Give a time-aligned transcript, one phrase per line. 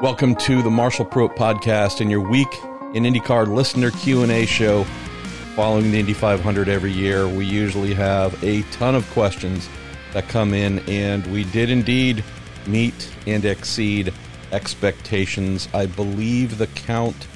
[0.00, 2.46] Welcome to the Marshall Pruett podcast and your week
[2.94, 4.84] in IndyCar listener Q&A show.
[5.56, 9.68] Following the Indy 500 every year, we usually have a ton of questions
[10.12, 12.22] that come in and we did indeed
[12.68, 14.14] meet and exceed
[14.52, 15.68] expectations.
[15.74, 17.26] I believe the count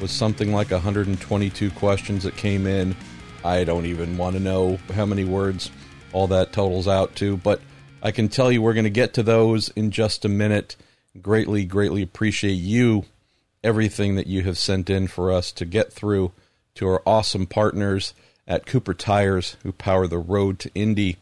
[0.00, 2.96] was something like 122 questions that came in.
[3.44, 5.70] I don't even want to know how many words
[6.12, 7.60] all that totals out to, but
[8.02, 10.74] I can tell you we're going to get to those in just a minute
[11.22, 13.04] greatly, greatly appreciate you,
[13.62, 16.32] everything that you have sent in for us to get through
[16.74, 18.14] to our awesome partners
[18.46, 21.16] at Cooper Tires who power the road to Indy.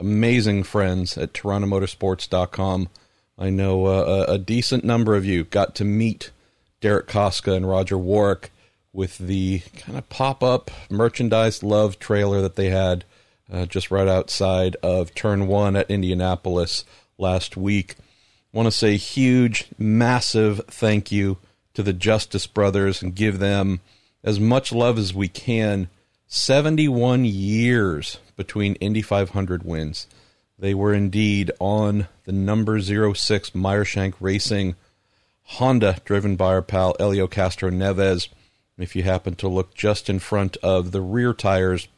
[0.00, 2.88] Amazing friends at TorontoMotorsports.com.
[3.38, 6.30] I know uh, a decent number of you got to meet
[6.80, 8.50] Derek Koska and Roger Warwick
[8.92, 13.04] with the kind of pop up merchandise love trailer that they had
[13.52, 16.84] uh, just right outside of Turn 1 at Indianapolis
[17.16, 17.96] last week
[18.52, 21.38] want to say huge, massive thank you
[21.74, 23.80] to the Justice Brothers and give them
[24.24, 25.88] as much love as we can.
[26.26, 30.06] 71 years between Indy 500 wins.
[30.58, 34.74] They were indeed on the number 06 Meyer Shank Racing
[35.44, 38.28] Honda, driven by our pal Helio Castroneves.
[38.76, 41.88] If you happen to look just in front of the rear tires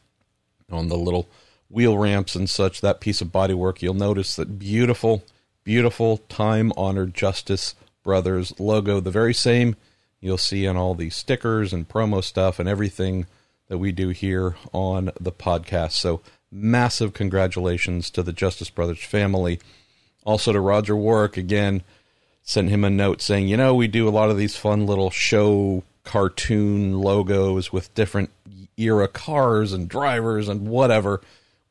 [0.71, 1.27] on the little
[1.69, 5.23] wheel ramps and such, that piece of bodywork, you'll notice that beautiful
[5.63, 9.75] beautiful time honored Justice Brothers logo, the very same
[10.19, 13.25] you'll see on all the stickers and promo stuff and everything
[13.67, 15.93] that we do here on the podcast.
[15.93, 19.59] So, massive congratulations to the Justice Brothers family.
[20.23, 21.81] Also to Roger Warwick, again,
[22.43, 25.09] sent him a note saying, you know, we do a lot of these fun little
[25.09, 28.29] show cartoon logos with different
[28.77, 31.21] era cars and drivers and whatever.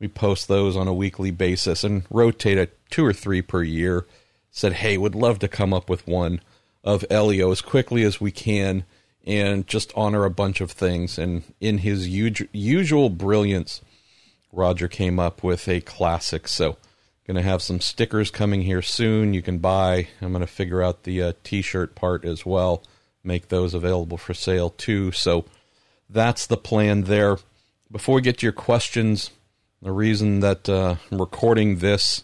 [0.01, 4.07] We post those on a weekly basis and rotate a two or three per year.
[4.49, 6.41] Said, hey, would love to come up with one
[6.83, 8.83] of Helio as quickly as we can
[9.27, 11.19] and just honor a bunch of things.
[11.19, 13.81] And in his u- usual brilliance,
[14.51, 16.47] Roger came up with a classic.
[16.47, 16.77] So,
[17.27, 19.35] going to have some stickers coming here soon.
[19.35, 20.07] You can buy.
[20.19, 22.83] I'm going to figure out the uh, t-shirt part as well.
[23.23, 25.11] Make those available for sale too.
[25.11, 25.45] So,
[26.09, 27.37] that's the plan there.
[27.91, 29.29] Before we get to your questions,
[29.81, 32.23] the reason that uh, I'm recording this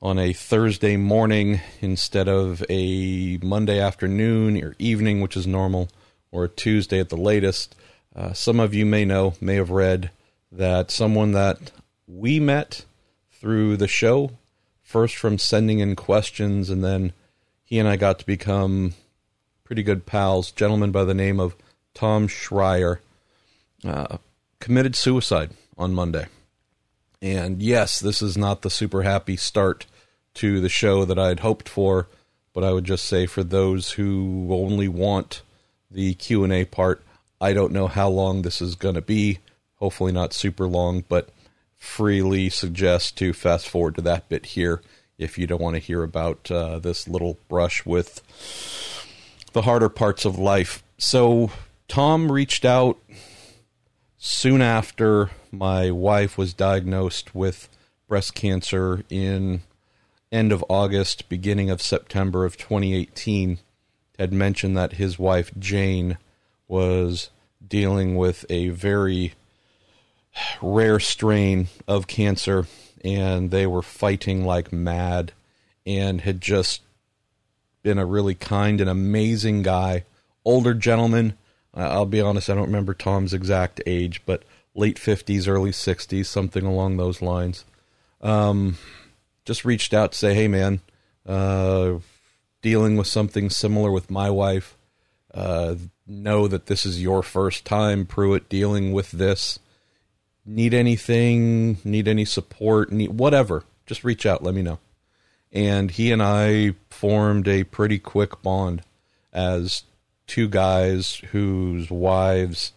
[0.00, 5.88] on a Thursday morning instead of a Monday afternoon or evening, which is normal,
[6.32, 7.76] or a Tuesday at the latest,
[8.16, 10.10] uh, some of you may know, may have read
[10.50, 11.70] that someone that
[12.08, 12.84] we met
[13.30, 14.32] through the show,
[14.82, 17.12] first from sending in questions, and then
[17.62, 18.94] he and I got to become
[19.62, 21.54] pretty good pals, gentleman by the name of
[21.94, 22.98] Tom Schreier,
[23.84, 24.18] uh,
[24.58, 26.26] committed suicide on Monday.
[27.22, 29.86] And yes, this is not the super happy start
[30.34, 32.08] to the show that I'd hoped for,
[32.52, 35.42] but I would just say for those who only want
[35.88, 37.04] the Q&A part,
[37.40, 39.38] I don't know how long this is going to be.
[39.76, 41.28] Hopefully not super long, but
[41.76, 44.82] freely suggest to fast forward to that bit here
[45.16, 48.20] if you don't want to hear about uh, this little brush with
[49.52, 50.82] the harder parts of life.
[50.98, 51.50] So
[51.86, 52.98] Tom reached out
[54.18, 57.68] soon after my wife was diagnosed with
[58.08, 59.62] breast cancer in
[60.32, 63.58] end of August, beginning of September of 2018,
[64.18, 66.16] had mentioned that his wife Jane
[66.66, 67.30] was
[67.66, 69.34] dealing with a very
[70.62, 72.66] rare strain of cancer
[73.04, 75.32] and they were fighting like mad
[75.84, 76.80] and had just
[77.82, 80.04] been a really kind and amazing guy,
[80.44, 81.36] older gentleman
[81.74, 84.42] I'll be honest, I don't remember Tom's exact age, but
[84.74, 87.64] late 50s, early 60s, something along those lines.
[88.20, 88.78] Um,
[89.44, 90.80] just reached out to say, hey, man,
[91.26, 91.94] uh,
[92.62, 94.76] dealing with something similar with my wife.
[95.34, 99.58] Uh, know that this is your first time, Pruett, dealing with this.
[100.44, 103.64] Need anything, need any support, need whatever.
[103.86, 104.78] Just reach out, let me know.
[105.52, 108.82] And he and I formed a pretty quick bond
[109.32, 109.84] as
[110.26, 112.72] two guys whose wives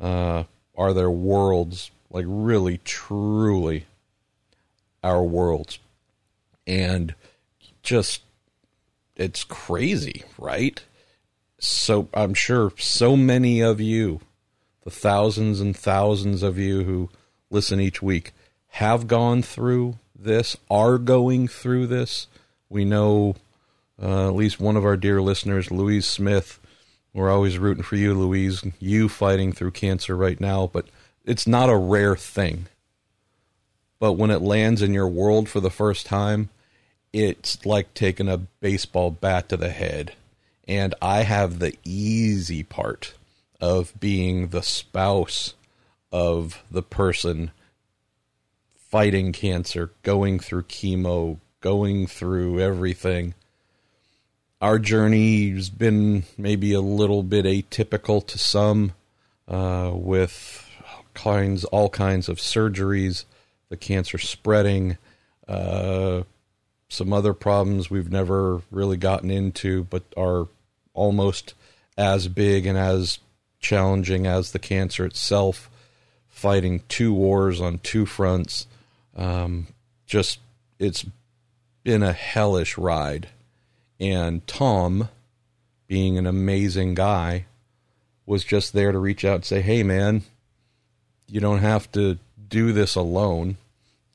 [0.00, 0.44] uh,
[0.76, 3.86] are their worlds, like really, truly
[5.02, 5.78] our worlds.
[6.66, 7.14] And
[7.82, 8.22] just,
[9.16, 10.82] it's crazy, right?
[11.58, 14.20] So I'm sure so many of you,
[14.84, 17.10] the thousands and thousands of you who
[17.50, 18.32] listen each week,
[18.68, 22.26] have gone through this, are going through this.
[22.68, 23.36] We know
[24.02, 26.58] uh, at least one of our dear listeners, Louise Smith,
[27.14, 28.62] we're always rooting for you, Louise.
[28.78, 30.86] You fighting through cancer right now, but
[31.24, 32.66] it's not a rare thing.
[33.98, 36.48] But when it lands in your world for the first time,
[37.12, 40.14] it's like taking a baseball bat to the head.
[40.66, 43.14] And I have the easy part
[43.60, 45.54] of being the spouse
[46.10, 47.50] of the person
[48.74, 53.34] fighting cancer, going through chemo, going through everything.
[54.62, 58.92] Our journey's been maybe a little bit atypical to some,
[59.48, 60.70] uh, with
[61.14, 63.24] kinds, all kinds of surgeries,
[63.70, 64.98] the cancer spreading,
[65.48, 66.22] uh,
[66.88, 70.46] some other problems we've never really gotten into, but are
[70.94, 71.54] almost
[71.98, 73.18] as big and as
[73.58, 75.68] challenging as the cancer itself.
[76.28, 78.68] Fighting two wars on two fronts,
[79.16, 79.66] um,
[80.06, 80.38] just
[80.78, 81.04] it's
[81.82, 83.28] been a hellish ride.
[84.02, 85.08] And Tom,
[85.86, 87.44] being an amazing guy,
[88.26, 90.22] was just there to reach out and say, "Hey, man,
[91.28, 92.18] you don't have to
[92.48, 93.56] do this alone.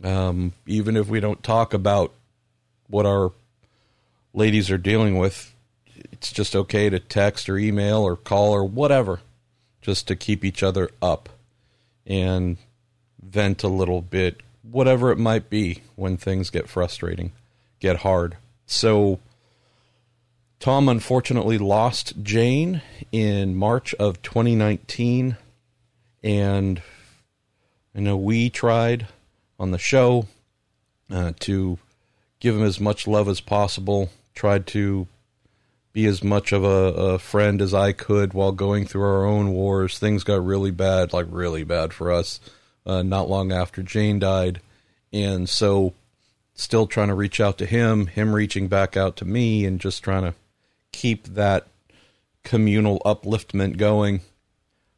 [0.04, 2.14] Um, even if we don't talk about
[2.88, 3.32] what our
[4.34, 5.56] ladies are dealing with,
[6.12, 9.22] it's just okay to text or email or call or whatever,
[9.82, 11.30] just to keep each other up
[12.06, 12.58] and
[13.24, 17.32] vent a little bit, whatever it might be when things get frustrating,
[17.80, 18.36] get hard.
[18.66, 19.20] So,
[20.60, 22.82] Tom unfortunately lost Jane
[23.12, 25.38] in March of 2019,
[26.24, 26.82] and
[27.96, 29.08] I know we tried
[29.60, 30.28] on the show
[31.12, 31.78] uh, to
[32.40, 35.08] give him as much love as possible, tried to
[35.94, 39.52] be as much of a, a, friend as I could while going through our own
[39.52, 39.98] wars.
[39.98, 42.40] Things got really bad, like really bad for us,
[42.86, 44.60] uh, not long after Jane died.
[45.14, 45.94] And so,
[46.56, 50.04] still trying to reach out to him, him reaching back out to me, and just
[50.04, 50.34] trying to
[50.98, 51.68] keep that
[52.44, 54.22] communal upliftment going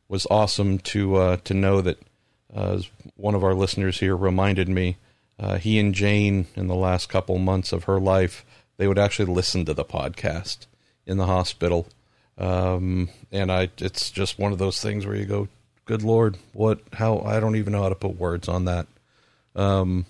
[0.07, 2.00] was awesome to uh, to know that
[2.54, 2.80] uh,
[3.16, 4.96] one of our listeners here reminded me,
[5.38, 8.46] uh, he and Jane, in the last couple months of her life,
[8.78, 10.68] they would actually listen to the podcast
[11.06, 11.86] in the hospital.
[12.38, 15.50] Um, and I, it's just one of those things where you go,
[15.84, 16.80] "Good Lord, what?
[16.94, 17.19] How?
[17.19, 18.88] I don't even know how to put words on that."
[19.54, 20.06] Um,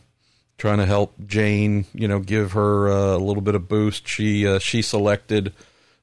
[0.59, 4.07] trying to help Jane, you know, give her uh, a little bit of boost.
[4.07, 5.51] She uh, she selected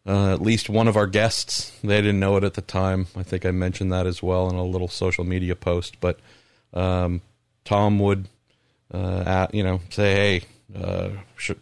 [0.06, 1.73] uh, at least one of our guests.
[1.82, 3.06] They didn't know it at the time.
[3.17, 6.00] I think I mentioned that as well in a little social media post.
[6.00, 6.20] But
[6.73, 7.23] um,
[7.64, 8.29] Tom would,
[8.93, 10.43] uh, at, you know, say, "Hey,
[10.81, 11.61] uh, should,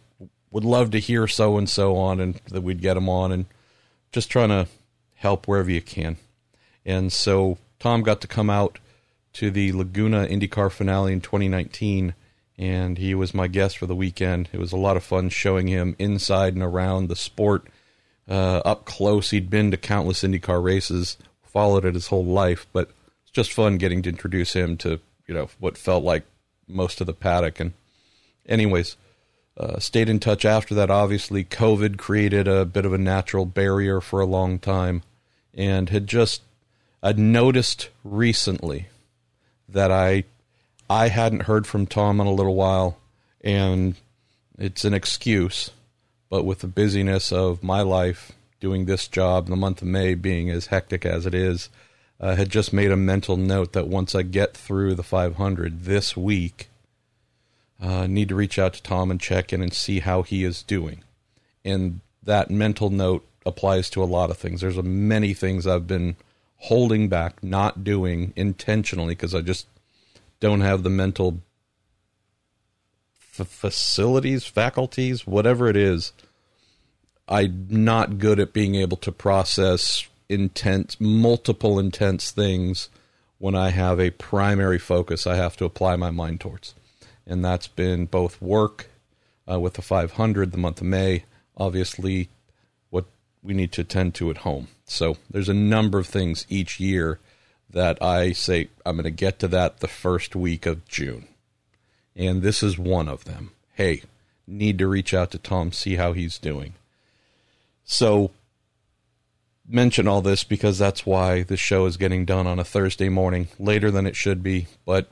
[0.51, 3.45] would love to hear so and so on," and that we'd get him on, and
[4.11, 4.67] just trying to
[5.15, 6.17] help wherever you can.
[6.85, 8.77] And so Tom got to come out
[9.33, 12.13] to the Laguna IndyCar finale in 2019
[12.57, 14.49] and he was my guest for the weekend.
[14.53, 17.67] It was a lot of fun showing him inside and around the sport
[18.29, 19.31] uh, up close.
[19.31, 22.89] He'd been to countless IndyCar races, followed it his whole life, but
[23.23, 26.23] it's just fun getting to introduce him to you know what felt like
[26.67, 27.59] most of the paddock.
[27.59, 27.73] And
[28.45, 28.97] anyways,
[29.57, 30.89] uh, stayed in touch after that.
[30.89, 35.03] Obviously, COVID created a bit of a natural barrier for a long time,
[35.53, 36.41] and had just
[37.01, 38.87] I'd noticed recently
[39.69, 40.25] that I
[40.89, 42.97] I hadn't heard from Tom in a little while,
[43.41, 43.95] and
[44.57, 45.71] it's an excuse
[46.29, 50.49] but with the busyness of my life doing this job, the month of May being
[50.49, 51.69] as hectic as it is,
[52.19, 55.83] I uh, had just made a mental note that once I get through the 500
[55.83, 56.69] this week,
[57.81, 60.63] uh, need to reach out to Tom and check in and see how he is
[60.63, 61.03] doing.
[61.63, 64.61] And that mental note applies to a lot of things.
[64.61, 66.15] There's a many things I've been
[66.57, 69.67] holding back, not doing intentionally because I just
[70.39, 71.41] don't have the mental
[73.37, 76.13] f- facilities, faculties, whatever it is,
[77.27, 82.89] I'm not good at being able to process intense, multiple intense things
[83.37, 86.73] when I have a primary focus I have to apply my mind towards.
[87.27, 88.87] And that's been both work
[89.49, 91.25] uh, with the 500, the month of May,
[91.57, 92.29] obviously
[92.89, 93.05] what
[93.43, 94.67] we need to attend to at home.
[94.85, 97.19] So there's a number of things each year
[97.69, 101.27] that I say I'm going to get to that the first week of June
[102.15, 103.51] and this is one of them.
[103.73, 104.03] Hey,
[104.47, 106.75] need to reach out to Tom, see how he's doing.
[107.85, 108.31] So,
[109.67, 113.47] mention all this because that's why this show is getting done on a Thursday morning,
[113.57, 115.07] later than it should be, but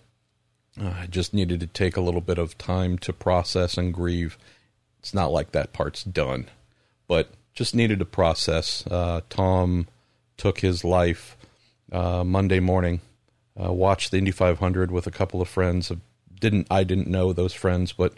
[0.80, 4.38] uh, I just needed to take a little bit of time to process and grieve.
[5.00, 6.50] It's not like that part's done,
[7.08, 8.86] but just needed to process.
[8.88, 9.88] Uh, Tom
[10.38, 11.38] took his life
[11.92, 13.02] uh, Monday morning.
[13.62, 15.92] Uh, watched the Indy 500 with a couple of friends,
[16.40, 18.14] didn't I didn't know those friends, but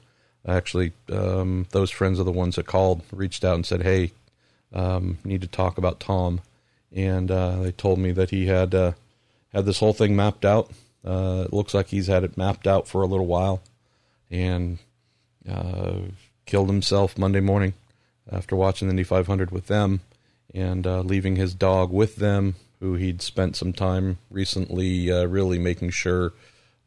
[0.48, 4.14] actually um, those friends are the ones that called, reached out and said, "Hey,
[4.76, 6.42] um, need to talk about Tom,"
[6.92, 8.92] and uh, they told me that he had uh,
[9.54, 10.70] had this whole thing mapped out.
[11.04, 13.62] Uh, it looks like he's had it mapped out for a little while,
[14.30, 14.80] and
[15.50, 15.96] uh,
[16.46, 17.74] killed himself Monday morning
[18.32, 20.02] after watching the Indy 500 with them.
[20.54, 25.90] and uh, leaving his dog with them, who he'd spent some time recently really making
[25.90, 26.34] sure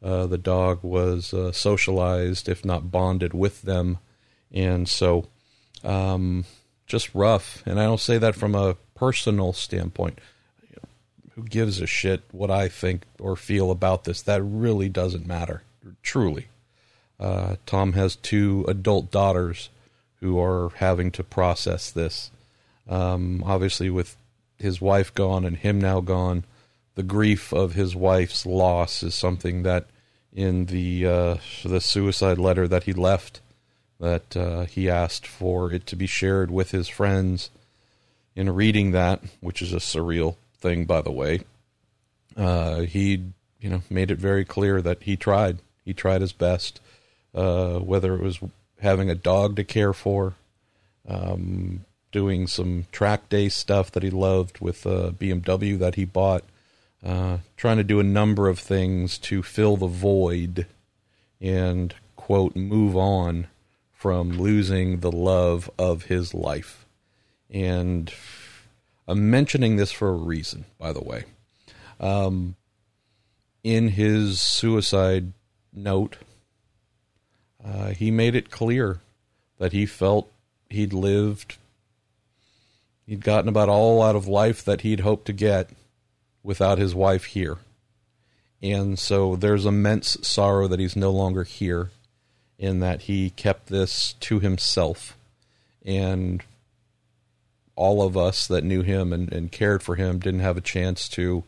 [0.01, 3.97] the dog was socialized, if not bonded with them.
[4.51, 5.27] And so,
[5.83, 6.45] um,
[6.89, 7.63] just rough.
[7.65, 10.19] And I don't say that from a personal standpoint.
[11.35, 14.21] who gives a shit what I think or feel about this?
[14.21, 15.63] That really doesn't matter,
[16.03, 16.47] truly.
[17.17, 19.69] Uh, Tom has two adult daughters
[20.19, 22.29] who are having to process this.
[22.89, 24.17] Um, obviously, with
[24.57, 26.43] his wife gone and him now gone,
[26.95, 29.85] the grief of his wife's loss is something that
[30.33, 33.39] in the uh, the suicide letter that he left
[33.99, 37.49] that uh, he asked for it to be shared with his friends.
[38.35, 41.41] In reading that, which is a surreal thing, by the way,
[42.37, 43.23] uh, he
[43.59, 45.59] you know made it very clear that he tried.
[45.83, 46.79] He tried his best,
[47.35, 48.39] uh, whether it was
[48.79, 50.35] having a dog to care for,
[51.07, 56.43] um, doing some track day stuff that he loved with a BMW that he bought,
[57.03, 60.65] uh, trying to do a number of things to fill the void
[61.41, 63.47] and quote move on
[63.99, 66.85] from losing the love of his life.
[67.49, 68.09] And
[69.05, 71.25] I'm mentioning this for a reason, by the way.
[71.99, 72.55] Um,
[73.61, 75.33] in his suicide
[75.73, 76.15] note,
[77.61, 79.01] uh, he made it clear
[79.57, 80.31] that he felt
[80.69, 81.57] he'd lived,
[83.05, 85.71] he'd gotten about all out of life that he'd hoped to get
[86.41, 87.57] without his wife here.
[88.61, 91.91] And so there's immense sorrow that he's no longer here
[92.59, 95.17] in that he kept this to himself.
[95.85, 96.43] And
[97.75, 101.07] all of us that knew him and, and cared for him didn't have a chance
[101.09, 101.45] to,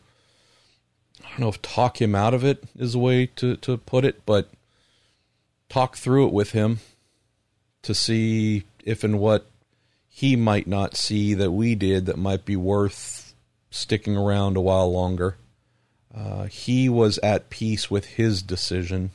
[1.23, 4.05] I don't know if talk him out of it is a way to, to put
[4.05, 4.49] it, but
[5.67, 6.79] talk through it with him
[7.81, 9.45] to see if and what
[10.07, 13.33] he might not see that we did that might be worth
[13.69, 15.35] sticking around a while longer.
[16.15, 19.11] Uh, he was at peace with his decision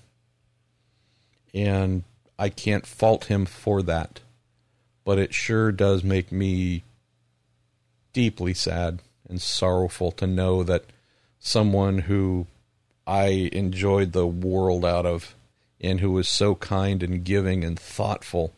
[1.57, 2.05] and
[2.39, 4.21] I can't fault him for that.
[5.05, 6.85] But it sure does make me
[8.13, 10.85] deeply sad and sorrowful to know that
[11.39, 12.47] someone who
[13.07, 15.35] I enjoyed the world out of
[15.81, 18.53] and who was so kind and giving and thoughtful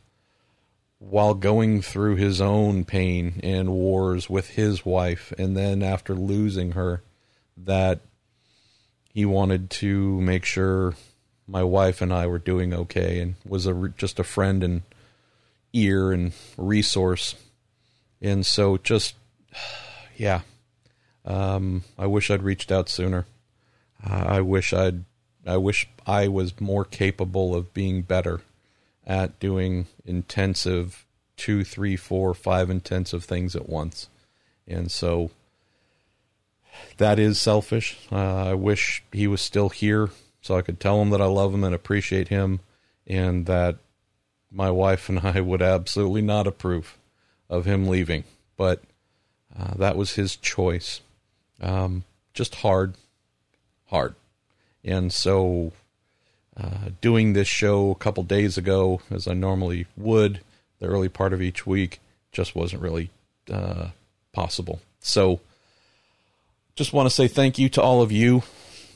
[0.98, 6.72] while going through his own pain and wars with his wife and then after losing
[6.72, 7.02] her
[7.56, 8.00] that
[9.12, 10.94] he wanted to make sure
[11.48, 14.82] my wife and I were doing okay and was a just a friend and
[15.72, 17.34] ear and resource.
[18.20, 19.14] And so just
[20.16, 20.42] yeah.
[21.24, 23.26] Um, I wish I'd reached out sooner.
[24.06, 25.04] Uh, I wish I'd
[25.46, 28.42] I wish I was more capable of being better
[29.06, 34.08] at doing intensive two, three, four, five intensive things at once.
[34.66, 35.30] And so
[36.98, 37.96] that is selfish.
[38.12, 40.10] Uh, I wish he was still here
[40.42, 42.60] so I could tell him that I love him and appreciate him,
[43.06, 43.76] and that
[44.50, 46.96] my wife and I would absolutely not approve
[47.50, 48.24] of him leaving.
[48.56, 48.82] But
[49.58, 51.00] uh, that was his choice.
[51.60, 52.04] Um,
[52.34, 52.94] just hard,
[53.86, 54.14] hard.
[54.84, 55.72] And so,
[56.56, 60.40] uh, doing this show a couple days ago, as I normally would,
[60.78, 62.00] the early part of each week,
[62.32, 63.10] just wasn't really
[63.52, 63.88] uh,
[64.32, 64.80] possible.
[65.00, 65.40] So,
[66.76, 68.44] just want to say thank you to all of you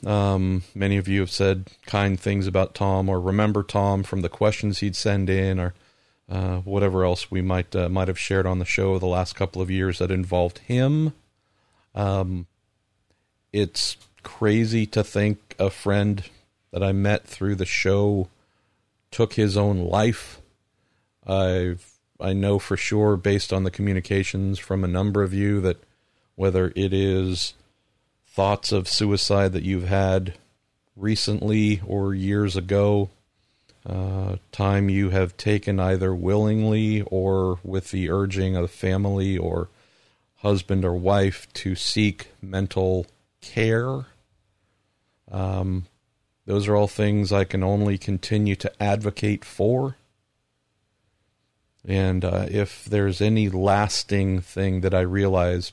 [0.04, 4.28] um, many of you have said kind things about Tom or remember Tom from the
[4.28, 5.74] questions he'd send in or
[6.28, 9.62] uh, whatever else we might uh, might have shared on the show the last couple
[9.62, 11.12] of years that involved him.
[11.94, 12.46] Um,
[13.52, 16.24] it's crazy to think a friend
[16.72, 18.28] that I met through the show
[19.10, 20.40] took his own life.
[21.26, 25.82] I've I know for sure based on the communications from a number of you that
[26.34, 27.54] whether it is
[28.32, 30.32] thoughts of suicide that you've had
[30.96, 33.10] recently or years ago,
[33.84, 39.68] uh, time you have taken either willingly or with the urging of family or
[40.36, 43.06] husband or wife to seek mental
[43.42, 44.06] care.
[45.30, 45.84] Um,
[46.46, 49.96] those are all things I can only continue to advocate for.
[51.84, 55.72] And uh, if there's any lasting thing that I realize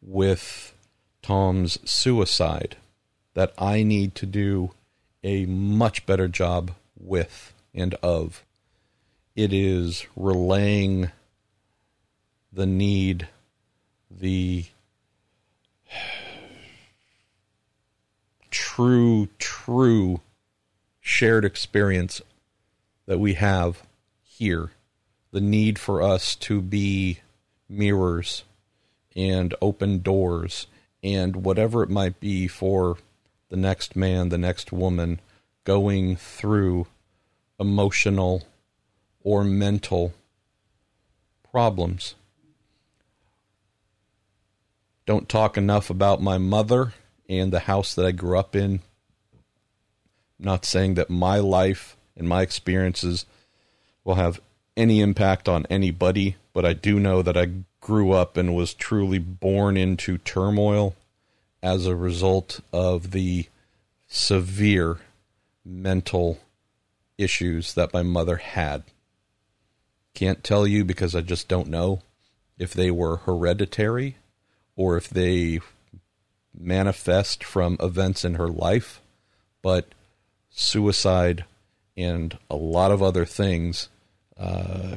[0.00, 0.73] with
[1.24, 2.76] Tom's suicide
[3.32, 4.72] that I need to do
[5.22, 8.44] a much better job with and of.
[9.34, 11.12] It is relaying
[12.52, 13.28] the need,
[14.10, 14.66] the
[18.50, 20.20] true, true
[21.00, 22.20] shared experience
[23.06, 23.82] that we have
[24.22, 24.72] here.
[25.30, 27.20] The need for us to be
[27.66, 28.44] mirrors
[29.16, 30.66] and open doors
[31.04, 32.96] and whatever it might be for
[33.50, 35.20] the next man, the next woman
[35.64, 36.86] going through
[37.60, 38.42] emotional
[39.20, 40.14] or mental
[41.52, 42.14] problems.
[45.06, 46.94] Don't talk enough about my mother
[47.28, 48.80] and the house that I grew up in.
[50.38, 53.26] I'm not saying that my life and my experiences
[54.04, 54.40] will have
[54.76, 57.50] any impact on anybody, but I do know that I
[57.84, 60.96] grew up and was truly born into turmoil
[61.62, 63.46] as a result of the
[64.08, 65.00] severe
[65.66, 66.40] mental
[67.18, 68.82] issues that my mother had.
[70.14, 72.00] Can't tell you because I just don't know
[72.58, 74.16] if they were hereditary
[74.76, 75.60] or if they
[76.58, 79.02] manifest from events in her life,
[79.60, 79.88] but
[80.48, 81.44] suicide
[81.98, 83.90] and a lot of other things
[84.38, 84.96] uh,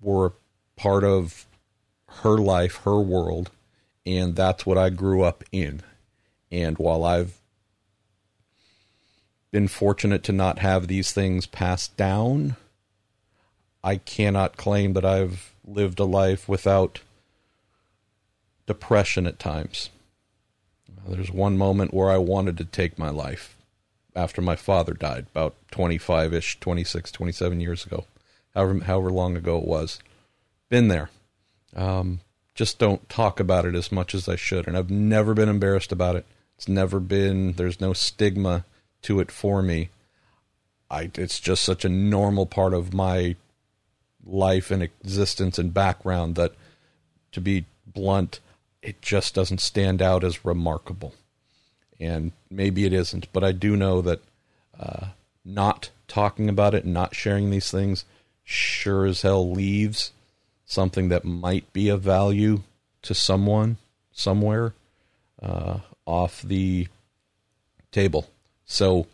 [0.00, 0.32] were
[0.74, 1.46] part of
[2.20, 3.50] her life, her world,
[4.04, 5.82] and that's what I grew up in.
[6.50, 7.38] And while I've
[9.50, 12.56] been fortunate to not have these things passed down,
[13.84, 17.00] I cannot claim that I've lived a life without
[18.66, 19.90] depression at times.
[21.06, 23.56] There's one moment where I wanted to take my life
[24.14, 28.04] after my father died, about 25 ish, 26, 27 years ago,
[28.54, 29.98] however, however long ago it was.
[30.68, 31.10] Been there.
[31.74, 32.20] Um,
[32.54, 34.66] just don't talk about it as much as I should.
[34.66, 36.26] And I've never been embarrassed about it.
[36.56, 38.64] It's never been, there's no stigma
[39.02, 39.90] to it for me.
[40.90, 43.36] I, it's just such a normal part of my
[44.24, 46.54] life and existence and background that,
[47.32, 48.40] to be blunt,
[48.82, 51.14] it just doesn't stand out as remarkable.
[51.98, 54.20] And maybe it isn't, but I do know that
[54.78, 55.06] uh,
[55.44, 58.04] not talking about it and not sharing these things
[58.44, 60.12] sure as hell leaves
[60.72, 62.62] something that might be of value
[63.02, 63.76] to someone
[64.10, 64.72] somewhere
[65.42, 66.88] uh, off the
[67.90, 68.28] table.
[68.64, 69.06] So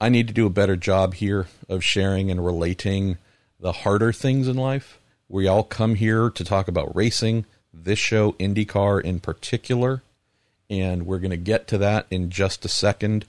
[0.00, 3.16] I need to do a better job here of sharing and relating
[3.58, 5.00] the harder things in life.
[5.28, 10.02] We all come here to talk about racing, this show, IndyCar in particular,
[10.68, 13.24] and we're going to get to that in just a second.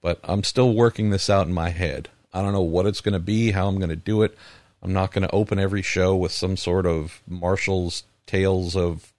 [0.00, 2.08] But I'm still working this out in my head.
[2.32, 4.36] I don't know what it's going to be, how I'm going to do it.
[4.82, 9.12] I'm not going to open every show with some sort of Marshall's tales of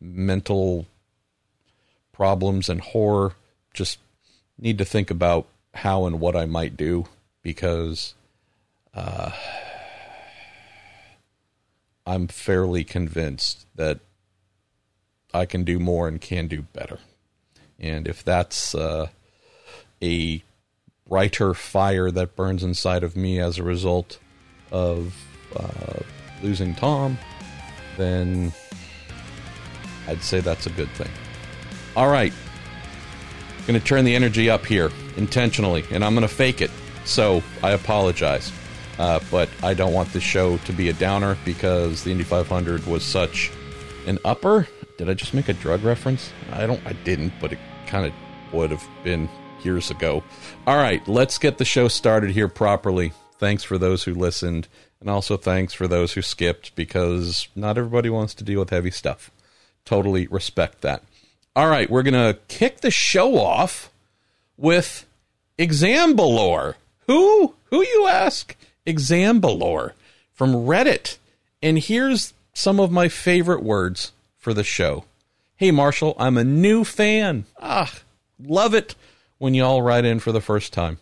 [0.00, 0.86] mental
[2.12, 3.34] problems and horror.
[3.74, 3.98] Just
[4.58, 7.06] need to think about how and what I might do
[7.42, 8.14] because
[8.94, 9.32] uh,
[12.06, 14.00] I'm fairly convinced that
[15.32, 17.00] I can do more and can do better.
[17.78, 19.08] And if that's uh,
[20.00, 20.42] a
[21.08, 24.18] brighter fire that burns inside of me as a result
[24.74, 25.14] of
[25.54, 26.00] uh,
[26.42, 27.16] losing Tom,
[27.96, 28.52] then
[30.08, 31.08] I'd say that's a good thing.
[31.96, 32.32] All right.
[33.66, 36.72] Going to turn the energy up here intentionally, and I'm going to fake it.
[37.04, 38.52] So I apologize.
[38.98, 42.86] Uh, but I don't want this show to be a downer because the Indy 500
[42.86, 43.50] was such
[44.06, 44.68] an upper.
[44.98, 46.32] Did I just make a drug reference?
[46.52, 46.84] I don't.
[46.86, 48.12] I didn't, but it kind of
[48.52, 49.28] would have been
[49.62, 50.22] years ago.
[50.66, 53.12] All right, let's get the show started here properly.
[53.38, 54.68] Thanks for those who listened,
[55.00, 58.90] and also thanks for those who skipped because not everybody wants to deal with heavy
[58.90, 59.30] stuff.
[59.84, 61.02] Totally respect that.
[61.56, 63.90] All right, we're gonna kick the show off
[64.56, 65.06] with
[65.58, 66.74] Exambalore.
[67.06, 67.54] Who?
[67.70, 68.56] Who you ask?
[68.86, 69.92] Exambalore
[70.32, 71.18] from Reddit.
[71.62, 75.04] And here's some of my favorite words for the show.
[75.56, 77.44] Hey, Marshall, I'm a new fan.
[77.60, 77.92] Ah,
[78.42, 78.94] love it
[79.38, 80.98] when y'all write in for the first time.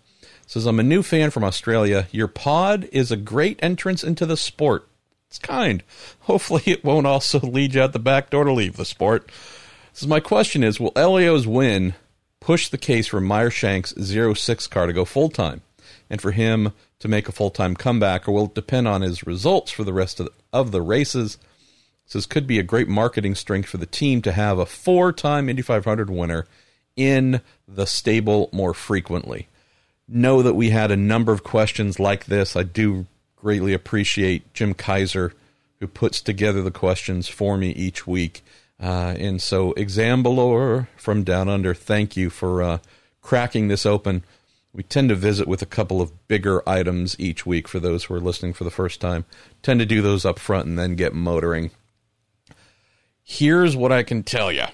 [0.52, 2.08] Says, I'm a new fan from Australia.
[2.10, 4.86] Your pod is a great entrance into the sport.
[5.28, 5.82] It's kind.
[6.20, 9.32] Hopefully, it won't also lead you out the back door to leave the sport.
[9.94, 11.94] Says, my question is Will Helio's win
[12.38, 15.62] push the case for Meyer Shank's 06 car to go full time?
[16.10, 19.26] And for him to make a full time comeback, or will it depend on his
[19.26, 21.38] results for the rest of the, of the races?
[22.12, 25.48] This could be a great marketing strength for the team to have a four time
[25.48, 26.46] Indy 500 winner
[26.94, 29.48] in the stable more frequently.
[30.08, 32.56] Know that we had a number of questions like this.
[32.56, 35.32] I do greatly appreciate Jim Kaiser,
[35.80, 38.44] who puts together the questions for me each week.
[38.80, 42.78] Uh, and so, Exambalore from Down Under, thank you for uh,
[43.20, 44.24] cracking this open
[44.74, 48.14] we tend to visit with a couple of bigger items each week for those who
[48.14, 49.24] are listening for the first time.
[49.62, 51.70] Tend to do those up front and then get motoring.
[53.22, 54.64] Here's what I can tell you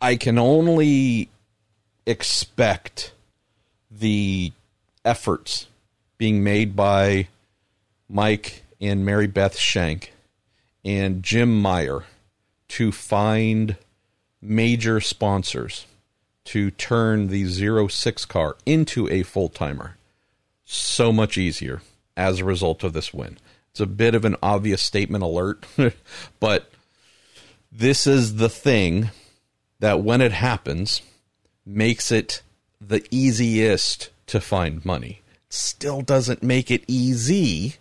[0.00, 1.30] I can only
[2.06, 3.12] expect
[3.90, 4.52] the
[5.04, 5.66] efforts
[6.18, 7.28] being made by
[8.08, 10.12] Mike and Mary Beth Shank
[10.84, 12.04] and Jim Meyer
[12.68, 13.76] to find
[14.40, 15.86] major sponsors
[16.44, 19.96] to turn the 06 car into a full timer
[20.64, 21.82] so much easier
[22.16, 23.38] as a result of this win.
[23.70, 25.66] It's a bit of an obvious statement alert,
[26.40, 26.70] but
[27.70, 29.10] this is the thing
[29.80, 31.02] that when it happens
[31.64, 32.42] makes it
[32.80, 35.20] the easiest to find money.
[35.48, 37.76] Still doesn't make it easy.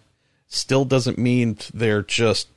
[0.48, 2.48] Still doesn't mean they're just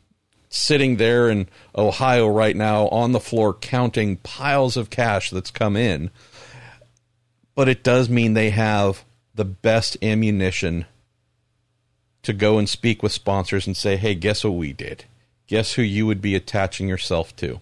[0.50, 5.76] sitting there in Ohio right now on the floor counting piles of cash that's come
[5.76, 6.10] in.
[7.54, 10.86] But it does mean they have the best ammunition
[12.22, 15.04] to go and speak with sponsors and say, hey, guess what we did?
[15.46, 17.60] Guess who you would be attaching yourself to?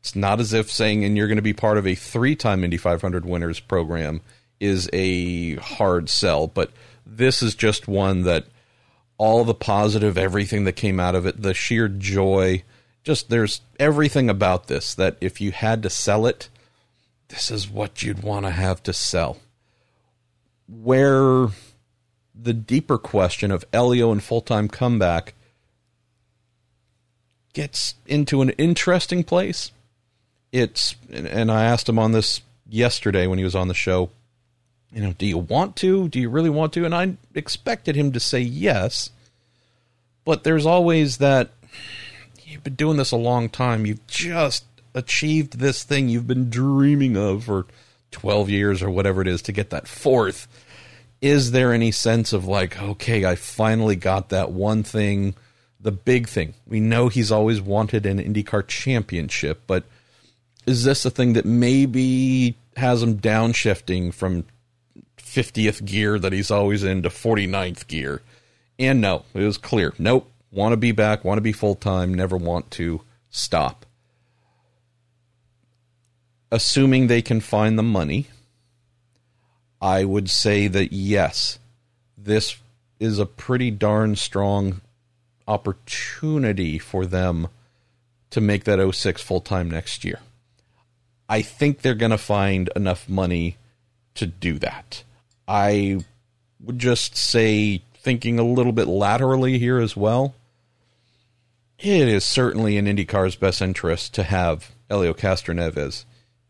[0.00, 2.64] It's not as if saying, and you're going to be part of a three time
[2.64, 4.22] Indy 500 winners program
[4.58, 6.70] is a hard sell, but
[7.06, 8.46] this is just one that
[9.18, 12.62] all the positive, everything that came out of it, the sheer joy,
[13.04, 16.48] just there's everything about this that if you had to sell it,
[17.28, 19.38] this is what you'd want to have to sell.
[20.66, 21.48] Where
[22.34, 25.34] the deeper question of Helio and full time comeback
[27.52, 29.72] gets into an interesting place.
[30.52, 34.10] It's, and I asked him on this yesterday when he was on the show,
[34.92, 36.08] you know, do you want to?
[36.08, 36.84] Do you really want to?
[36.84, 39.10] And I expected him to say yes.
[40.24, 41.50] But there's always that
[42.44, 43.86] you've been doing this a long time.
[43.86, 47.66] You've just achieved this thing you've been dreaming of for
[48.10, 50.48] 12 years or whatever it is to get that fourth.
[51.20, 55.34] Is there any sense of like, okay, I finally got that one thing,
[55.78, 56.54] the big thing?
[56.66, 59.84] We know he's always wanted an IndyCar championship, but
[60.66, 64.44] is this a thing that maybe has him downshifting from
[65.16, 68.22] 50th gear that he's always in to 49th gear.
[68.78, 69.94] And no, it was clear.
[69.98, 70.30] Nope.
[70.52, 73.86] Want to be back, want to be full time, never want to stop.
[76.50, 78.26] Assuming they can find the money,
[79.80, 81.60] I would say that yes,
[82.18, 82.56] this
[82.98, 84.80] is a pretty darn strong
[85.46, 87.48] opportunity for them
[88.30, 90.18] to make that 06 full time next year.
[91.30, 93.56] I think they're going to find enough money
[94.16, 95.04] to do that.
[95.46, 96.00] I
[96.58, 100.34] would just say, thinking a little bit laterally here as well,
[101.78, 106.04] it is certainly in IndyCar's best interest to have Helio Castroneves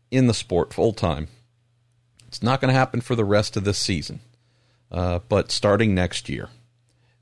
[0.09, 1.27] in the sport full time.
[2.27, 4.19] It's not going to happen for the rest of this season,
[4.91, 6.49] uh, but starting next year,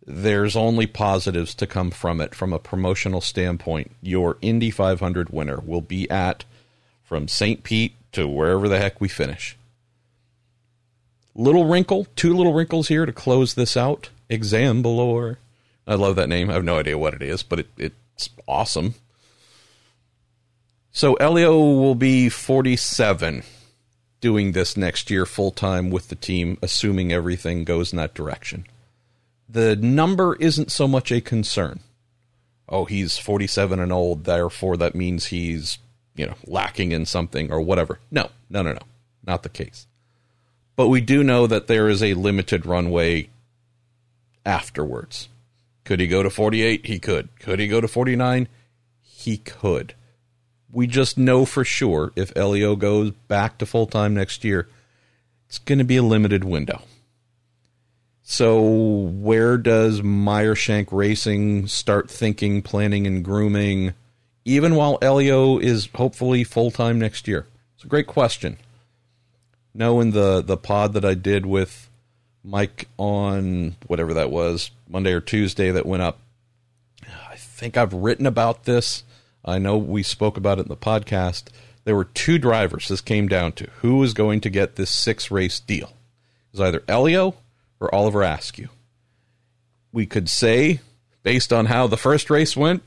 [0.08, 3.92] there's only positives to come from it from a promotional standpoint.
[4.02, 6.46] Your Indy 500 winner will be at
[7.10, 7.64] from St.
[7.64, 9.58] Pete to wherever the heck we finish.
[11.34, 14.12] Little wrinkle, two little wrinkles here to close this out.
[14.30, 14.86] Exam.
[14.86, 16.52] I love that name.
[16.52, 18.94] I have no idea what it is, but it, it's awesome.
[20.92, 23.42] So Helio will be 47
[24.22, 28.68] doing this next year full time with the team, assuming everything goes in that direction.
[29.48, 31.80] The number isn't so much a concern.
[32.68, 35.80] Oh, he's 47 and old, therefore that means he's,
[36.20, 37.98] you know, lacking in something or whatever.
[38.12, 38.82] No, no, no, no.
[39.26, 39.88] Not the case.
[40.76, 43.30] But we do know that there is a limited runway
[44.46, 45.30] afterwards.
[45.86, 46.86] Could he go to 48?
[46.86, 47.30] He could.
[47.40, 48.50] Could he go to 49?
[49.02, 49.94] He could.
[50.70, 54.68] We just know for sure if Helio goes back to full time next year,
[55.48, 56.82] it's going to be a limited window.
[58.24, 63.94] So, where does Meyer Shank Racing start thinking, planning, and grooming,
[64.50, 67.46] even while Helio is hopefully full time next year?
[67.76, 68.58] It's a great question
[69.74, 71.90] knowing the the pod that I did with
[72.44, 76.20] Mike on whatever that was Monday or Tuesday that went up.
[77.30, 79.04] I think I've written about this.
[79.44, 81.46] I know we spoke about it in the podcast.
[81.86, 83.70] There were two drivers this came down to.
[83.82, 85.88] Who was going to get this six race deal?
[85.88, 87.36] It was either Helio
[87.80, 88.70] or Oliver Askew.
[89.92, 90.82] We could say,
[91.24, 92.84] based on how the first race went,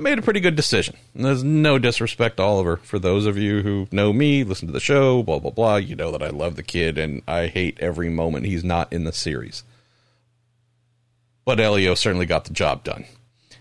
[0.00, 0.96] made a pretty good decision.
[1.14, 2.78] And there's no disrespect to Oliver.
[2.78, 5.94] For those of you who know me, listen to the show, blah, blah, blah, you
[5.94, 9.12] know that I love the kid and I hate every moment he's not in the
[9.12, 9.62] series.
[11.44, 13.04] But Helio certainly got the job done.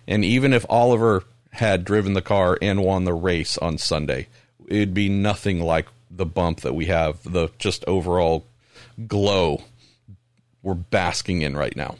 [0.07, 4.27] And even if Oliver had driven the car and won the race on Sunday,
[4.67, 8.45] it'd be nothing like the bump that we have, the just overall
[9.07, 9.63] glow
[10.61, 11.95] we're basking in right now.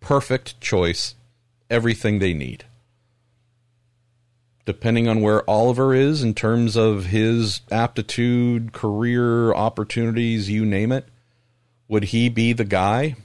[0.00, 1.14] Perfect choice,
[1.70, 2.64] everything they need
[4.64, 11.06] depending on where Oliver is in terms of his aptitude, career opportunities, you name it,
[11.88, 13.16] would he be the guy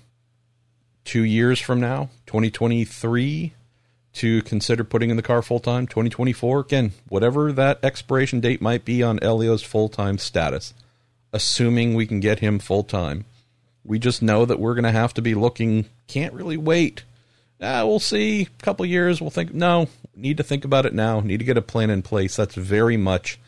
[1.05, 3.53] two years from now, 2023,
[4.13, 8.83] to consider putting in the car full time 2024 again whatever that expiration date might
[8.83, 10.73] be on Helio's full time status
[11.31, 13.25] assuming we can get him full time
[13.83, 17.03] we just know that we're going to have to be looking can't really wait.
[17.61, 19.87] Ah, we'll see a couple years we'll think no
[20.19, 22.97] need to think about it now need to get a plan in place that's very
[22.97, 23.39] much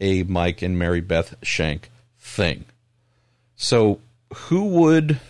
[0.00, 2.64] a Mike and Mary Beth Shank thing
[3.56, 4.00] so
[4.34, 5.20] who would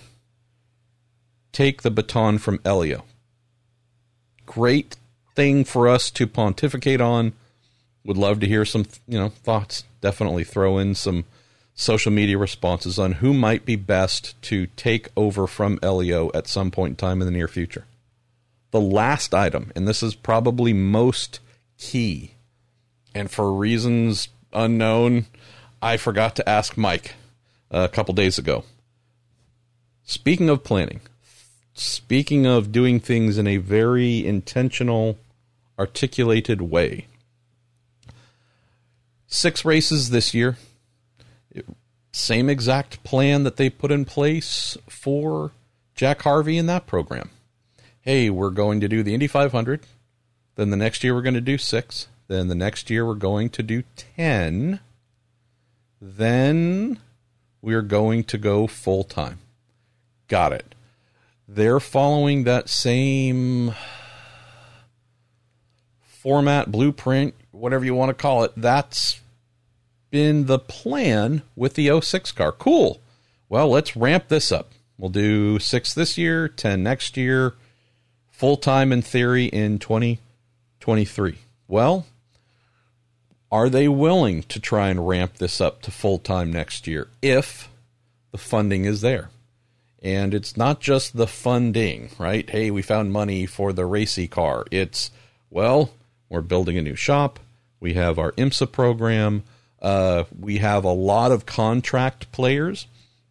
[1.53, 3.05] take the baton from Helio?
[4.51, 4.97] great
[5.37, 7.33] thing for us to pontificate on.
[8.05, 9.85] Would love to hear some, you know, thoughts.
[10.01, 11.25] Definitely throw in some
[11.75, 16.73] social media responses on who might be best to take over from Helio at some
[16.73, 17.85] point in time in the near future.
[18.71, 21.41] The last item, and this is probably most
[21.79, 22.35] key,
[23.15, 25.27] and for reasons unknown,
[25.83, 27.15] I forgot to ask Mike
[27.71, 28.65] a couple days ago.
[30.05, 31.01] Speaking of planning,
[31.75, 35.19] speaking of doing things in a very intentional,
[35.79, 37.07] articulated way.
[39.27, 40.59] Six races this year.
[42.13, 45.53] Same exact plan that they put in place for
[45.95, 47.31] Jack Harvey in that program.
[48.03, 49.87] Hey, we're going to do the Indy 500.
[50.57, 52.09] Then the next year we're going to do six.
[52.29, 53.83] Then the next year we're going to do
[54.17, 54.81] 10.
[56.01, 56.99] Then
[57.61, 59.39] we're going to go full time.
[60.29, 60.75] Got it
[61.53, 63.75] they're following that same
[66.01, 68.53] format, blueprint, whatever you want to call it.
[68.57, 69.21] That's
[70.11, 72.53] been the plan with the 06 car.
[72.53, 73.01] Cool.
[73.49, 74.71] Well, let's ramp this up.
[74.97, 77.55] We'll do six this year, 10 next year,
[78.41, 81.37] full time in theory in 2023.
[81.69, 82.07] Well,
[83.53, 87.69] are they willing to try and ramp this up to full time next year if
[88.33, 89.29] the funding is there?
[90.03, 92.49] And it's not just the funding, right?
[92.49, 94.65] Hey, we found money for the racy car.
[94.71, 95.11] It's,
[95.51, 95.91] well,
[96.31, 97.41] we're building a new shop.
[97.79, 99.43] We have our IMSA program.
[99.83, 102.87] Uh, we have a lot of contract players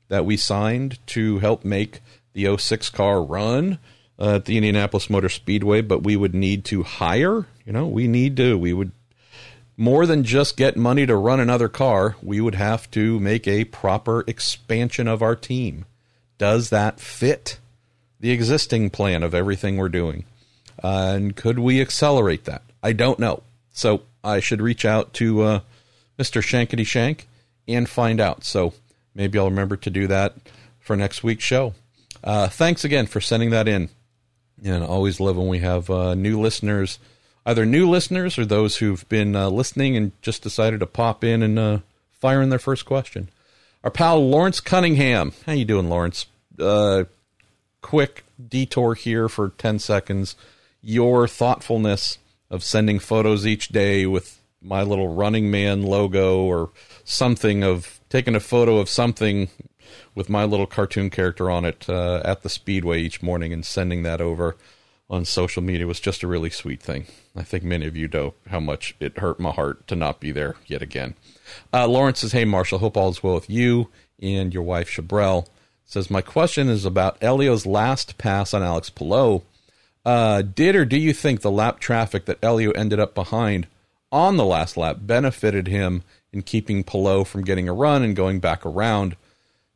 [0.08, 2.02] that we signed to help make
[2.34, 3.80] the 06 car run
[4.20, 7.48] uh, at the Indianapolis Motor Speedway, but we would need to hire.
[7.66, 8.92] You know, we need to, we would
[9.80, 13.64] more than just get money to run another car, we would have to make a
[13.64, 15.86] proper expansion of our team.
[16.38, 17.60] Does that fit
[18.20, 20.26] the existing plan of everything we're doing?
[20.84, 22.62] Uh, and could we accelerate that?
[22.84, 23.44] I don't know.
[23.72, 25.60] So I should reach out to uh,
[26.18, 26.42] Mr.
[26.42, 27.30] Shankety Shank
[27.66, 28.44] and find out.
[28.44, 28.74] So
[29.16, 30.36] maybe I'll remember to do that
[30.82, 31.74] for next week's show.
[32.22, 33.90] Uh, thanks again for sending that in.
[34.64, 37.00] And I always love when we have uh, new listeners,
[37.46, 41.42] either new listeners or those who've been uh, listening and just decided to pop in
[41.42, 41.80] and uh,
[42.12, 43.30] fire in their first question.
[43.84, 45.32] Our pal Lawrence Cunningham.
[45.46, 46.26] How you doing, Lawrence?
[46.60, 47.06] Uh,
[47.82, 50.36] quick detour here for 10 seconds.
[50.82, 52.18] Your thoughtfulness
[52.50, 56.72] of sending photos each day with my little running man logo or
[57.04, 59.50] something of taking a photo of something
[60.16, 64.04] with my little cartoon character on it uh, at the speedway each morning and sending
[64.04, 64.56] that over
[65.10, 67.08] on social media was just a really sweet thing.
[67.36, 70.32] I think many of you know how much it hurt my heart to not be
[70.32, 71.16] there yet again.
[71.74, 73.90] Uh, Lawrence says, Hey, Marshall, hope all is well with you
[74.22, 75.48] and your wife, Chabrel.
[75.86, 79.42] Says, My question is about Helio's last pass on Alex Palou.
[80.06, 83.68] Uh, did or do you think the lap traffic that Helio ended up behind
[84.12, 88.40] on the last lap benefited him in keeping Palou from getting a run and going
[88.40, 89.16] back around?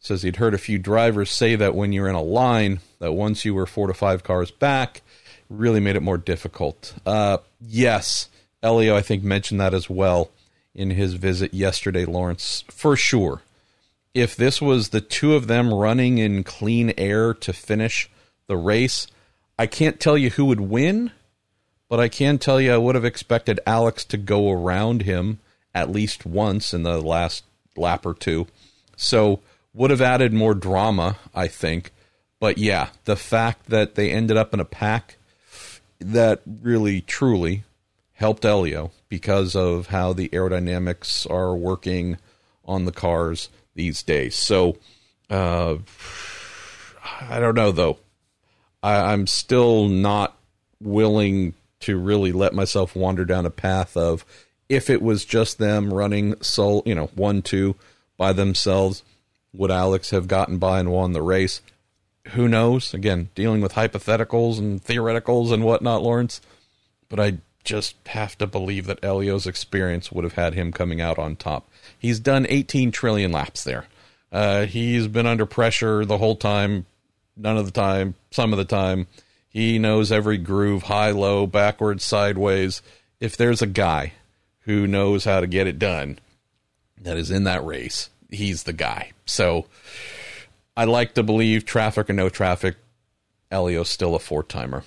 [0.04, 3.46] Says he'd heard a few drivers say that when you're in a line, that once
[3.46, 5.02] you were four to five cars back,
[5.50, 6.94] really made it more difficult.
[7.06, 8.28] Uh, yes,
[8.62, 10.30] Helio, I think, mentioned that as well
[10.76, 13.44] in his visit yesterday, Lawrence, for sure.
[14.14, 18.10] If this was the two of them running in clean air to finish
[18.48, 19.08] the race,
[19.58, 21.12] I can't tell you who would win,
[21.88, 25.40] but I can tell you I would have expected Alex to go around him
[25.74, 27.46] at least once in the last
[27.78, 28.48] lap or two.
[28.98, 29.40] So,
[29.74, 31.92] would have added more drama, I think.
[32.40, 35.18] But yeah, the fact that they ended up in a pack
[36.00, 37.64] that really truly
[38.14, 42.18] helped Helio because of how the aerodynamics are working
[42.66, 44.36] on the cars these days.
[44.36, 44.78] So,
[45.30, 45.78] uh,
[47.22, 47.98] I don't know though.
[48.82, 50.38] I, I'm still not
[50.82, 54.26] willing to really let myself wander down a path of
[54.70, 57.76] if it was just them running soul, you know, one two
[58.18, 59.04] by themselves,
[59.54, 61.62] would Alex have gotten by and won the race?
[62.30, 62.94] Who knows?
[62.94, 66.42] Again, dealing with hypotheticals and theoreticals and whatnot, Lawrence.
[67.10, 71.18] But I just have to believe that Helio's experience would have had him coming out
[71.18, 71.70] on top.
[71.98, 73.86] He's done 18 trillion laps there.
[74.32, 76.86] Uh, he's been under pressure the whole time,
[77.38, 79.08] none of the time, some of the time.
[79.48, 82.82] He knows every groove, high, low, backwards, sideways.
[83.20, 84.14] If there's a guy
[84.62, 86.20] who knows how to get it done
[87.00, 89.12] that is in that race, he's the guy.
[89.26, 89.66] So
[90.76, 92.76] I like to believe traffic or no traffic,
[93.52, 94.84] Helio's still a four timer.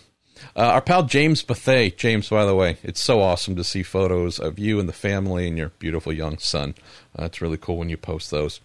[0.54, 1.96] Uh, our pal James Bethay.
[1.96, 5.48] James, by the way, it's so awesome to see photos of you and the family
[5.48, 6.74] and your beautiful young son.
[7.18, 8.60] Uh, it's really cool when you post those.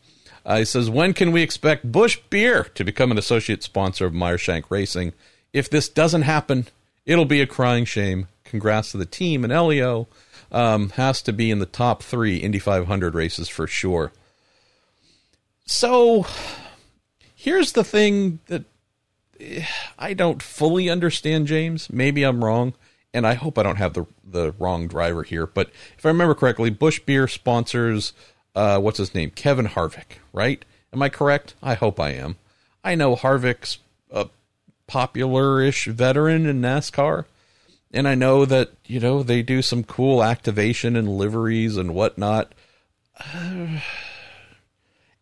[0.45, 4.13] Uh, he says, When can we expect Busch Beer to become an associate sponsor of
[4.13, 5.13] Meyer Shank Racing?
[5.53, 6.67] If this doesn't happen,
[7.05, 8.27] it'll be a crying shame.
[8.43, 10.07] Congrats to the team and Helio
[10.51, 14.11] Um, has to be in the top three Indy 500 races for sure.
[15.65, 16.25] So,
[17.35, 18.65] here's the thing that
[19.97, 21.89] I don't fully understand, James.
[21.89, 22.73] Maybe I'm wrong,
[23.13, 25.45] and I hope I don't have the the wrong driver here.
[25.45, 28.13] But if I remember correctly, Busch Beer sponsors
[28.55, 30.63] uh, what's his name, Kevin Harvick, right?
[30.93, 31.55] Am I correct?
[31.63, 32.35] I hope I am.
[32.83, 33.77] I know Harvick's
[34.09, 34.27] a
[34.87, 37.25] popular-ish veteran in NASCAR,
[37.91, 42.53] and I know that you know they do some cool activation and liveries and whatnot.
[43.33, 43.79] Uh,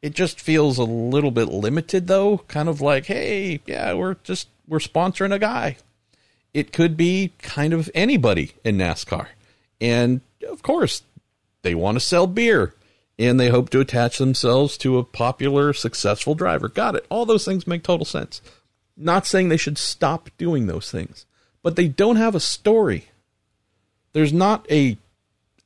[0.01, 2.39] it just feels a little bit limited though.
[2.47, 5.77] Kind of like hey yeah we're just we're sponsoring a guy.
[6.53, 9.27] It could be kind of anybody in nascar.
[9.79, 11.03] And of course
[11.61, 12.73] they want to sell beer
[13.17, 16.69] and they hope to attach themselves to a popular successful driver.
[16.69, 17.05] Got it.
[17.09, 18.41] All those things make total sense.
[18.95, 21.25] Not saying they should stop doing those things
[21.61, 23.09] but they don't have a story.
[24.13, 24.97] There's not a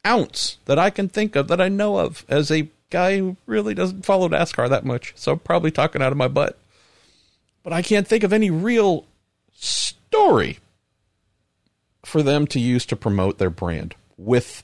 [0.06, 3.74] ounce that i can think of that i know of as a guy who really
[3.74, 6.58] doesn't follow NASCAR that much, so I'm probably talking out of my butt.
[7.64, 9.06] But I can't think of any real
[9.54, 10.60] story
[12.06, 14.64] for them to use to promote their brand with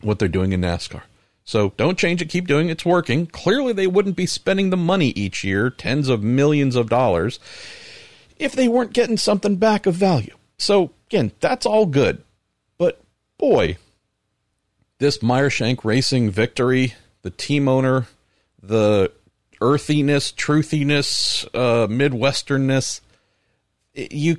[0.00, 1.02] what they're doing in NASCAR.
[1.44, 2.72] So don't change it, keep doing it.
[2.72, 3.26] It's working.
[3.26, 7.40] Clearly, they wouldn't be spending the money each year, tens of millions of dollars,
[8.38, 10.36] if they weren't getting something back of value.
[10.58, 12.22] So, again, that's all good.
[12.78, 13.00] But
[13.38, 13.78] boy,
[14.98, 18.06] this Meyer Shank Racing victory the team owner,
[18.62, 19.12] the
[19.60, 23.00] earthiness, truthiness, uh, midwesternness.
[23.94, 24.38] You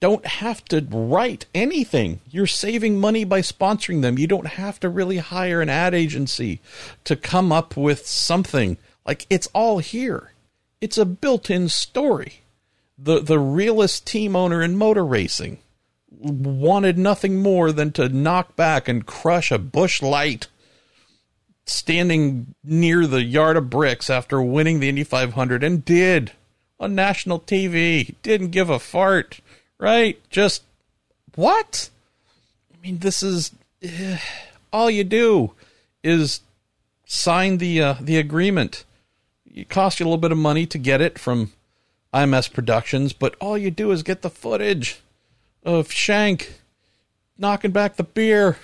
[0.00, 2.20] don't have to write anything.
[2.28, 4.18] You're saving money by sponsoring them.
[4.18, 6.60] You don't have to really hire an ad agency
[7.04, 8.78] to come up with something.
[9.06, 10.32] Like it's all here.
[10.80, 12.40] It's a built-in story.
[12.98, 15.58] The the realest team owner in motor racing
[16.10, 20.48] wanted nothing more than to knock back and crush a Busch Light
[21.64, 26.32] standing near the yard of bricks after winning the Indy 500 and did
[26.80, 28.14] on national TV.
[28.22, 29.40] Didn't give a fart,
[29.78, 30.20] right?
[30.30, 30.62] Just
[31.34, 31.90] what?
[32.72, 33.52] I mean, this is
[33.84, 34.18] uh,
[34.72, 35.52] all you do
[36.02, 36.40] is
[37.06, 38.84] sign the uh, the agreement.
[39.54, 41.52] It costs you a little bit of money to get it from
[42.12, 45.00] IMS Productions, but all you do is get the footage
[45.62, 46.54] of Shank
[47.38, 48.56] knocking back the beer,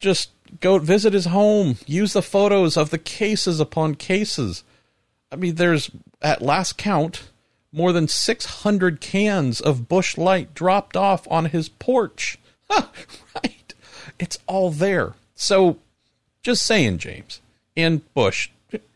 [0.00, 4.64] just go visit his home, use the photos of the cases upon cases.
[5.30, 5.90] I mean, there's
[6.22, 7.30] at last count
[7.72, 12.38] more than 600 cans of Busch Light dropped off on his porch.
[12.70, 13.74] right.
[14.18, 15.14] It's all there.
[15.34, 15.78] So
[16.42, 17.40] just saying, James
[17.76, 18.50] and Busch,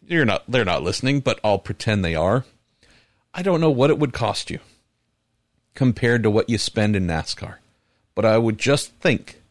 [0.06, 2.44] you're not they're not listening, but I'll pretend they are.
[3.34, 4.58] I don't know what it would cost you
[5.74, 7.56] compared to what you spend in NASCAR.
[8.14, 9.41] But I would just think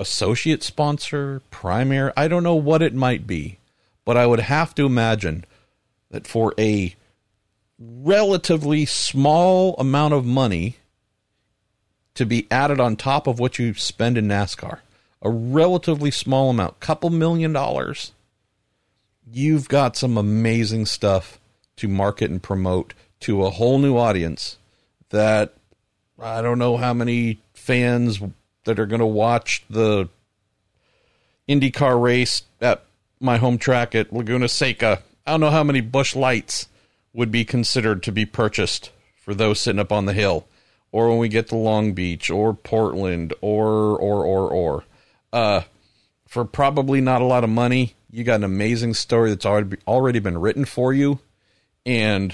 [0.00, 3.58] associate sponsor, primary, I don't know what it might be,
[4.04, 5.44] but I would have to imagine
[6.10, 6.96] that for a
[7.78, 10.76] relatively small amount of money
[12.14, 14.80] to be added on top of what you spend in NASCAR,
[15.22, 18.12] a relatively small amount, couple million dollars,
[19.30, 21.38] you've got some amazing stuff
[21.76, 24.56] to market and promote to a whole new audience
[25.10, 25.54] that
[26.18, 28.20] I don't know how many fans
[28.70, 30.08] that are going to watch the
[31.48, 32.84] IndyCar race at
[33.18, 35.02] my home track at Laguna Seca.
[35.26, 36.68] I don't know how many bush Lights
[37.12, 40.46] would be considered to be purchased for those sitting up on the hill,
[40.92, 43.66] or when we get to Long Beach or Portland or
[43.98, 44.84] or or or.
[45.32, 45.62] Uh,
[46.28, 50.20] for probably not a lot of money, you got an amazing story that's already already
[50.20, 51.18] been written for you,
[51.84, 52.32] and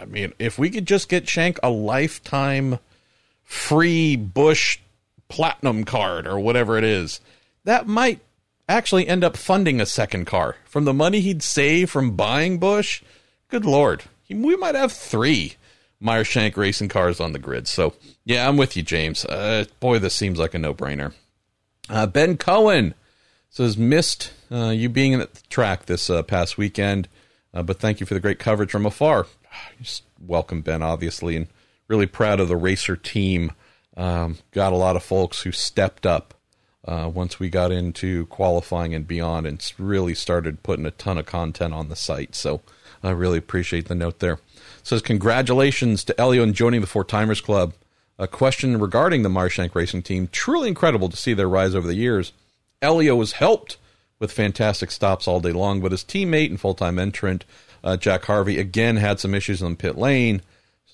[0.00, 2.78] I mean, if we could just get Shank a lifetime
[3.42, 4.78] free Busch
[5.34, 7.20] platinum card or whatever it is,
[7.64, 8.20] that might
[8.68, 13.02] actually end up funding a second car from the money he'd save from buying Busch.
[13.48, 15.54] Good lord, we might have three
[15.98, 17.66] Meyer Shank racing cars on the grid.
[17.66, 19.24] So yeah, I'm with you, James.
[19.24, 21.12] Uh, boy, this seems like a no-brainer.
[21.88, 22.94] Uh, ben Cohen
[23.50, 27.08] says missed uh, you being at the track this uh, past weekend,
[27.52, 29.26] uh, but thank you for the great coverage from afar.
[29.82, 31.48] Just welcome Ben, obviously, and
[31.88, 33.50] really proud of the racer team.
[33.96, 36.34] Um, got a lot of folks who stepped up
[36.86, 41.26] uh, once we got into qualifying and beyond and really started putting a ton of
[41.26, 42.34] content on the site.
[42.34, 42.60] So
[43.02, 44.34] I really appreciate the note there.
[44.34, 44.40] It
[44.82, 47.74] says, Congratulations to Helio and joining the Four Timers Club.
[48.18, 50.28] A question regarding the Meyer Shank Racing Team.
[50.30, 52.32] Truly incredible to see their rise over the years.
[52.80, 53.76] Helio was helped
[54.18, 57.44] with fantastic stops all day long, but his teammate and full time entrant,
[57.82, 60.42] uh, Jack Harvey, again had some issues on pit lane.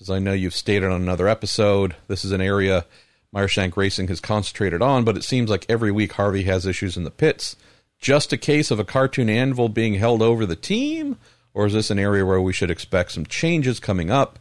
[0.01, 2.85] As I know you've stated on another episode, this is an area
[3.31, 6.97] Meyer Shank Racing has concentrated on, but it seems like every week Harvey has issues
[6.97, 7.55] in the pits.
[7.99, 11.19] Just a case of a cartoon anvil being held over the team,
[11.53, 14.39] or is this an area where we should expect some changes coming up?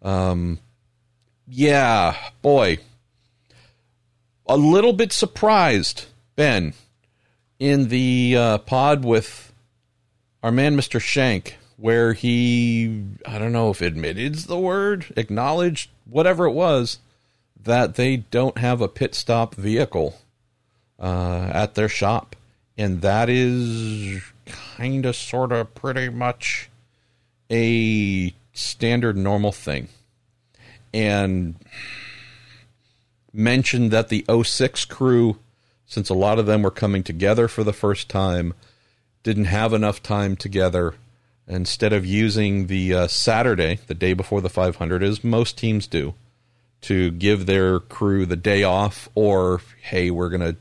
[0.00, 0.60] Um,
[1.46, 2.78] yeah, boy,
[4.46, 6.06] a little bit surprised,
[6.36, 6.72] Ben,
[7.58, 9.52] in the uh, pod with
[10.42, 10.98] our man, Mr.
[10.98, 17.00] Shank, where he, I don't know if admitted the word, acknowledged, whatever it was,
[17.60, 20.16] that they don't have a pit stop vehicle
[21.00, 22.36] uh, at their shop.
[22.78, 26.70] And that is kind of, sort of, pretty much
[27.50, 29.88] a standard normal thing.
[30.94, 31.56] And
[33.32, 35.38] mentioned that the 06 crew,
[35.84, 38.54] since a lot of them were coming together for the first time,
[39.24, 40.94] didn't have enough time together.
[41.52, 46.14] Instead of using the uh, Saturday, the day before the 500, as most teams do,
[46.80, 50.56] to give their crew the day off, or hey, we're going to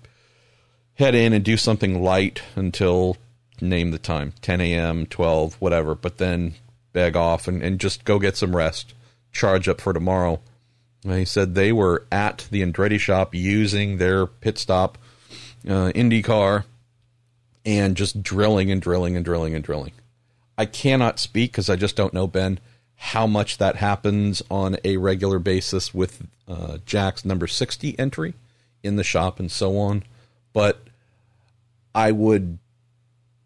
[0.96, 3.16] head in and do something light until
[3.62, 6.56] name the time 10 a.m., 12, whatever, but then
[6.92, 8.94] beg off and, and just go get some rest,
[9.32, 10.42] charge up for tomorrow.
[11.04, 14.98] He said they were at the Andretti shop using their pit stop
[15.68, 16.66] uh, Indy car
[17.66, 19.94] and just drilling and drilling and drilling and drilling.
[20.58, 22.60] I cannot speak because I just don't know, Ben,
[22.96, 28.36] how much that happens on a regular basis with uh, Jack's number 60 entry
[28.84, 30.04] in the shop and so on.
[30.54, 30.82] But
[31.96, 32.60] I would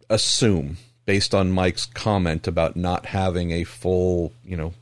[0.09, 4.73] assume, based on Mike's comment about not having a full, you know,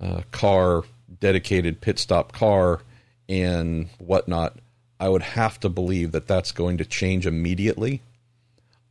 [0.00, 0.84] uh, car,
[1.20, 2.80] dedicated pit stop car
[3.28, 4.56] and whatnot,
[4.98, 8.00] I would have to believe that that's going to change immediately.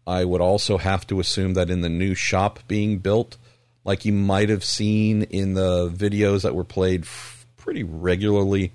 [0.07, 3.37] I would also have to assume that in the new shop being built,
[3.83, 8.71] like you might have seen in the videos that were played f- pretty regularly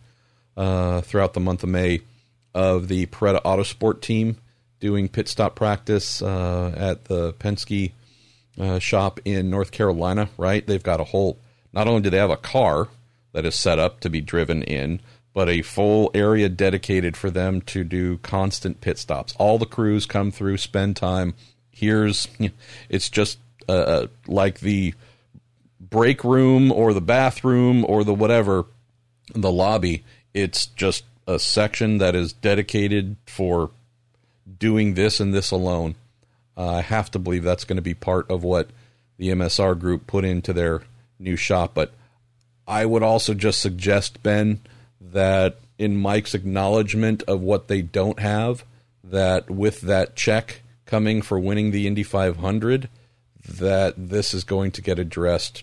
[0.56, 2.00] uh, throughout the month of May
[2.54, 4.36] of the Paretta Autosport team
[4.80, 7.92] doing pit stop practice uh, at the Penske
[8.58, 10.66] uh, shop in North Carolina, right?
[10.66, 11.38] They've got a whole,
[11.72, 12.88] not only do they have a car
[13.32, 15.00] that is set up to be driven in,
[15.32, 19.34] but a full area dedicated for them to do constant pit stops.
[19.38, 21.34] All the crews come through, spend time.
[21.70, 22.28] Here's,
[22.88, 24.94] it's just uh, uh, like the
[25.78, 28.66] break room or the bathroom or the whatever,
[29.34, 30.04] the lobby.
[30.34, 33.70] It's just a section that is dedicated for
[34.58, 35.94] doing this and this alone.
[36.56, 38.70] Uh, I have to believe that's going to be part of what
[39.16, 40.82] the MSR group put into their
[41.18, 41.72] new shop.
[41.74, 41.92] But
[42.66, 44.60] I would also just suggest, Ben,
[45.00, 48.64] that in Mike's acknowledgement of what they don't have,
[49.02, 52.88] that with that check coming for winning the Indy 500,
[53.48, 55.62] that this is going to get addressed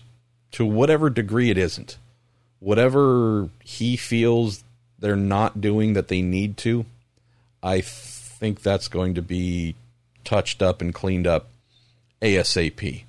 [0.52, 1.98] to whatever degree it isn't.
[2.60, 4.64] Whatever he feels
[4.98, 6.84] they're not doing that they need to,
[7.62, 9.76] I think that's going to be
[10.24, 11.48] touched up and cleaned up
[12.20, 13.04] ASAP.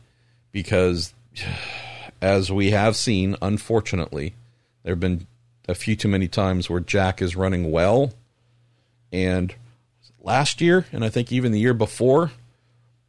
[0.52, 1.14] Because
[2.22, 4.36] as we have seen, unfortunately,
[4.84, 5.26] there have been
[5.70, 8.14] a few too many times where Jack is running well.
[9.12, 9.54] And
[10.20, 12.32] last year, and I think even the year before,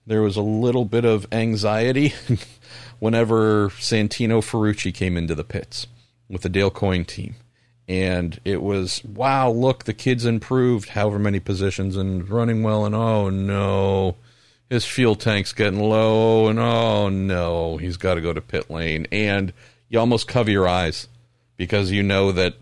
[0.07, 2.15] there was a little bit of anxiety
[2.99, 5.87] whenever Santino Ferrucci came into the pits
[6.29, 7.35] with the Dale Coyne team.
[7.89, 12.95] And it was, wow, look, the kid's improved however many positions and running well, and
[12.95, 14.17] oh no,
[14.69, 19.09] his fuel tank's getting low, and oh no, he's got to go to pit lane.
[19.11, 19.53] And
[19.89, 21.09] you almost cover your eyes
[21.61, 22.55] because you know that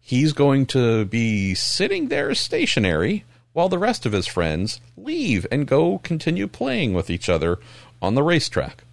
[0.00, 5.66] he's going to be sitting there stationary while the rest of his friends leave and
[5.66, 7.58] go continue playing with each other
[8.00, 8.84] on the racetrack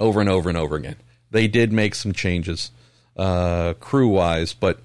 [0.00, 0.96] over and over and over again.
[1.30, 2.70] They did make some changes
[3.18, 4.80] uh, crew wise, but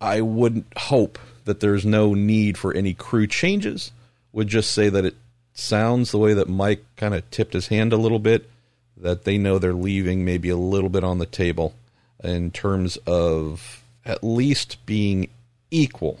[0.00, 3.92] I wouldn't hope that there's no need for any crew changes.
[4.32, 5.14] Would just say that it
[5.54, 8.50] sounds the way that Mike kind of tipped his hand a little bit,
[8.96, 11.74] that they know they're leaving maybe a little bit on the table
[12.22, 15.28] in terms of at least being
[15.70, 16.20] equal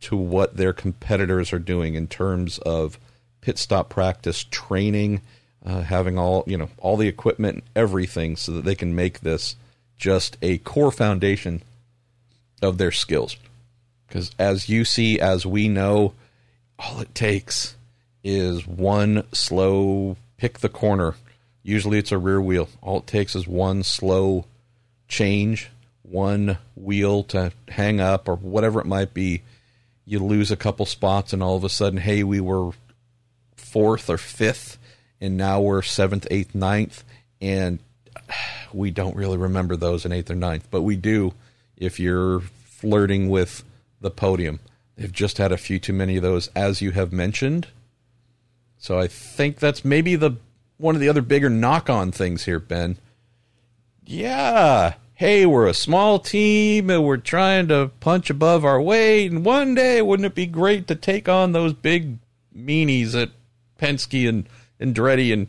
[0.00, 2.98] to what their competitors are doing in terms of
[3.40, 5.20] pit stop practice, training,
[5.64, 9.20] uh, having all you know all the equipment, and everything, so that they can make
[9.20, 9.56] this
[9.96, 11.62] just a core foundation
[12.62, 13.36] of their skills.
[14.06, 16.12] Because as you see, as we know,
[16.78, 17.76] all it takes
[18.22, 21.14] is one slow pick the corner.
[21.64, 22.68] Usually it's a rear wheel.
[22.82, 24.44] All it takes is one slow
[25.08, 25.70] change,
[26.02, 29.42] one wheel to hang up or whatever it might be.
[30.04, 32.72] You lose a couple spots, and all of a sudden, hey, we were
[33.56, 34.78] fourth or fifth,
[35.18, 37.02] and now we're seventh, eighth, ninth.
[37.40, 37.78] And
[38.74, 41.32] we don't really remember those in eighth or ninth, but we do
[41.78, 43.64] if you're flirting with
[44.02, 44.60] the podium.
[44.96, 47.68] They've just had a few too many of those, as you have mentioned.
[48.76, 50.32] So I think that's maybe the
[50.78, 52.98] one of the other bigger knock-on things here, Ben.
[54.04, 59.44] Yeah, hey, we're a small team and we're trying to punch above our weight, and
[59.44, 62.18] one day wouldn't it be great to take on those big
[62.56, 63.30] meanies at
[63.78, 64.48] Penske and
[64.80, 65.46] Andretti and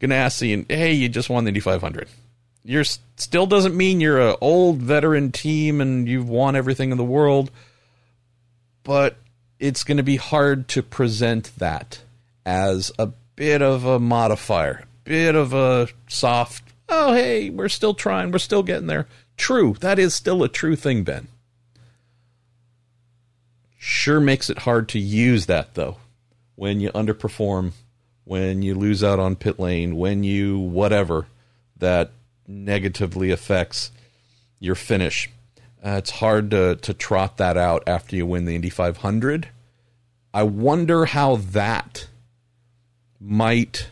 [0.00, 2.08] Ganassi and hey, you just won the Indy 500.
[2.64, 7.04] You're still doesn't mean you're an old veteran team and you've won everything in the
[7.04, 7.50] world,
[8.84, 9.16] but
[9.58, 12.00] it's going to be hard to present that
[12.46, 16.64] as a bit of a modifier, bit of a soft.
[16.88, 19.06] Oh, hey, we're still trying, we're still getting there.
[19.36, 21.28] True, that is still a true thing, Ben.
[23.76, 25.98] Sure makes it hard to use that though
[26.56, 27.70] when you underperform
[28.24, 31.28] when you lose out on pit lane, when you whatever
[31.76, 32.10] that
[32.48, 33.92] negatively affects
[34.58, 35.30] your finish.
[35.82, 39.48] Uh, it's hard to, to trot that out after you win the Indy 500.
[40.34, 42.07] I wonder how that
[43.20, 43.88] might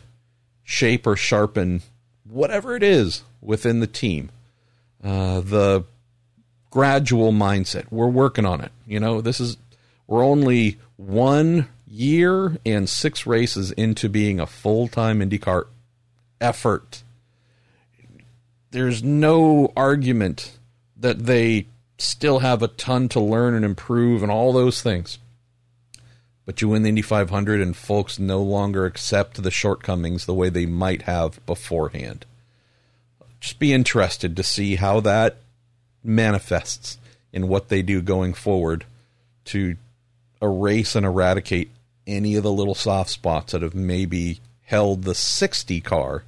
[0.62, 1.82] shape or sharpen
[2.24, 4.30] whatever it is within the team.
[5.02, 5.84] Uh, the
[6.70, 7.86] gradual mindset.
[7.90, 8.72] We're working on it.
[8.86, 9.56] You know, this is,
[10.06, 15.66] we're only one year and six races into being a full time IndyCar
[16.40, 17.02] effort.
[18.72, 20.58] There's no argument
[20.96, 21.66] that they
[21.98, 25.18] still have a ton to learn and improve and all those things.
[26.46, 30.48] But you win the Indy 500 and folks no longer accept the shortcomings the way
[30.48, 32.24] they might have beforehand.
[33.40, 35.38] Just be interested to see how that
[36.02, 36.98] manifests
[37.32, 38.84] in what they do going forward
[39.46, 39.76] to
[40.40, 41.70] erase and eradicate
[42.06, 46.22] any of the little soft spots that have maybe held the 60 car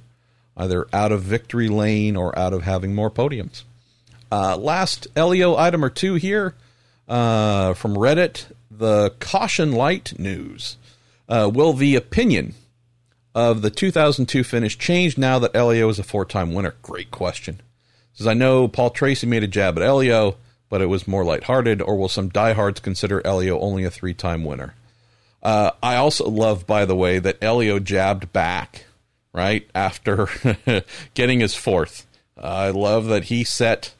[0.57, 3.63] either out of victory lane or out of having more podiums.
[4.31, 6.53] Uh, last Helio item or two here
[7.07, 8.45] uh, from Reddit
[8.79, 10.77] the caution light news.
[11.27, 12.55] Uh, will the opinion
[13.35, 16.75] of the 2002 finish change now that Helio is a four time winner?
[16.81, 17.61] Great question.
[18.13, 20.37] Says, I know Paul Tracy made a jab at Helio,
[20.69, 24.43] but it was more lighthearted, or will some diehards consider Helio only a three time
[24.43, 24.73] winner?
[25.43, 28.85] Uh, I also love, by the way, that Helio jabbed back
[29.33, 30.27] right after
[31.13, 32.07] getting his fourth.
[32.37, 33.93] Uh, I love that he set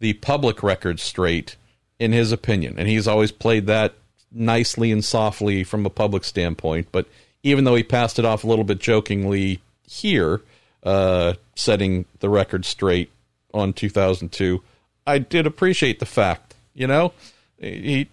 [0.00, 1.56] the public record straight
[1.98, 3.94] in his opinion, and he's always played that
[4.36, 6.88] nicely and softly from a public standpoint.
[6.92, 7.06] But
[7.42, 10.42] even though he passed it off a little bit jokingly here,
[10.82, 13.10] uh, setting the record straight
[13.52, 14.62] on 2002,
[15.06, 17.12] I did appreciate the fact, you know,
[17.58, 18.08] he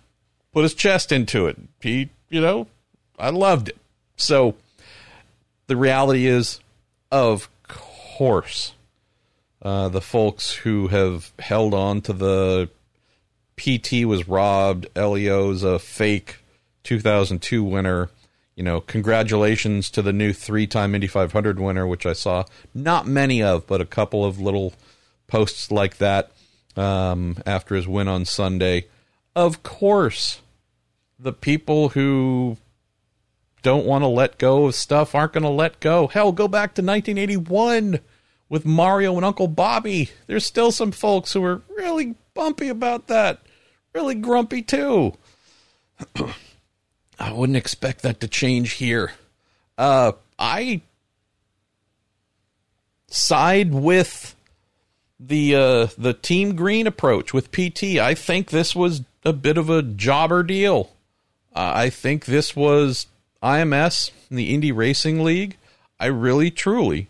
[0.52, 1.58] put his chest into it.
[1.82, 2.66] He you know,
[3.20, 3.78] I loved it.
[4.16, 4.56] So
[5.68, 6.60] the reality is,
[7.12, 8.74] of course,
[9.62, 12.70] uh, the folks who have held on to the
[13.64, 16.40] PT was robbed, Helio's a fake
[16.84, 18.10] 2002 winner.
[18.56, 22.44] You know, congratulations to the new three time Indy 500 winner, which I saw
[22.74, 24.74] not many of, but a couple of little
[25.28, 26.32] posts like that
[26.76, 28.88] um, after his win on Sunday.
[29.36, 30.42] Of course,
[31.18, 32.58] the people who
[33.62, 36.08] don't want to let go of stuff aren't going to let go.
[36.08, 38.00] Hell, go back to 1981
[38.50, 40.12] with Mario and Uncle Bobby.
[40.28, 43.40] There's still some folks who are really bumpy about that,
[43.94, 45.14] really grumpy too.
[47.20, 49.14] I wouldn't expect that to change here.
[49.78, 50.82] Uh, I
[53.08, 54.36] side with
[55.20, 57.98] the uh, the team green approach with PT.
[58.00, 60.92] I think this was a bit of a jobber deal.
[61.56, 63.08] Uh, I think this was
[63.42, 65.58] IMS, in the Indy Racing League.
[66.00, 67.08] I really, truly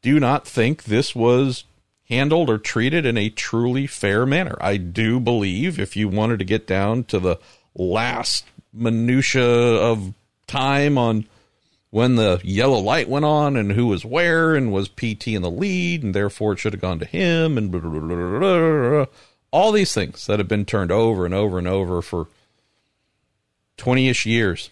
[0.00, 1.64] do not think this was
[2.08, 4.56] handled or treated in a truly fair manner.
[4.60, 7.38] I do believe if you wanted to get down to the
[7.74, 10.14] last minutia of
[10.46, 11.26] time on
[11.90, 15.50] when the yellow light went on and who was where and was PT in the
[15.50, 19.06] lead and therefore it should have gone to him and blah, blah, blah,
[19.50, 22.28] all these things that have been turned over and over and over for
[23.76, 24.70] 20 ish years.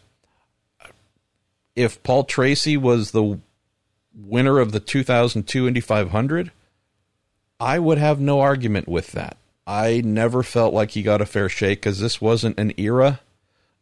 [1.77, 3.39] If Paul Tracy was the
[4.15, 6.51] winner of the 2002 Indy 500,
[7.61, 9.37] I would have no argument with that.
[9.67, 13.21] I never felt like he got a fair shake because this wasn't an era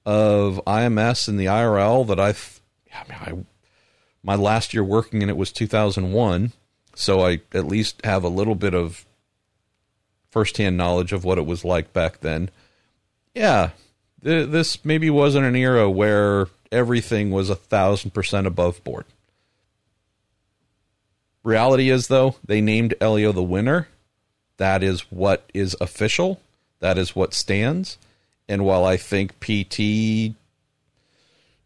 [0.05, 2.31] of IMS and the IRL that I,
[2.95, 3.45] I mean, I,
[4.23, 6.53] my last year working in it was 2001,
[6.95, 9.07] so I at least have a little bit of
[10.31, 12.51] firsthand knowledge of what it was like back then.
[13.35, 13.71] Yeah,
[14.23, 19.05] th- this maybe wasn't an era where everything was a thousand percent above board.
[21.45, 23.89] Reality is, though, they named Helio the winner.
[24.57, 26.41] That is what is official.
[26.81, 27.97] That is what stands.
[28.49, 30.35] And while I think PT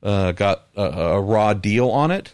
[0.03, 2.33] uh, got a, a raw deal on it,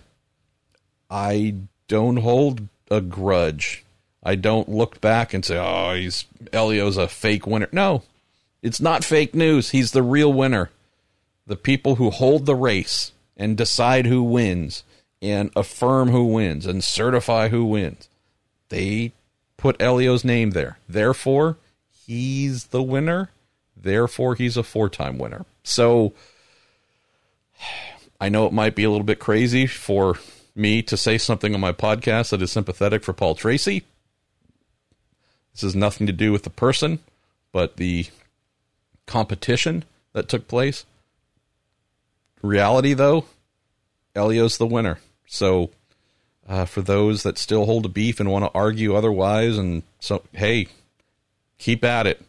[1.10, 1.54] I
[1.86, 3.84] don't hold a grudge.
[4.22, 8.02] I don't look back and say, "Oh, he's Helio's a fake winner." No,
[8.62, 9.70] it's not fake news.
[9.70, 10.70] He's the real winner.
[11.46, 14.82] The people who hold the race and decide who wins
[15.20, 18.08] and affirm who wins and certify who wins.
[18.68, 19.12] They
[19.56, 20.78] put Helio's name there.
[20.88, 21.56] Therefore,
[22.06, 23.30] he's the winner.
[23.76, 25.44] Therefore, he's a four time winner.
[25.62, 26.12] So
[28.20, 30.16] I know it might be a little bit crazy for
[30.54, 33.84] me to say something on my podcast that is sympathetic for Paul Tracy.
[35.52, 36.98] This has nothing to do with the person,
[37.52, 38.06] but the
[39.06, 40.84] competition that took place.
[42.42, 43.24] Reality, though,
[44.14, 44.98] Helio's the winner.
[45.28, 45.70] So,
[46.48, 50.22] uh, for those that still hold a beef and want to argue otherwise, and so,
[50.32, 50.68] hey,
[51.58, 52.22] keep at it.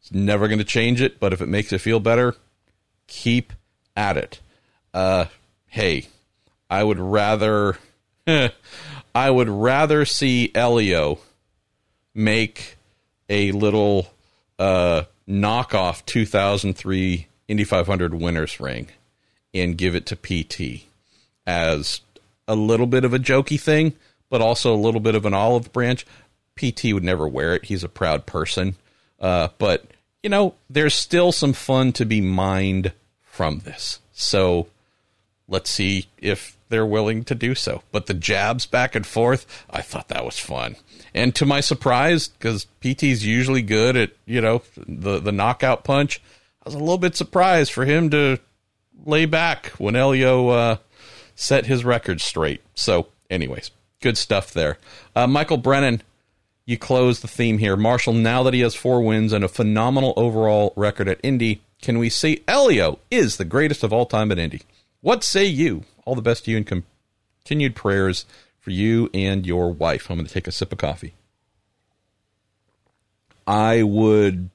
[0.00, 2.34] It's never going to change it, but if it makes it feel better,
[3.06, 3.52] keep
[3.94, 4.40] at it.
[4.94, 5.26] Uh,
[5.66, 6.06] hey,
[6.70, 7.76] I would rather,
[8.26, 11.18] I would rather see Helio
[12.14, 12.76] make
[13.28, 14.06] a little
[14.58, 18.88] uh, knockoff 2003 Indy 500 winners ring
[19.52, 20.84] and give it to PT
[21.46, 22.00] as
[22.48, 23.94] a little bit of a jokey thing,
[24.28, 26.06] but also a little bit of an olive branch.
[26.56, 27.66] PT would never wear it.
[27.66, 28.76] He's a proud person.
[29.20, 29.86] Uh, but,
[30.22, 32.92] you know, there's still some fun to be mined
[33.22, 34.00] from this.
[34.12, 34.68] So
[35.48, 37.82] let's see if they're willing to do so.
[37.92, 40.76] But the jabs back and forth, I thought that was fun.
[41.14, 46.20] And to my surprise, because PT's usually good at, you know, the, the knockout punch,
[46.62, 48.38] I was a little bit surprised for him to
[49.04, 50.76] lay back when Helio uh,
[51.36, 52.62] set his record straight.
[52.74, 53.70] So, anyways,
[54.00, 54.78] good stuff there.
[55.14, 56.02] Uh, Michael Brennan,
[56.64, 57.76] you close the theme here.
[57.76, 61.98] Marshall, now that he has four wins and a phenomenal overall record at Indy, can
[61.98, 64.62] we say Helio is the greatest of all time at Indy?
[65.02, 65.84] What say you?
[66.04, 66.84] All the best to you and
[67.44, 68.24] continued prayers
[68.58, 70.10] for you and your wife.
[70.10, 71.14] I'm going to take a sip of coffee.
[73.46, 74.50] I would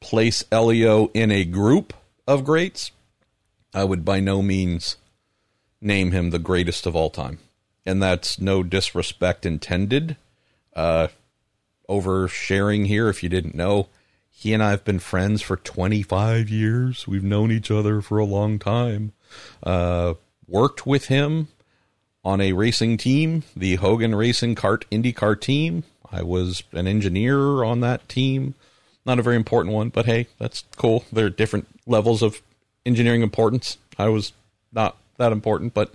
[0.00, 1.92] place Helio in a group
[2.26, 2.92] of greats.
[3.74, 4.96] I would by no means
[5.80, 7.38] name him the greatest of all time.
[7.86, 10.16] And that's no disrespect intended.
[10.74, 11.08] Uh,
[11.88, 13.88] oversharing here, if you didn't know,
[14.30, 17.06] he and I have been friends for 25 years.
[17.06, 19.12] We've known each other for a long time.
[19.62, 20.14] Uh,
[20.46, 21.48] worked with him
[22.24, 25.84] on a racing team, the Hogan Racing CART IndyCar team.
[26.12, 28.54] I was an engineer on that team.
[29.06, 31.04] Not a very important one, but hey, that's cool.
[31.12, 32.42] There are different levels of
[32.84, 33.78] engineering importance.
[33.98, 34.32] I was
[34.72, 35.92] not that important, but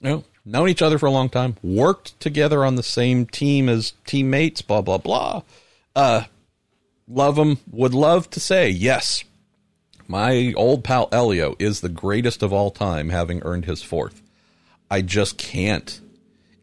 [0.00, 3.68] you know, known each other for a long time, worked together on the same team
[3.68, 5.42] as teammates, blah blah blah.
[5.96, 6.24] Uh,
[7.08, 7.58] love him.
[7.72, 9.24] Would love to say yes.
[10.06, 14.22] My old pal Helio is the greatest of all time, having earned his fourth.
[14.90, 16.00] I just can't,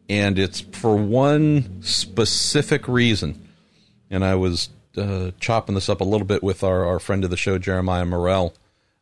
[0.08, 3.48] and it's for one specific reason.
[4.10, 7.30] And I was uh, chopping this up a little bit with our, our friend of
[7.30, 8.54] the show, Jeremiah Morel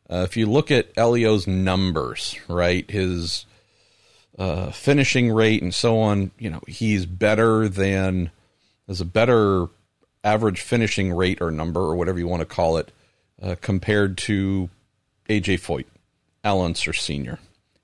[0.09, 3.45] uh, if you look at Helio's numbers, right, his
[4.37, 8.31] uh, finishing rate and so on, you know, he's better than,
[8.87, 9.67] has a better
[10.23, 12.91] average finishing rate or number or whatever you want to call it
[13.41, 14.69] uh, compared to
[15.29, 15.85] AJ Foyt,
[16.43, 17.39] Al Unser Sr.,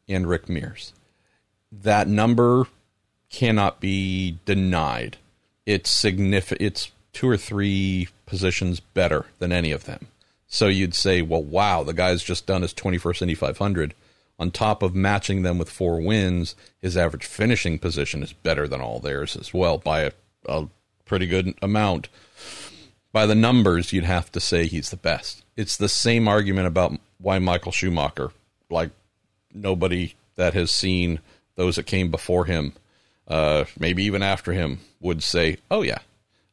[0.08, 0.94] and Rick Mears.
[1.72, 2.68] That number
[3.30, 5.18] cannot be denied.
[5.66, 6.62] It's significant.
[6.62, 10.08] It's two or three positions better than any of them.
[10.54, 13.96] So you'd say, well, wow, the guy's just done his 21st Indy 500.
[14.38, 18.80] On top of matching them with four wins, his average finishing position is better than
[18.80, 20.12] all theirs as well by a,
[20.46, 20.68] a
[21.06, 22.08] pretty good amount.
[23.12, 25.44] By the numbers, you'd have to say he's the best.
[25.58, 28.30] It's the same argument about why Michael Schumacher,
[28.70, 28.92] like
[29.56, 31.20] nobody that has seen
[31.56, 32.74] those that came before him,
[33.28, 36.00] uh, maybe even after him, would say, oh, yeah,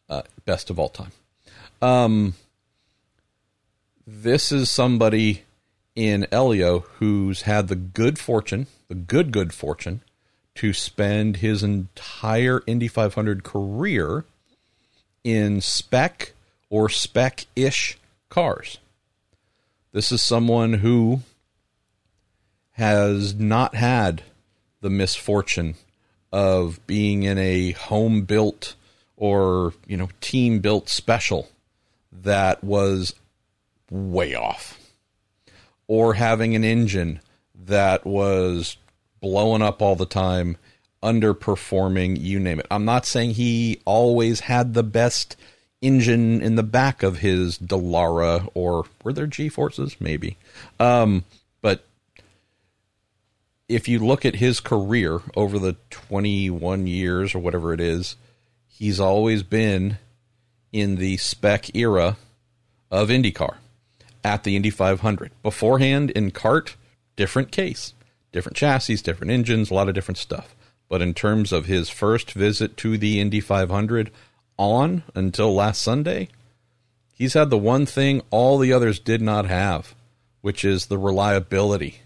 [0.08, 1.12] uh, best of all time.
[1.82, 2.34] Um,
[4.12, 5.42] this is somebody
[5.94, 10.02] in Helio who's had the good fortune, the good, good fortune,
[10.56, 14.24] to spend his entire Indy 500 career
[15.22, 16.32] in spec
[16.68, 17.98] or spec ish
[18.28, 18.78] cars.
[19.92, 21.20] This is someone who
[22.72, 24.22] has not had
[24.80, 25.76] the misfortune
[26.32, 28.74] of being in a home built
[29.16, 31.48] or, you know, team built special
[32.12, 33.14] that was
[33.90, 34.78] way off
[35.86, 37.20] or having an engine
[37.66, 38.76] that was
[39.20, 40.56] blowing up all the time,
[41.02, 42.66] underperforming, you name it.
[42.70, 45.36] I'm not saying he always had the best
[45.82, 49.96] engine in the back of his Dallara or were there G forces?
[49.98, 50.36] Maybe.
[50.78, 51.24] Um,
[51.62, 51.84] but
[53.68, 58.16] if you look at his career over the 21 years or whatever it is,
[58.66, 59.98] he's always been
[60.72, 62.16] in the spec era
[62.90, 63.56] of IndyCar
[64.24, 65.30] at the Indy 500.
[65.42, 66.76] Beforehand in CART,
[67.16, 67.94] different case,
[68.32, 70.54] different chassis, different engines, a lot of different stuff.
[70.88, 74.10] But in terms of his first visit to the Indy 500
[74.56, 76.28] on until last Sunday,
[77.14, 79.94] he's had the one thing all the others did not have,
[80.40, 82.00] which is the reliability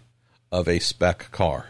[0.52, 1.66] of a spec car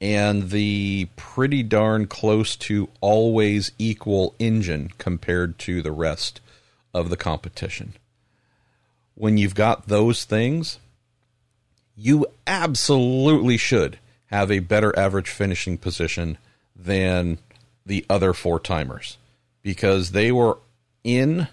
[0.00, 6.40] and the pretty darn close to always equal engine compared to the rest
[6.94, 7.94] of the competition
[9.20, 10.78] when you've got those things,
[11.94, 13.98] you absolutely should
[14.28, 16.38] have a better average finishing position
[16.74, 17.36] than
[17.84, 19.18] the other four timers
[19.60, 20.56] because they were
[21.04, 21.48] in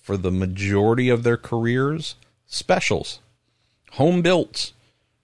[0.00, 2.14] for the majority of their careers
[2.46, 3.20] specials,
[3.92, 4.72] home built.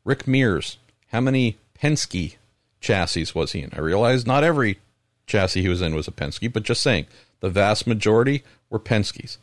[0.05, 0.77] Rick Mears,
[1.13, 2.37] how many Penske
[2.79, 3.71] chassis was he in?
[3.73, 4.81] I realize not every
[5.27, 7.07] chassis he was in was a Penske, but just saying
[7.41, 9.39] the vast majority were Penske's.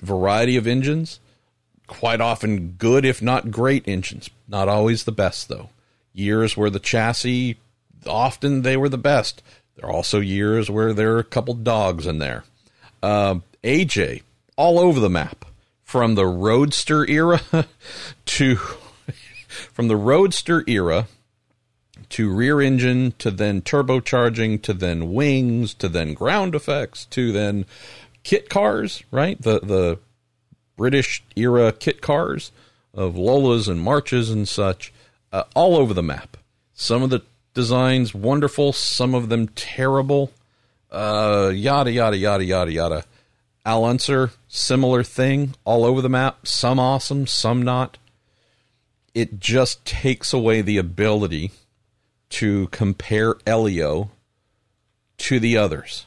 [0.00, 1.18] Variety of engines,
[1.86, 4.30] quite often good, if not great engines.
[4.48, 5.70] Not always the best, though.
[6.12, 7.58] Years where the chassis,
[8.06, 9.42] often they were the best.
[9.76, 12.44] There are also years where there are a couple dogs in there.
[13.02, 14.22] Uh, AJ,
[14.56, 15.44] all over the map.
[15.82, 17.40] From the Roadster era
[18.26, 18.56] to
[19.46, 21.06] from the Roadster era
[22.08, 27.66] to rear engine to then turbocharging to then wings to then ground effects to then
[28.22, 29.40] kit cars, right?
[29.40, 29.98] The the
[30.76, 32.52] British era kit cars
[32.94, 34.92] of Lolas and Marches and such,
[35.32, 36.36] uh, all over the map.
[36.74, 37.22] Some of the
[37.54, 40.32] designs wonderful, some of them terrible.
[40.90, 43.04] Uh, yada yada yada yada yada.
[43.64, 46.46] Al Unser, similar thing, all over the map.
[46.46, 47.98] Some awesome, some not.
[49.12, 51.50] It just takes away the ability
[52.28, 54.10] to compare Helio
[55.18, 56.06] to the others.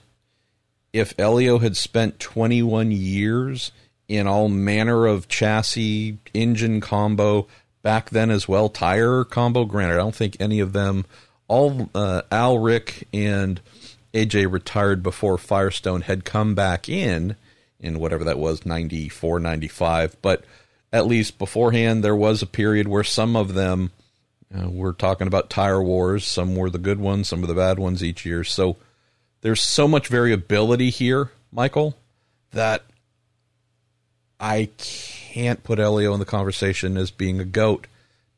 [0.93, 3.72] If Helio had spent 21 years
[4.10, 7.47] in all manner of chassis, engine combo
[7.82, 9.64] back then as well, tire combo.
[9.64, 11.05] Granted, I don't think any of them,
[11.47, 13.62] all uh, Al, Rick, and
[14.14, 17.36] AJ retired before Firestone had come back in,
[17.80, 20.18] in whatever that was, 94, 95.
[20.22, 20.43] But
[20.91, 23.91] at least beforehand, there was a period where some of them
[24.53, 26.26] uh, we're talking about tire wars.
[26.26, 28.43] Some were the good ones, some were the bad ones each year.
[28.43, 28.78] So
[29.41, 31.95] there's so much variability here, Michael,
[32.51, 32.84] that
[34.40, 37.88] I can't put Helio in the conversation as being a goat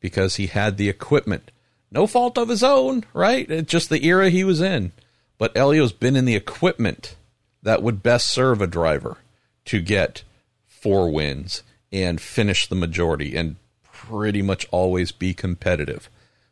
[0.00, 1.50] because he had the equipment.
[1.90, 3.48] No fault of his own, right?
[3.50, 4.92] It's just the era he was in.
[5.38, 7.16] But Helio's been in the equipment
[7.62, 9.18] that would best serve a driver
[9.66, 10.24] to get
[10.66, 16.08] four wins and finish the majority and pretty much always be competitive.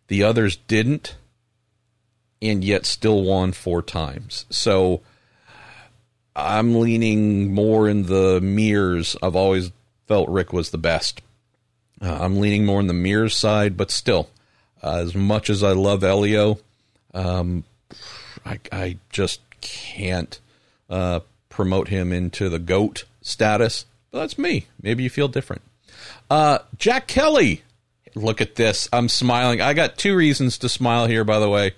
[0.08, 1.16] The others didn't
[2.40, 4.46] and yet still won four times.
[4.50, 5.00] So
[6.40, 9.16] I'm leaning more in the Mears.
[9.22, 9.72] I've always
[10.06, 11.22] felt Rick was the best.
[12.00, 14.30] Uh, I'm leaning more in the Mears side, but still,
[14.82, 16.58] uh, as much as I love Helio,
[17.14, 17.64] um,
[18.44, 20.40] I, I, just can't
[20.88, 23.84] uh, promote him into the GOAT status.
[24.10, 24.66] But that's me.
[24.80, 25.62] Maybe you feel different.
[26.30, 27.62] Uh, Jack Kelly.
[28.16, 28.88] Look at this.
[28.92, 29.60] I'm smiling.
[29.60, 31.74] I got two reasons to smile here, by the way.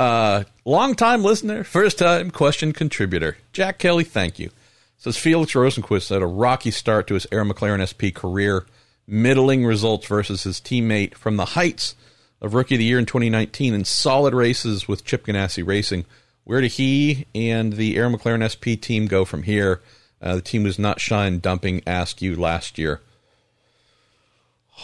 [0.00, 3.36] Uh, long time listener, first time question contributor.
[3.52, 4.48] Jack Kelly, thank you.
[4.96, 8.64] Says Felix Rosenqvist had a rocky start to his Arrow McLaren SP career,
[9.06, 11.96] middling results versus his teammate from the heights
[12.40, 16.06] of Rookie of the Year in 2019 and solid races with Chip Ganassi Racing.
[16.44, 19.82] Where did he and the Arrow McLaren SP team go from here?
[20.22, 23.02] Uh, the team was not shine dumping Askew last year.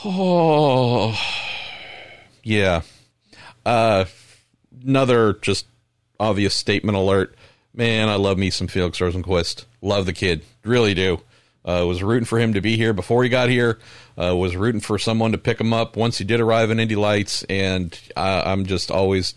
[0.04, 1.18] Oh,
[2.42, 2.82] yeah.
[3.64, 4.04] Uh,
[4.84, 5.66] another just
[6.18, 7.34] obvious statement alert.
[7.74, 9.64] Man, I love me some Felix Rosenqvist.
[9.82, 11.20] Love the kid, really do.
[11.64, 13.78] Uh, was rooting for him to be here before he got here.
[14.16, 16.94] Uh, was rooting for someone to pick him up once he did arrive in Indy
[16.94, 19.34] Lights, and I, I'm just always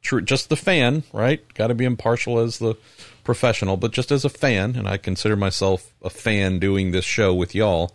[0.00, 1.42] true, just the fan, right?
[1.54, 2.76] Got to be impartial as the
[3.24, 7.34] professional, but just as a fan, and I consider myself a fan doing this show
[7.34, 7.94] with y'all,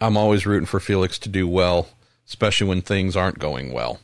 [0.00, 1.88] I'm always rooting for Felix to do well,
[2.26, 4.00] especially when things aren't going well.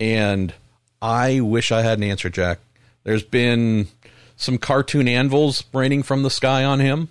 [0.00, 0.54] And
[1.00, 2.58] I wish I had an answer, Jack.
[3.04, 3.88] There's been
[4.36, 7.08] some cartoon anvils raining from the sky on him.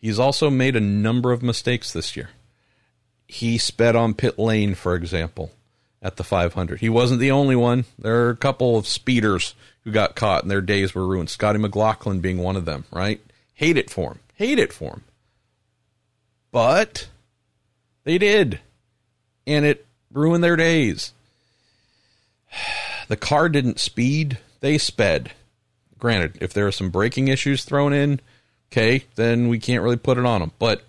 [0.00, 2.30] He's also made a number of mistakes this year.
[3.26, 5.50] He sped on pit lane, for example,
[6.00, 6.80] at the 500.
[6.80, 7.84] He wasn't the only one.
[7.98, 9.54] There are a couple of speeders
[9.84, 11.30] who got caught and their days were ruined.
[11.30, 13.20] Scotty McLaughlin being one of them, right?
[13.54, 14.20] Hate it for him.
[14.34, 15.04] Hate it for him.
[16.52, 17.08] But
[18.04, 18.60] they did.
[19.46, 21.12] And it ruined their days.
[23.08, 25.32] The car didn't speed, they sped.
[25.98, 28.20] Granted, if there are some braking issues thrown in,
[28.70, 30.52] okay, then we can't really put it on them.
[30.58, 30.84] But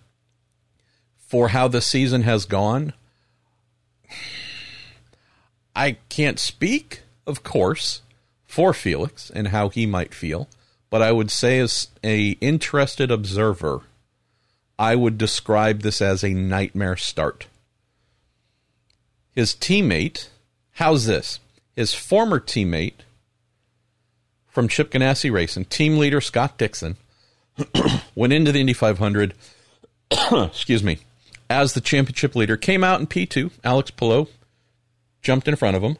[1.17, 2.93] for how the season has gone,
[5.75, 8.01] I can't speak, of course,
[8.45, 10.49] for Felix and how he might feel,
[10.89, 13.81] but I would say as a interested observer,
[14.77, 17.47] I would describe this as a nightmare start.
[19.35, 20.29] His teammate,
[20.73, 21.39] how's this?
[21.79, 23.05] His former teammate
[24.49, 26.97] from Chip Ganassi Racing, team leader Scott Dixon,
[28.15, 29.33] went into the Indy 500,
[30.33, 30.99] excuse me,
[31.49, 33.51] as the championship leader, came out in P2.
[33.63, 34.27] Alex Palou
[35.21, 35.95] jumped in front of him.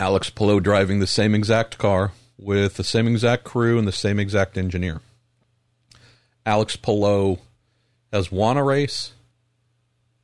[0.00, 4.18] Alex Palou driving the same exact car with the same exact crew and the same
[4.18, 5.02] exact engineer.
[6.46, 7.36] Alex Palou
[8.14, 9.12] has won a race,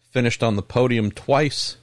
[0.01, 1.77] finished on the podium twice,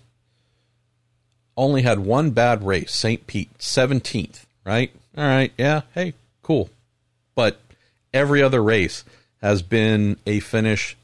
[1.58, 3.26] only had one bad race, St.
[3.28, 4.92] Pete, 17th, right?
[5.18, 6.70] All right, yeah, hey, cool.
[7.36, 7.60] But
[8.14, 9.04] every other race
[9.42, 10.96] has been a finish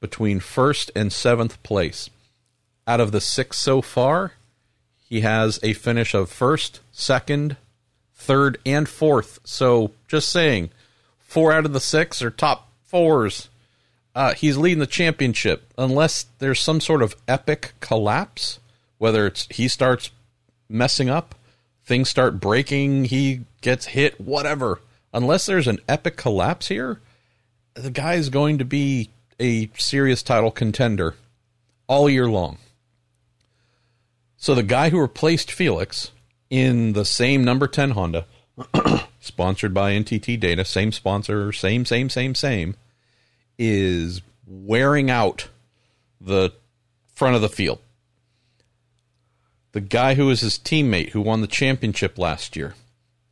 [0.00, 2.10] between first and seventh place.
[2.86, 4.32] Out of the six so far,
[5.08, 7.56] he has a finish of first, second,
[8.14, 9.40] third, and fourth.
[9.44, 10.70] So just saying,
[11.18, 13.48] four out of the six are top fours.
[14.14, 18.58] Uh, he's leading the championship unless there's some sort of epic collapse
[18.98, 20.10] whether it's he starts
[20.68, 21.34] messing up,
[21.84, 24.80] things start breaking, he gets hit, whatever.
[25.12, 27.00] Unless there's an epic collapse here,
[27.74, 31.14] the guy is going to be a serious title contender
[31.86, 32.58] all year long.
[34.36, 36.10] So the guy who replaced Felix
[36.50, 38.26] in the same number 10 Honda,
[39.20, 42.76] sponsored by NTT Data, same sponsor, same, same, same, same,
[43.58, 45.48] is wearing out
[46.20, 46.52] the
[47.14, 47.80] front of the field
[49.76, 52.74] the guy who was his teammate who won the championship last year.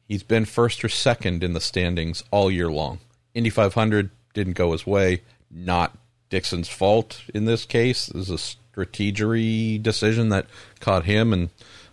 [0.06, 2.98] He's been first or second in the standings all year long.
[3.32, 5.22] Indy 500 didn't go his way.
[5.50, 5.96] Not
[6.28, 8.08] Dixon's fault in this case.
[8.08, 10.44] It was a strategery decision that
[10.80, 11.48] caught him and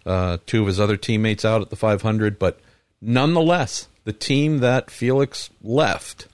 [0.06, 2.38] uh, two of his other teammates out at the 500.
[2.38, 2.60] But
[3.00, 6.28] nonetheless, the team that Felix left,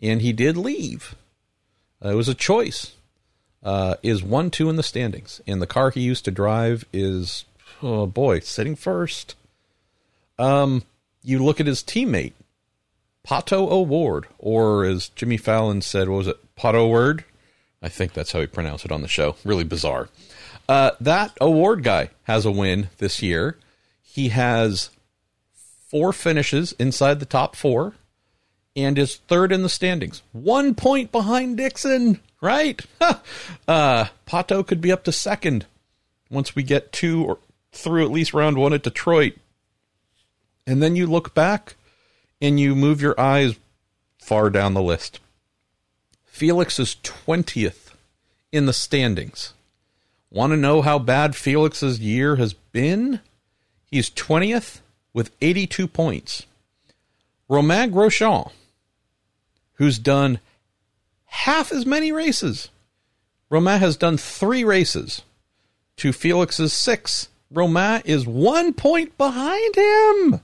[0.00, 1.16] and he did leave,
[2.00, 2.94] uh, it was a choice,
[3.64, 5.40] uh, is 1 2 in the standings.
[5.48, 7.44] And the car he used to drive is
[7.82, 9.34] oh boy, sitting first.
[10.38, 10.82] Um,
[11.22, 12.34] you look at his teammate,
[13.26, 17.24] Pato O'Ward, or as Jimmy Fallon said, what was it, Pato Word?
[17.82, 19.36] I think that's how he pronounced it on the show.
[19.44, 20.08] Really bizarre.
[20.68, 23.58] Uh, that award guy has a win this year.
[24.02, 24.90] He has
[25.88, 27.94] four finishes inside the top four
[28.74, 30.22] and is third in the standings.
[30.32, 32.80] One point behind Dixon, right?
[33.68, 35.66] uh, Pato could be up to second
[36.30, 37.38] once we get two or
[37.76, 39.34] through at least round one at Detroit.
[40.66, 41.76] And then you look back
[42.40, 43.56] and you move your eyes
[44.18, 45.20] far down the list.
[46.24, 47.92] Felix is 20th
[48.52, 49.54] in the standings.
[50.30, 53.20] Want to know how bad Felix's year has been?
[53.90, 54.80] He's 20th
[55.12, 56.44] with 82 points.
[57.48, 58.50] Romain Grosjean,
[59.74, 60.40] who's done
[61.26, 62.70] half as many races.
[63.48, 65.22] Romain has done three races
[65.96, 67.28] to Felix's six.
[67.50, 70.40] Romain is one point behind him.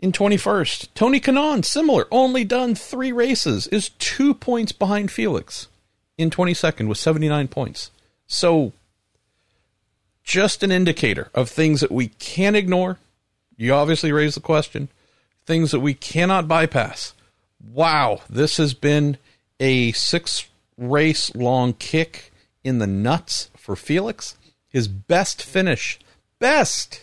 [0.00, 5.68] In 21st, Tony Kanaan, similar, only done three races, is two points behind Felix
[6.18, 7.90] in 22nd with 79 points.
[8.26, 8.72] So,
[10.22, 12.98] just an indicator of things that we can't ignore.
[13.56, 14.88] You obviously raised the question.
[15.46, 17.14] Things that we cannot bypass.
[17.72, 19.18] Wow, this has been
[19.60, 22.32] a six race long kick
[22.62, 24.36] in the nuts for Felix.
[24.74, 25.98] His best finish,
[26.38, 27.00] best,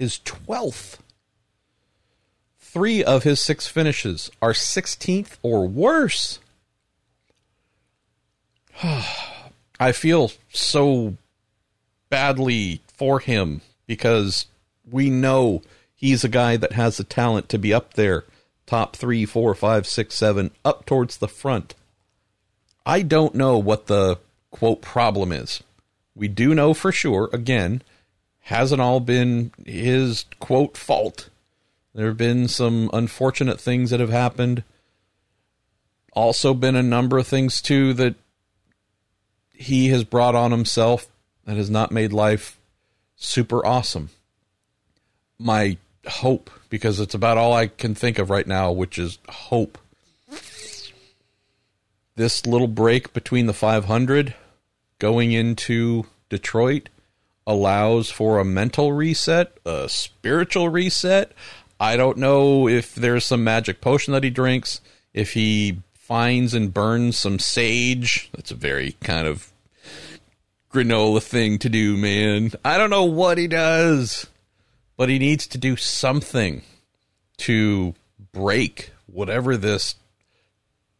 [0.00, 0.98] is 12th.
[2.58, 6.40] Three of his six finishes are 16th or worse.
[8.82, 11.16] I feel so
[12.10, 14.46] badly for him because
[14.90, 15.62] we know
[15.98, 18.24] He's a guy that has the talent to be up there,
[18.66, 21.74] top three, four, five, six, seven, up towards the front.
[22.86, 24.20] I don't know what the
[24.52, 25.60] quote problem is.
[26.18, 27.80] We do know for sure, again,
[28.40, 31.30] hasn't all been his quote fault.
[31.94, 34.64] There have been some unfortunate things that have happened.
[36.12, 38.16] Also, been a number of things too that
[39.54, 41.06] he has brought on himself
[41.44, 42.58] that has not made life
[43.14, 44.10] super awesome.
[45.38, 49.78] My hope, because it's about all I can think of right now, which is hope.
[52.16, 54.34] This little break between the 500
[54.98, 56.88] going into Detroit
[57.46, 61.32] allows for a mental reset, a spiritual reset.
[61.80, 64.80] I don't know if there's some magic potion that he drinks,
[65.14, 68.30] if he finds and burns some sage.
[68.34, 69.50] That's a very kind of
[70.72, 72.52] granola thing to do, man.
[72.64, 74.26] I don't know what he does
[74.98, 76.60] but he needs to do something
[77.38, 77.94] to
[78.32, 79.94] break whatever this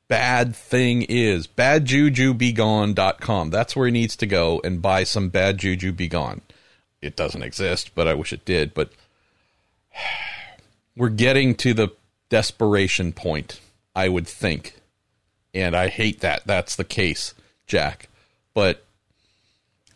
[0.09, 1.47] bad thing is.
[1.47, 3.51] Badjujubegone.com.
[3.51, 6.41] That's where he needs to go and buy some Bad Juju Be Gone.
[7.01, 8.75] It doesn't exist, but I wish it did.
[8.75, 8.91] But
[10.97, 11.91] we're getting to the
[12.29, 13.61] desperation point,
[13.95, 14.75] I would think.
[15.55, 17.35] And I hate that that's the case,
[17.67, 18.09] Jack.
[18.55, 18.85] But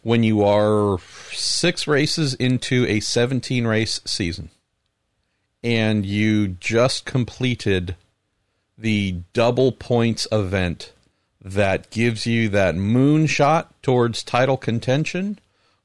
[0.03, 0.99] when you are
[1.31, 4.51] six races into a 17 race season
[5.63, 7.97] and you just completed
[8.83, 10.93] the double points event
[11.41, 15.39] that gives you that moonshot towards title contention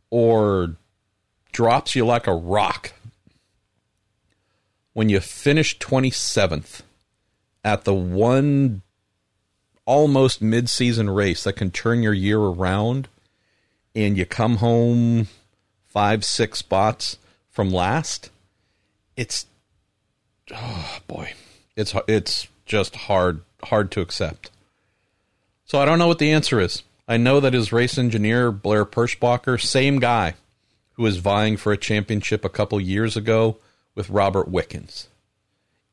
[0.10, 0.76] or
[1.52, 2.94] drops you like a rock
[4.94, 6.82] when you finish 27th
[7.64, 8.82] at the one
[9.86, 13.08] almost mid-season race that can turn your year around
[13.94, 15.28] and you come home
[15.86, 18.32] five, six spots from last,
[19.16, 19.46] it's
[20.52, 21.34] oh boy,
[21.76, 24.52] it's it's just hard hard to accept.
[25.66, 26.84] So I don't know what the answer is.
[27.08, 30.36] I know that his race engineer Blair Perschbacher, same guy
[30.94, 33.58] who was vying for a championship a couple years ago
[33.96, 35.08] with Robert Wickens.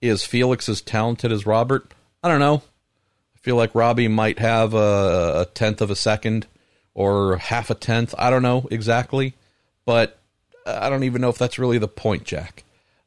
[0.00, 1.92] Is Felix as talented as Robert?
[2.22, 2.62] I don't know.
[3.34, 6.46] I feel like Robbie might have a, a tenth of a second
[6.94, 8.14] or half a tenth.
[8.18, 9.34] I don't know exactly,
[9.84, 10.18] but
[10.66, 12.64] I don't even know if that's really the point, Jack.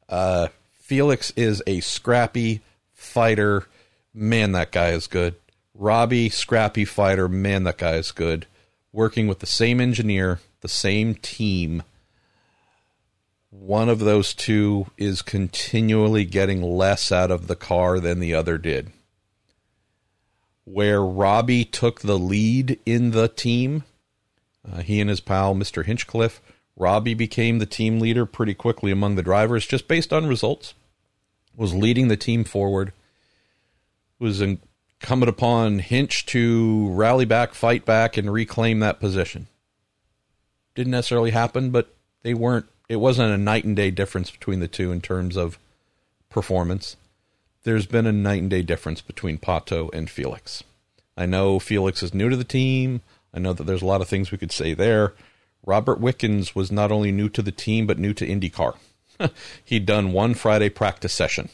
[0.08, 0.48] Uh,
[0.80, 2.62] Felix is a scrappy
[3.08, 3.66] fighter.
[4.14, 5.34] Man, that guy is good.
[5.74, 7.28] Robbie, scrappy fighter.
[7.28, 8.46] Man, that guy is good.
[8.92, 11.82] Working with the same engineer, the same team.
[13.50, 18.58] One of those two is continually getting less out of the car than the other
[18.58, 18.92] did
[20.72, 23.84] where Robbie took the lead in the team.
[24.70, 25.84] Uh, he and his pal, Mr.
[25.84, 26.42] Hinchcliffe.
[26.76, 30.74] Robbie became the team leader pretty quickly among the drivers, just based on results.
[31.56, 32.92] Was leading the team forward.
[34.18, 39.46] Was incumbent upon Hinch to rally back, fight back, and reclaim that position.
[40.74, 42.66] Didn't necessarily happen, but they weren't.
[42.88, 45.58] It wasn't a night and day difference between the two in terms of
[46.30, 46.96] performance
[47.68, 50.64] there's been a night and day difference between Pato and Felix.
[51.18, 53.02] I know Felix is new to the team.
[53.34, 55.12] I know that there's a lot of things we could say there.
[55.66, 58.76] Robert Wickens was not only new to the team, but new to IndyCar.
[59.64, 61.50] He'd done one Friday practice session.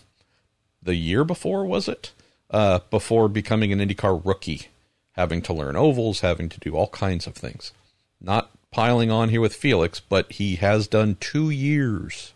[0.81, 2.13] The year before, was it?
[2.55, 4.69] Uh, before becoming an IndyCar rookie,
[5.17, 7.73] having to learn ovals, having to do all kinds of things.
[8.21, 12.33] Not piling on here with Felix, but he has done two years.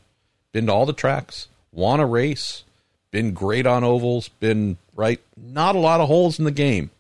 [0.51, 2.65] Been to all the tracks, won a race,
[3.13, 6.91] been great on ovals, been right, not a lot of holes in the game.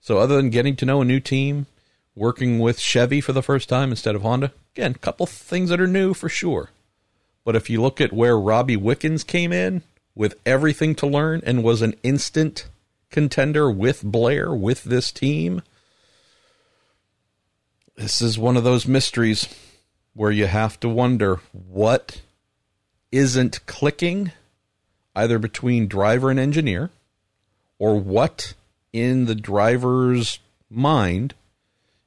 [0.00, 1.66] So other than getting to know a new team,
[2.14, 5.80] working with Chevy for the first time instead of Honda, again, a couple things that
[5.80, 6.70] are new for sure.
[7.44, 9.82] But if you look at where Robbie Wickens came in
[10.14, 12.68] with everything to learn and was an instant
[13.10, 15.62] contender with Blair with this team,
[17.96, 19.48] this is one of those mysteries
[20.14, 22.20] where you have to wonder what
[23.12, 24.32] isn't clicking
[25.14, 26.90] either between driver and engineer
[27.78, 28.54] or what
[28.92, 30.38] in the driver's
[30.70, 31.34] mind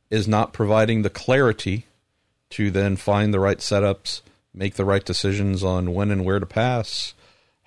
[0.10, 1.86] is not providing the clarity
[2.50, 4.22] to then find the right setups,
[4.54, 7.14] make the right decisions on when and where to pass,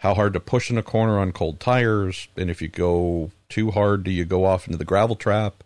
[0.00, 3.70] how hard to push in a corner on cold tires, and if you go too
[3.70, 5.62] hard, do you go off into the gravel trap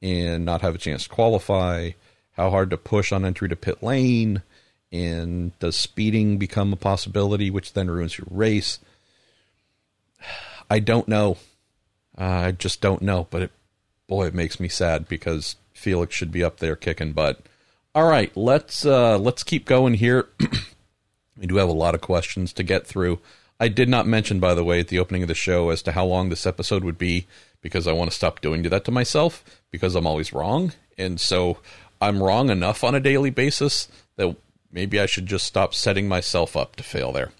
[0.00, 1.90] and not have a chance to qualify?
[2.34, 4.42] How hard to push on entry to pit lane?
[4.92, 8.78] And does speeding become a possibility, which then ruins your race?
[10.70, 11.38] I don't know.
[12.16, 13.26] Uh, I just don't know.
[13.30, 13.50] But it,
[14.06, 17.40] boy, it makes me sad because Felix should be up there kicking butt.
[17.96, 20.28] All right, let's uh, let's keep going here.
[21.34, 23.18] We do have a lot of questions to get through.
[23.62, 25.92] I did not mention, by the way, at the opening of the show as to
[25.92, 27.28] how long this episode would be
[27.60, 30.72] because I want to stop doing that to myself because I'm always wrong.
[30.98, 31.58] And so
[32.00, 33.86] I'm wrong enough on a daily basis
[34.16, 34.34] that
[34.72, 37.30] maybe I should just stop setting myself up to fail there.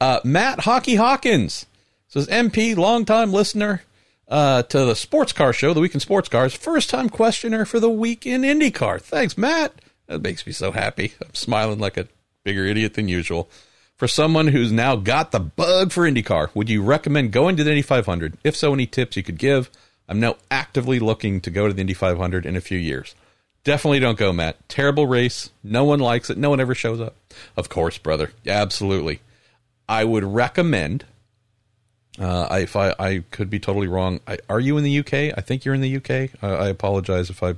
[0.00, 1.66] Uh, Matt Hockey Hawkins
[2.08, 3.82] says, MP, longtime listener
[4.28, 7.80] uh, to the Sports Car Show, the Week in Sports Cars, first time questioner for
[7.80, 9.02] the Week in IndyCar.
[9.02, 9.74] Thanks, Matt.
[10.06, 11.12] That makes me so happy.
[11.20, 12.08] I'm smiling like a
[12.44, 13.50] bigger idiot than usual.
[13.96, 17.70] For someone who's now got the bug for IndyCar, would you recommend going to the
[17.70, 18.36] Indy 500?
[18.44, 19.70] If so, any tips you could give?
[20.06, 23.14] I'm now actively looking to go to the Indy 500 in a few years.
[23.64, 24.68] Definitely don't go, Matt.
[24.68, 25.48] Terrible race.
[25.64, 26.36] No one likes it.
[26.36, 27.16] No one ever shows up.
[27.56, 28.32] Of course, brother.
[28.46, 29.20] Absolutely.
[29.88, 31.06] I would recommend.
[32.18, 34.20] Uh, I, if I, I could be totally wrong.
[34.26, 35.36] I, are you in the UK?
[35.36, 36.30] I think you're in the UK.
[36.42, 37.54] Uh, I apologize if I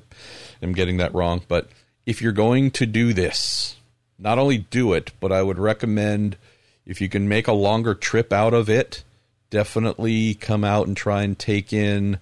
[0.62, 1.42] am getting that wrong.
[1.48, 1.68] But
[2.06, 3.74] if you're going to do this,
[4.18, 6.36] not only do it, but I would recommend
[6.84, 9.04] if you can make a longer trip out of it,
[9.50, 12.18] definitely come out and try and take in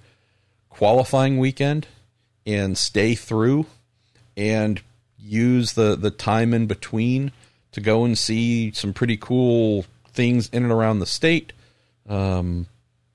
[0.69, 1.87] qualifying weekend
[2.45, 3.67] and stay through
[4.37, 4.83] and
[5.19, 7.33] use the, the time in between
[7.73, 11.53] to go and see some pretty cool things in and around the state.
[12.09, 12.67] Um,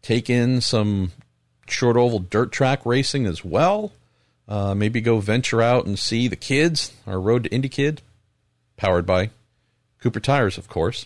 [0.02, 1.12] take in some
[1.68, 3.92] short oval dirt track racing as well.
[4.48, 8.02] Uh, maybe go venture out and see the kids, our Road to Indy kids,
[8.82, 9.30] powered by
[10.02, 11.06] Cooper Tires, of course.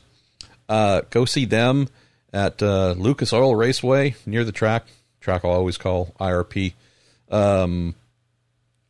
[0.70, 1.90] Uh, go see them
[2.32, 4.86] at uh, Lucas Oil Raceway near the track.
[5.20, 6.72] Track I'll always call IRP.
[7.30, 7.96] Um,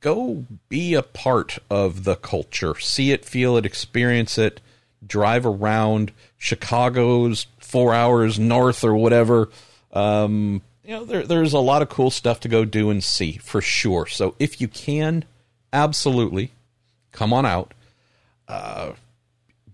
[0.01, 2.79] go be a part of the culture.
[2.79, 4.61] See it, feel it, experience it.
[5.05, 9.49] Drive around Chicago's four hours north or whatever.
[9.93, 13.37] Um, you know, there, there's a lot of cool stuff to go do and see
[13.37, 14.05] for sure.
[14.05, 15.25] So if you can,
[15.73, 16.51] absolutely
[17.11, 17.73] come on out
[18.47, 18.93] uh,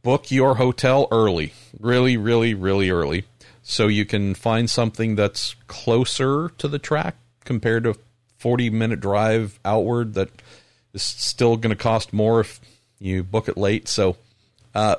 [0.01, 3.26] book your hotel early, really, really, really early,
[3.63, 7.95] so you can find something that's closer to the track compared to
[8.38, 10.30] 40 minute drive outward that
[10.93, 12.59] is still going to cost more if
[12.99, 13.88] you book it late.
[13.88, 14.17] So,
[14.74, 14.95] uh,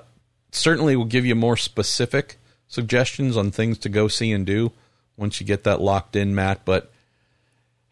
[0.50, 4.72] certainly will give you more specific suggestions on things to go see and do
[5.16, 6.64] once you get that locked in, Matt.
[6.64, 6.90] But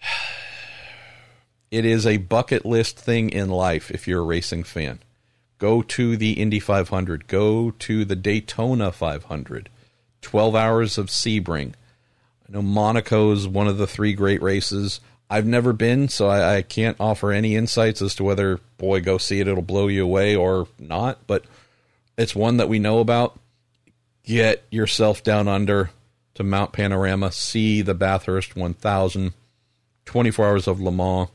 [1.71, 5.01] it is a bucket list thing in life if you're a racing fan.
[5.61, 7.29] Go to the Indy 500.
[7.29, 9.69] Go to the Daytona 500.
[10.23, 11.75] 12 hours of Sebring.
[12.49, 15.01] I know Monaco is one of the three great races.
[15.29, 19.19] I've never been, so I, I, can't offer any insights as to whether, boy, go
[19.19, 21.27] see it, it'll blow you away or not.
[21.27, 21.45] But
[22.17, 23.39] it's one that we know about.
[24.25, 25.91] Get yourself down under
[26.35, 29.35] to Mount Panorama, see the Bathurst 1000,
[30.07, 31.29] 24 hours of Le Mans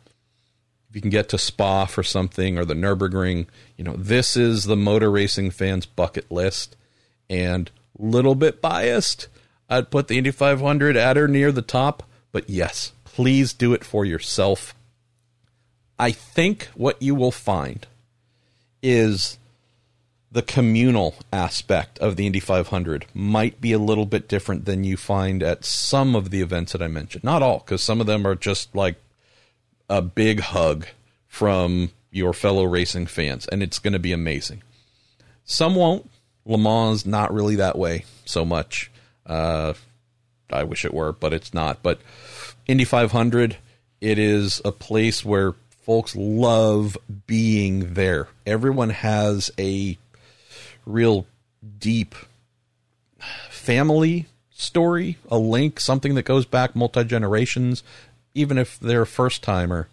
[0.95, 4.77] you can get to Spa for something or the Nurburgring, you know, this is the
[4.77, 6.77] motor racing fans bucket list.
[7.29, 7.69] And
[7.99, 9.27] little bit biased,
[9.69, 13.83] I'd put the Indy 500 at or near the top, but yes, please do it
[13.83, 14.73] for yourself.
[15.99, 17.85] I think what you will find
[18.81, 19.37] is
[20.31, 24.95] the communal aspect of the Indy 500 might be a little bit different than you
[24.95, 27.25] find at some of the events that I mentioned.
[27.25, 28.95] Not all, because some of them are just like
[29.89, 30.87] a big hug
[31.27, 34.63] from your fellow racing fans, and it's going to be amazing.
[35.43, 36.09] Some won't.
[36.45, 38.91] Le Mans not really that way so much.
[39.25, 39.73] Uh,
[40.51, 41.81] I wish it were, but it's not.
[41.81, 41.99] But
[42.67, 43.57] Indy 500,
[43.99, 45.53] it is a place where
[45.85, 46.97] folks love
[47.27, 48.27] being there.
[48.45, 49.97] Everyone has a
[50.85, 51.25] real
[51.79, 52.15] deep
[53.49, 57.83] family story, a link, something that goes back multi generations
[58.35, 59.87] even if they're a first timer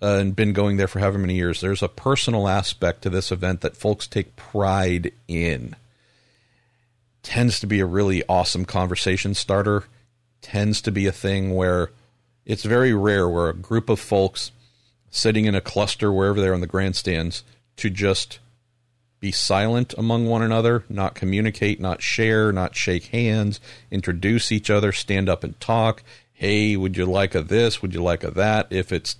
[0.00, 3.32] uh, and been going there for however many years, there's a personal aspect to this
[3.32, 5.74] event that folks take pride in.
[7.22, 9.84] Tends to be a really awesome conversation starter.
[10.42, 11.90] Tends to be a thing where
[12.44, 14.52] it's very rare where a group of folks
[15.10, 17.42] sitting in a cluster wherever they're in the grandstands
[17.76, 18.38] to just
[19.18, 23.60] be silent among one another, not communicate, not share, not shake hands,
[23.90, 26.02] introduce each other, stand up and talk,
[26.36, 27.80] hey, would you like a this?
[27.80, 28.66] Would you like a that?
[28.68, 29.16] If it's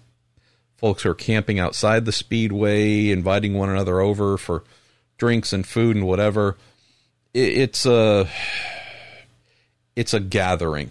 [0.77, 4.65] folks who are camping outside the speedway, inviting one another over for
[5.17, 6.57] drinks and food and whatever,
[7.33, 8.29] it's a
[9.97, 10.91] it's a gathering,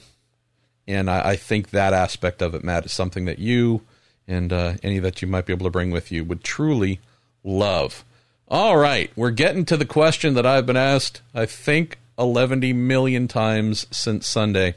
[0.88, 3.82] and I, I think that aspect of it, Matt, is something that you
[4.28, 7.00] and uh, any that you might be able to bring with you would truly
[7.44, 8.04] love.
[8.48, 13.28] All right, we're getting to the question that I've been asked, I think, 11 million
[13.28, 14.76] times since Sunday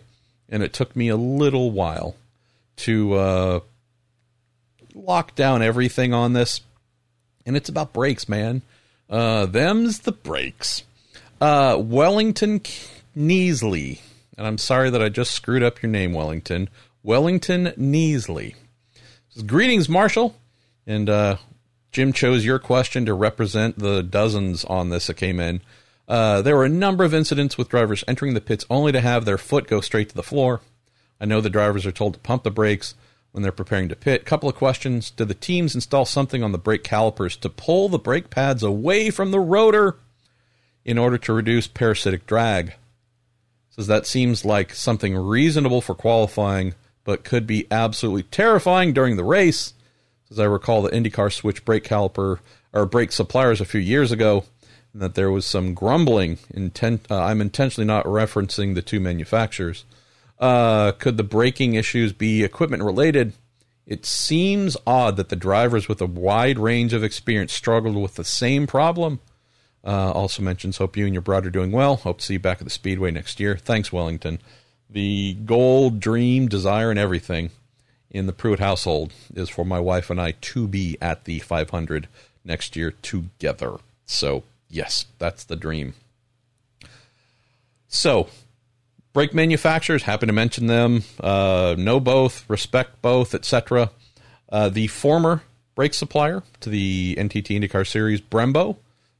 [0.48, 2.16] and it took me a little while
[2.76, 3.60] to uh,
[4.94, 6.60] lock down everything on this.
[7.46, 8.62] And it's about brakes, man.
[9.08, 10.84] Uh, them's the brakes.
[11.40, 12.60] Uh, Wellington
[13.16, 14.00] Neasley,
[14.36, 16.68] and I'm sorry that I just screwed up your name, Wellington.
[17.02, 18.54] Wellington Neasley.
[19.30, 20.34] Says, Greetings, Marshall.
[20.86, 21.36] And uh,
[21.92, 25.60] Jim chose your question to represent the dozens on this that came in.
[26.08, 29.24] Uh, there were a number of incidents with drivers entering the pits only to have
[29.24, 30.62] their foot go straight to the floor.
[31.20, 32.94] I know the drivers are told to pump the brakes
[33.32, 34.24] when they're preparing to pit.
[34.24, 35.10] Couple of questions.
[35.10, 39.10] Do the teams install something on the brake calipers to pull the brake pads away
[39.10, 39.96] from the rotor
[40.84, 42.74] in order to reduce parasitic drag?
[43.70, 46.74] Says that seems like something reasonable for qualifying,
[47.04, 49.74] but could be absolutely terrifying during the race.
[50.30, 52.40] As I recall, the IndyCar switched brake caliper
[52.72, 54.44] or brake suppliers a few years ago,
[54.92, 56.38] and that there was some grumbling.
[56.50, 59.84] Intent, uh, I'm intentionally not referencing the two manufacturers.
[60.38, 63.32] Uh, could the braking issues be equipment related?
[63.86, 68.24] It seems odd that the drivers with a wide range of experience struggled with the
[68.24, 69.20] same problem.
[69.84, 71.96] Uh, also mentions, hope you and your brother are doing well.
[71.96, 73.56] Hope to see you back at the Speedway next year.
[73.56, 74.40] Thanks, Wellington.
[74.90, 77.50] The goal, dream, desire, and everything
[78.10, 82.08] in the Pruett household is for my wife and I to be at the 500
[82.44, 83.76] next year together.
[84.06, 85.94] So, yes, that's the dream.
[87.88, 88.28] So,
[89.12, 93.90] brake manufacturers, happy to mention them, uh, know both, respect both, etc.
[94.50, 95.42] Uh, the former
[95.74, 98.76] brake supplier to the NTT IndyCar Series, Brembo,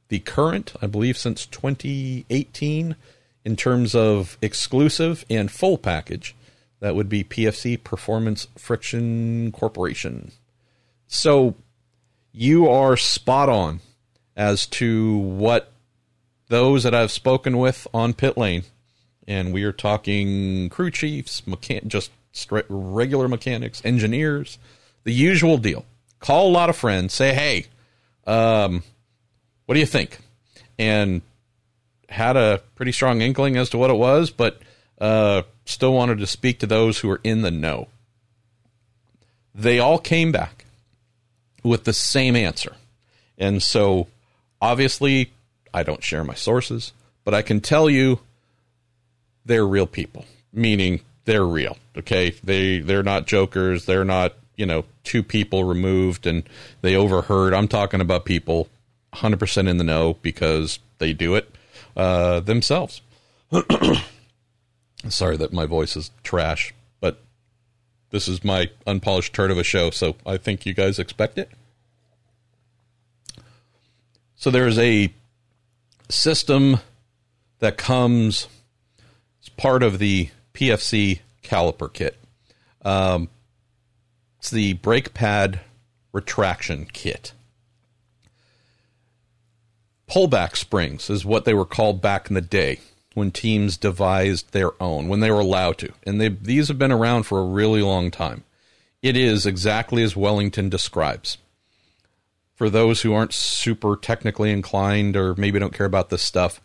[0.09, 2.95] the current, I believe, since 2018
[3.45, 6.35] in terms of exclusive and full package
[6.79, 10.31] that would be PFC Performance Friction Corporation.
[11.07, 11.55] So
[12.31, 13.81] you are spot on
[14.39, 15.69] as to what
[16.47, 18.63] those that I've spoken with on pit lane,
[19.27, 22.09] and we are talking crew chiefs, mechan- just
[22.69, 24.57] regular mechanics, engineers,
[25.03, 25.83] the usual deal.
[26.21, 27.65] Call a lot of friends, say, "Hey,
[28.25, 28.83] um,
[29.65, 30.19] what do you think?"
[30.79, 31.21] And
[32.07, 34.61] had a pretty strong inkling as to what it was, but
[35.01, 37.89] uh, still wanted to speak to those who are in the know.
[39.53, 40.63] They all came back
[41.61, 42.77] with the same answer.
[43.37, 44.07] And so,
[44.61, 45.31] obviously,
[45.73, 48.19] I don't share my sources, but I can tell you
[49.45, 51.77] they're real people, meaning they're real.
[51.97, 52.31] Okay.
[52.43, 53.85] They, they're not jokers.
[53.85, 56.43] They're not, you know, two people removed and
[56.81, 57.53] they overheard.
[57.53, 58.67] I'm talking about people
[59.13, 61.53] 100% in the know because they do it
[61.95, 63.01] uh, themselves.
[65.09, 67.21] Sorry that my voice is trash, but
[68.11, 71.49] this is my unpolished turd of a show, so I think you guys expect it.
[74.39, 75.13] So there's a
[76.07, 76.79] system
[77.59, 78.47] that comes
[79.43, 82.17] as part of the PFC caliper kit.
[82.81, 83.27] Um,
[84.37, 85.59] it's the brake pad
[86.13, 87.33] retraction kit.
[90.09, 92.79] Pullback springs is what they were called back in the day
[93.15, 95.91] when teams devised their own, when they were allowed to.
[96.05, 98.45] And they, these have been around for a really long time.
[99.01, 101.37] It is exactly as Wellington describes.
[102.59, 106.59] For those who aren't super technically inclined or maybe don't care about this stuff,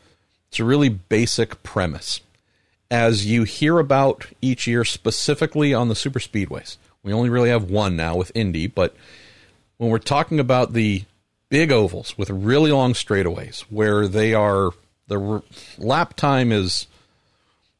[0.48, 2.18] it's a really basic premise.
[2.90, 7.70] As you hear about each year, specifically on the super speedways, we only really have
[7.70, 8.96] one now with Indy, but
[9.76, 11.04] when we're talking about the
[11.48, 14.70] big ovals with really long straightaways where they are
[15.06, 15.44] the
[15.78, 16.88] lap time is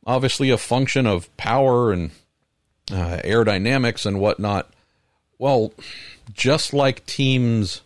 [0.07, 2.13] obviously a function of power and
[2.93, 4.71] uh, aerodynamics and whatnot.
[5.37, 5.73] Well,
[6.33, 7.81] just like teams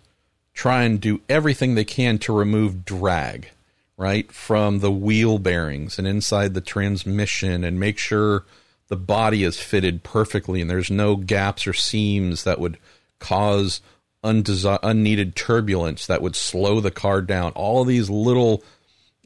[0.59, 3.49] try and do everything they can to remove drag,
[3.97, 8.45] right, from the wheel bearings and inside the transmission and make sure
[8.89, 12.77] the body is fitted perfectly and there's no gaps or seams that would
[13.21, 13.81] cause
[14.25, 17.53] undesi- unneeded turbulence that would slow the car down.
[17.53, 18.65] All of these little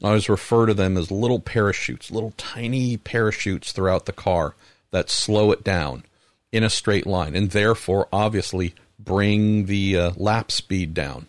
[0.03, 4.53] I always refer to them as little parachutes, little tiny parachutes throughout the car
[4.91, 6.03] that slow it down
[6.51, 11.27] in a straight line and therefore obviously bring the uh, lap speed down.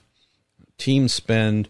[0.79, 1.69] Teams spend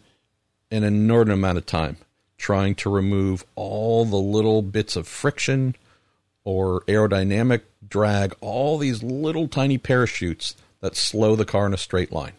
[0.70, 1.96] an inordinate amount of time
[2.36, 5.76] trying to remove all the little bits of friction
[6.44, 12.12] or aerodynamic drag, all these little tiny parachutes that slow the car in a straight
[12.12, 12.32] line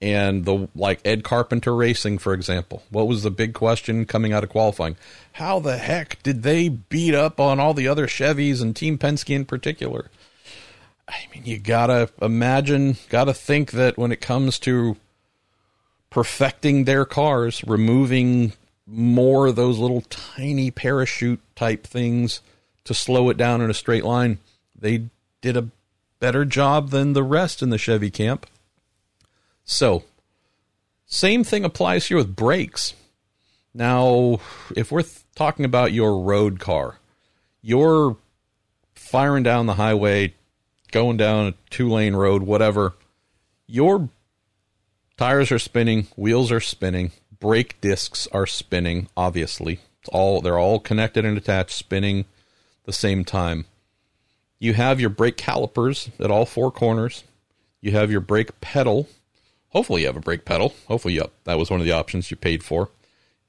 [0.00, 2.82] and the like Ed Carpenter Racing, for example.
[2.90, 4.96] What was the big question coming out of qualifying?
[5.32, 9.34] How the heck did they beat up on all the other Chevys and Team Penske
[9.34, 10.10] in particular?
[11.10, 14.96] I mean, you gotta imagine, gotta think that when it comes to
[16.08, 18.52] perfecting their cars, removing
[18.86, 22.40] more of those little tiny parachute type things
[22.84, 24.38] to slow it down in a straight line,
[24.78, 25.04] they
[25.40, 25.68] did a
[26.20, 28.46] better job than the rest in the Chevy camp.
[29.64, 30.04] So,
[31.06, 32.94] same thing applies here with brakes.
[33.74, 34.40] Now,
[34.76, 36.98] if we're th- talking about your road car,
[37.62, 38.16] you're
[38.94, 40.34] firing down the highway,
[40.90, 42.94] going down a two lane road, whatever,
[43.66, 44.08] your
[45.16, 49.80] tires are spinning, wheels are spinning, brake discs are spinning, obviously.
[50.00, 52.24] It's all they're all connected and attached, spinning
[52.84, 53.66] the same time.
[54.58, 57.24] You have your brake calipers at all four corners.
[57.80, 59.08] You have your brake pedal.
[59.70, 60.74] Hopefully you have a brake pedal.
[60.86, 62.90] Hopefully yep, that was one of the options you paid for.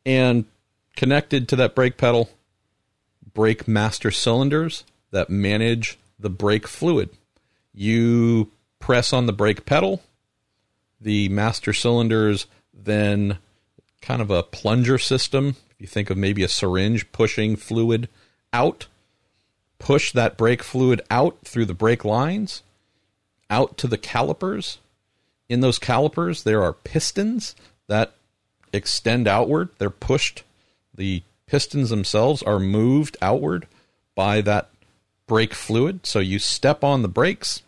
[0.05, 0.45] And
[0.95, 2.29] connected to that brake pedal,
[3.33, 7.09] brake master cylinders that manage the brake fluid.
[7.73, 10.01] You press on the brake pedal,
[10.99, 13.37] the master cylinders then
[14.01, 15.55] kind of a plunger system.
[15.71, 18.09] If you think of maybe a syringe pushing fluid
[18.51, 18.87] out,
[19.79, 22.63] push that brake fluid out through the brake lines,
[23.49, 24.79] out to the calipers.
[25.49, 27.55] In those calipers, there are pistons
[27.87, 28.13] that
[28.73, 29.69] extend outward.
[29.77, 30.43] They're pushed.
[30.93, 33.67] The pistons themselves are moved outward
[34.15, 34.70] by that
[35.31, 36.05] brake fluid.
[36.05, 37.61] So you step on the brakes,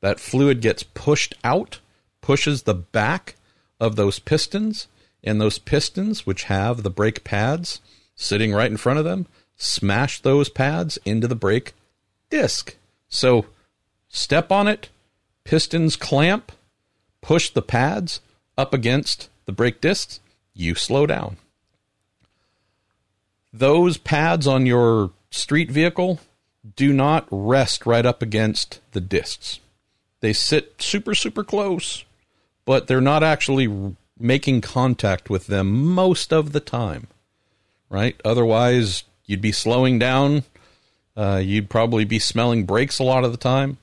[0.00, 1.80] that fluid gets pushed out,
[2.20, 3.34] pushes the back
[3.80, 4.86] of those pistons,
[5.24, 7.80] and those pistons, which have the brake pads
[8.14, 9.26] sitting right in front of them,
[9.56, 11.72] smash those pads into the brake
[12.30, 12.76] disc.
[13.08, 13.46] So
[14.08, 14.88] step on it,
[15.42, 16.52] pistons clamp,
[17.22, 18.20] push the pads
[18.56, 20.20] up against the brake discs,
[20.54, 21.38] you slow down.
[23.52, 26.20] Those pads on your street vehicle
[26.76, 29.60] do not rest right up against the discs.
[30.20, 32.04] They sit super, super close,
[32.64, 37.08] but they're not actually making contact with them most of the time,
[37.90, 38.18] right?
[38.24, 40.44] Otherwise, you'd be slowing down.
[41.16, 43.76] Uh, you'd probably be smelling brakes a lot of the time.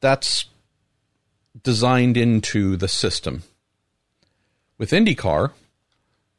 [0.00, 0.46] That's
[1.62, 3.42] designed into the system.
[4.78, 5.52] With IndyCar,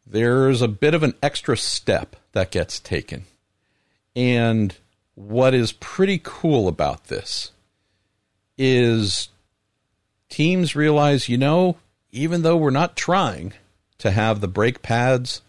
[0.06, 3.26] there's a bit of an extra step that gets taken.
[4.16, 4.76] And
[5.16, 7.52] what is pretty cool about this
[8.58, 9.30] is
[10.30, 11.78] teams realize, you know,
[12.12, 13.54] even though we're not trying
[14.00, 15.42] to have the brake pads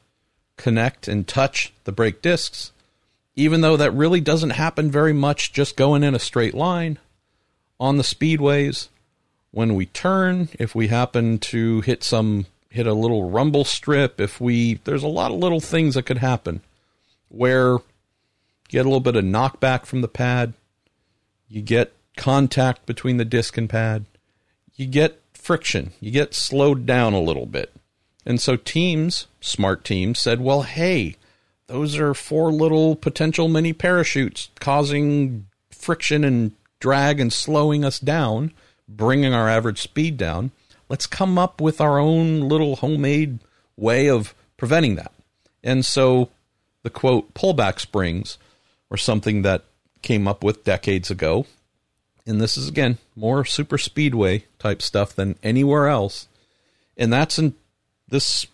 [0.57, 2.73] connect and touch the brake discs,
[3.37, 6.99] even though that really doesn't happen very much just going in a straight line
[7.81, 8.89] on the speedways,
[9.51, 14.41] when we turn, if we happen to hit some hit a little rumble strip, if
[14.41, 16.61] we there's a lot of little things that could happen
[17.29, 17.79] where
[18.75, 20.53] get a little bit of knockback from the pad,
[21.49, 24.05] you get contact between the disc and pad,
[24.75, 27.73] you get friction, you get slowed down a little bit.
[28.27, 31.15] And so teams, smart teams, said, well, hey,
[31.69, 38.53] those are four little potential mini parachutes causing friction and drag and slowing us down,
[38.89, 40.51] bringing our average speed down.
[40.89, 43.39] Let's come up with our own little homemade
[43.77, 45.13] way of preventing that.
[45.63, 46.31] And so
[46.83, 48.37] the quote pullback springs
[48.95, 49.65] were something that
[50.03, 51.47] came up with decades ago.
[52.25, 56.29] And this is again more super speedway type stuff than anywhere else.
[56.97, 57.55] And that's in
[58.07, 58.47] this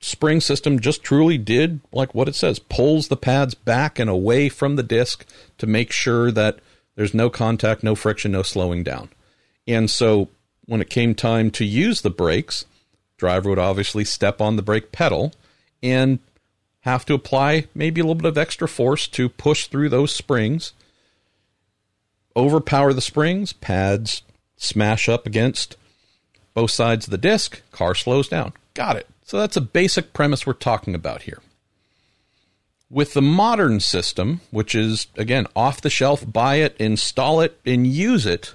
[0.00, 4.48] spring system just truly did like what it says pulls the pads back and away
[4.48, 5.24] from the disc
[5.58, 6.58] to make sure that
[6.96, 9.10] there's no contact, no friction, no slowing down.
[9.68, 10.28] And so
[10.64, 12.64] when it came time to use the brakes,
[13.16, 15.32] driver would obviously step on the brake pedal
[15.84, 16.18] and
[16.84, 20.74] have to apply maybe a little bit of extra force to push through those springs,
[22.36, 24.22] overpower the springs, pads
[24.58, 25.76] smash up against
[26.52, 28.52] both sides of the disc, car slows down.
[28.74, 29.06] Got it.
[29.24, 31.40] So that's a basic premise we're talking about here.
[32.90, 37.86] With the modern system, which is, again, off the shelf, buy it, install it, and
[37.86, 38.54] use it,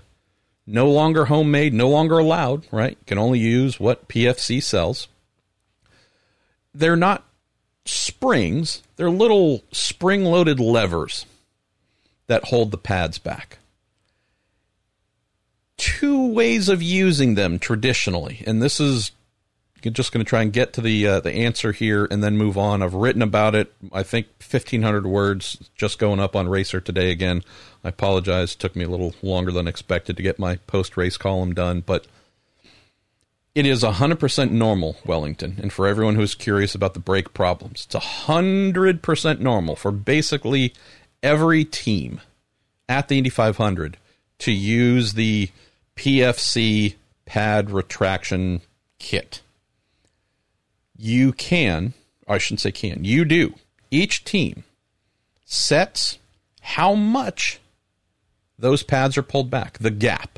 [0.68, 2.96] no longer homemade, no longer allowed, right?
[3.08, 5.08] Can only use what PFC sells.
[6.76, 7.26] They're not
[7.86, 11.26] springs, they're little spring loaded levers
[12.28, 13.58] that hold the pads back.
[15.78, 19.12] Two ways of using them traditionally, and this is
[19.82, 22.58] just going to try and get to the uh, the answer here and then move
[22.58, 22.84] on.
[22.84, 23.74] I've written about it.
[23.94, 27.44] I think 1,500 words just going up on Racer today again.
[27.84, 28.54] I apologize.
[28.54, 31.82] It took me a little longer than expected to get my post race column done,
[31.86, 32.08] but
[33.56, 35.58] it is 100% normal, Wellington.
[35.62, 40.74] And for everyone who's curious about the brake problems, it's 100% normal for basically
[41.22, 42.22] every team
[42.88, 43.98] at the Indy 500
[44.40, 45.50] to use the
[45.96, 46.96] PFC
[47.26, 48.62] pad retraction
[49.00, 49.42] kit
[51.00, 51.94] you can,
[52.28, 53.56] I shouldn't say can, you do.
[53.90, 54.64] Each team
[55.46, 56.20] sets
[56.62, 57.60] how much
[58.58, 60.38] those pads are pulled back, the gap.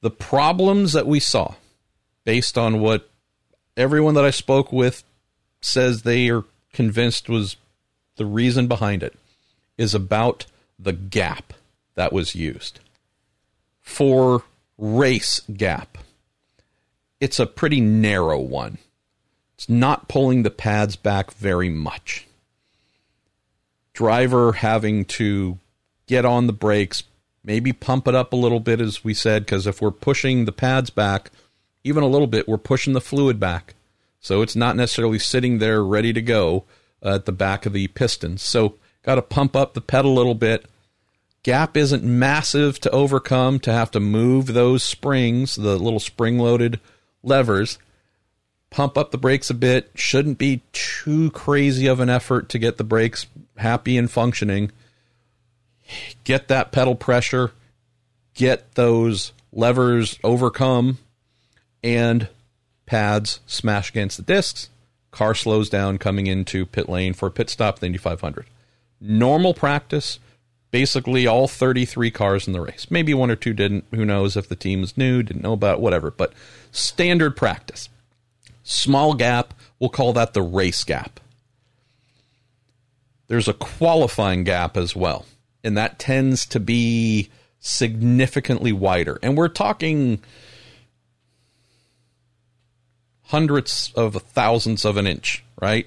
[0.00, 1.54] The problems that we saw
[2.24, 3.10] based on what
[3.76, 5.04] everyone that I spoke with
[5.60, 7.56] says they are convinced was
[8.16, 9.16] the reason behind it
[9.76, 10.46] is about
[10.78, 11.52] the gap
[11.94, 12.80] that was used.
[13.80, 14.42] For
[14.78, 15.98] race gap,
[17.20, 18.78] it's a pretty narrow one.
[19.54, 22.26] It's not pulling the pads back very much.
[23.92, 25.58] Driver having to
[26.06, 27.02] get on the brakes,
[27.44, 30.52] maybe pump it up a little bit, as we said, because if we're pushing the
[30.52, 31.30] pads back
[31.84, 33.74] even a little bit, we're pushing the fluid back.
[34.20, 36.64] So it's not necessarily sitting there ready to go
[37.02, 38.42] uh, at the back of the pistons.
[38.42, 40.66] So got to pump up the pedal a little bit.
[41.42, 46.80] Gap isn't massive to overcome to have to move those springs, the little spring loaded
[47.22, 47.78] levers.
[48.68, 49.90] Pump up the brakes a bit.
[49.94, 53.26] Shouldn't be too crazy of an effort to get the brakes
[53.56, 54.70] happy and functioning.
[56.24, 57.52] Get that pedal pressure,
[58.34, 60.98] get those levers overcome,
[61.82, 62.28] and
[62.86, 64.68] pads smash against the discs.
[65.10, 68.46] Car slows down coming into pit lane for a pit stop the Indy 500.
[69.00, 70.18] Normal practice.
[70.70, 72.86] Basically, all 33 cars in the race.
[72.90, 73.84] Maybe one or two didn't.
[73.92, 76.12] Who knows if the team was new, didn't know about it, whatever.
[76.12, 76.32] But
[76.70, 77.88] standard practice.
[78.62, 81.18] Small gap, we'll call that the race gap.
[83.26, 85.26] There's a qualifying gap as well,
[85.62, 89.18] and that tends to be significantly wider.
[89.22, 90.20] And we're talking
[93.24, 95.86] hundreds of thousands of an inch, right?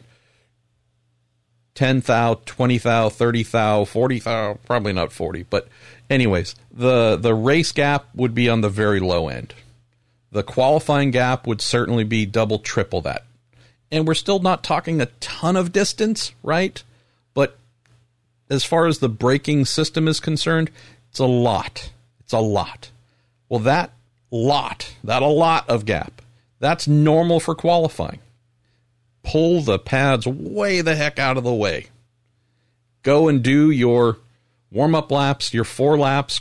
[1.76, 5.68] 10 thou, 20 thou, 30 thou, 40 thou, probably not 40, but
[6.10, 9.54] anyways, the the race gap would be on the very low end.
[10.32, 13.26] The qualifying gap would certainly be double triple that.
[13.92, 16.82] And we're still not talking a ton of distance, right?
[17.34, 17.58] But
[18.54, 20.70] as far as the braking system is concerned,
[21.10, 21.92] it's a lot.
[22.22, 22.92] It's a lot.
[23.50, 23.92] Well, that
[24.32, 26.22] lot, that a lot of gap
[26.64, 28.20] that's normal for qualifying.
[29.22, 31.88] Pull the pads way the heck out of the way.
[33.04, 34.20] Go and do your
[34.72, 36.40] warm up laps, your four laps,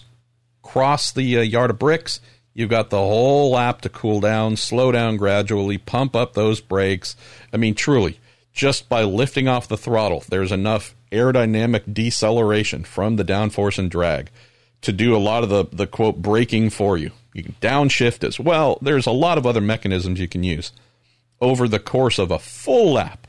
[0.63, 2.21] cross the uh, yard of bricks.
[2.55, 7.17] You've got the whole lap to cool down, slow down gradually, pump up those brakes.
[7.53, 8.21] I mean, truly,
[8.53, 14.31] just by lifting off the throttle, there's enough aerodynamic deceleration from the downforce and drag
[14.81, 17.13] to do a lot of the, the quote braking for you.
[17.33, 18.79] You can downshift as well.
[18.83, 20.73] There's a lot of other mechanisms you can use
[21.41, 23.27] over the course of a full lap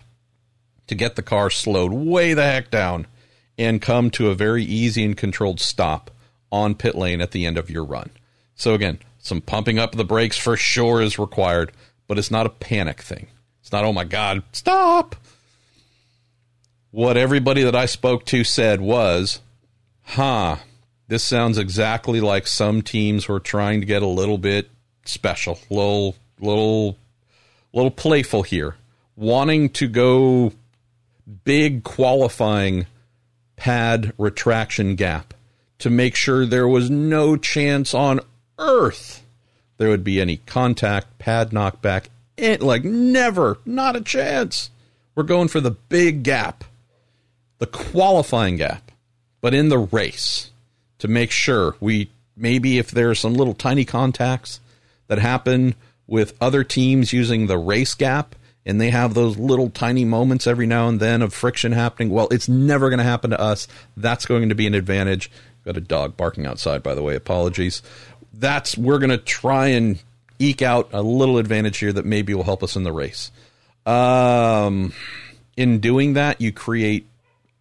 [0.87, 3.07] to get the car slowed way the heck down
[3.57, 6.11] and come to a very easy and controlled stop
[6.51, 8.09] on pit lane at the end of your run.
[8.55, 11.71] So again, some pumping up the brakes for sure is required,
[12.07, 13.27] but it's not a panic thing.
[13.61, 15.15] It's not, oh my God, stop.
[16.93, 19.41] What everybody that I spoke to said was,
[20.03, 20.57] huh,
[21.07, 24.69] this sounds exactly like some teams were trying to get a little bit
[25.03, 26.97] special, little little
[27.73, 28.75] little playful here,
[29.15, 30.53] wanting to go
[31.43, 32.85] big qualifying
[33.55, 35.33] pad retraction gap
[35.79, 38.19] to make sure there was no chance on
[38.59, 39.23] earth
[39.77, 42.05] there would be any contact, pad knockback.
[42.37, 44.69] It like never, not a chance.
[45.15, 46.63] We're going for the big gap,
[47.59, 48.91] the qualifying gap,
[49.41, 50.51] but in the race
[50.99, 54.59] to make sure we maybe if there are some little tiny contacts
[55.07, 55.75] that happen
[56.07, 58.35] with other teams using the race gap
[58.65, 62.09] and they have those little tiny moments every now and then of friction happening.
[62.09, 63.67] Well, it's never going to happen to us.
[63.97, 65.29] That's going to be an advantage.
[65.65, 67.15] Got a dog barking outside, by the way.
[67.15, 67.81] Apologies.
[68.33, 70.01] That's we're going to try and
[70.39, 73.31] eke out a little advantage here that maybe will help us in the race.
[73.85, 74.93] Um,
[75.57, 77.07] in doing that, you create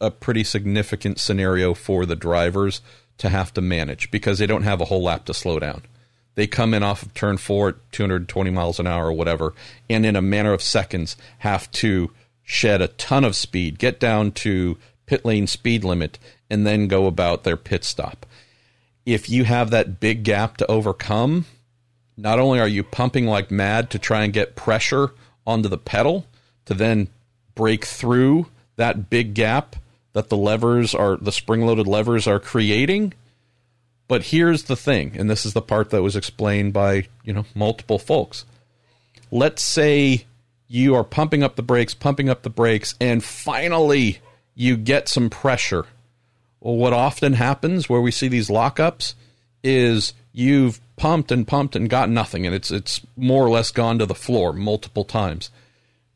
[0.03, 2.83] a pretty significant scenario for the drivers
[3.19, 5.83] to have to manage because they don't have a whole lap to slow down.
[6.35, 9.55] They come in off of turn four at 220 miles an hour or whatever,
[9.89, 12.11] and in a matter of seconds have to
[12.43, 14.77] shed a ton of speed, get down to
[15.07, 16.19] pit lane speed limit,
[16.51, 18.27] and then go about their pit stop.
[19.07, 21.47] If you have that big gap to overcome,
[22.17, 25.13] not only are you pumping like mad to try and get pressure
[25.47, 26.27] onto the pedal
[26.65, 27.09] to then
[27.55, 28.47] break through
[28.77, 29.77] that big gap
[30.13, 33.15] that the levers are the spring loaded levers are creating.
[34.09, 37.47] But here's the thing, and this is the part that was explained by, you know,
[37.55, 38.45] multiple folks.
[39.31, 40.27] Let's say
[40.69, 44.19] you are pumping up the brakes, pumping up the brakes, and finally
[44.55, 45.87] you get some pressure.
[46.61, 49.15] Well, what often happens where we see these lockups
[49.65, 53.99] is you've pumped and pumped and got nothing, and it's it's more or less gone
[53.99, 55.51] to the floor multiple times.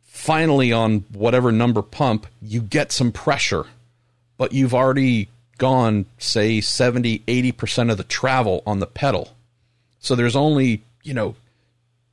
[0.03, 3.67] Finally, on whatever number pump, you get some pressure
[4.37, 9.37] but you've already gone, say, 70, 80% of the travel on the pedal.
[9.99, 11.35] So there's only, you know,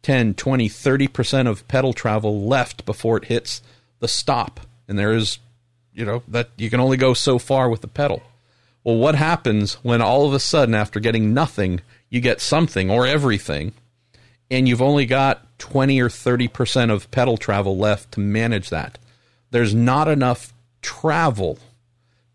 [0.03, 3.61] 10, 20, 30% of pedal travel left before it hits
[3.99, 4.61] the stop.
[4.87, 5.39] And there is,
[5.93, 8.21] you know, that you can only go so far with the pedal.
[8.83, 13.07] Well, what happens when all of a sudden, after getting nothing, you get something or
[13.07, 13.73] everything,
[14.51, 18.99] and you've only got 20 or 30% of pedal travel left to manage that?
[19.51, 21.59] There's not enough travel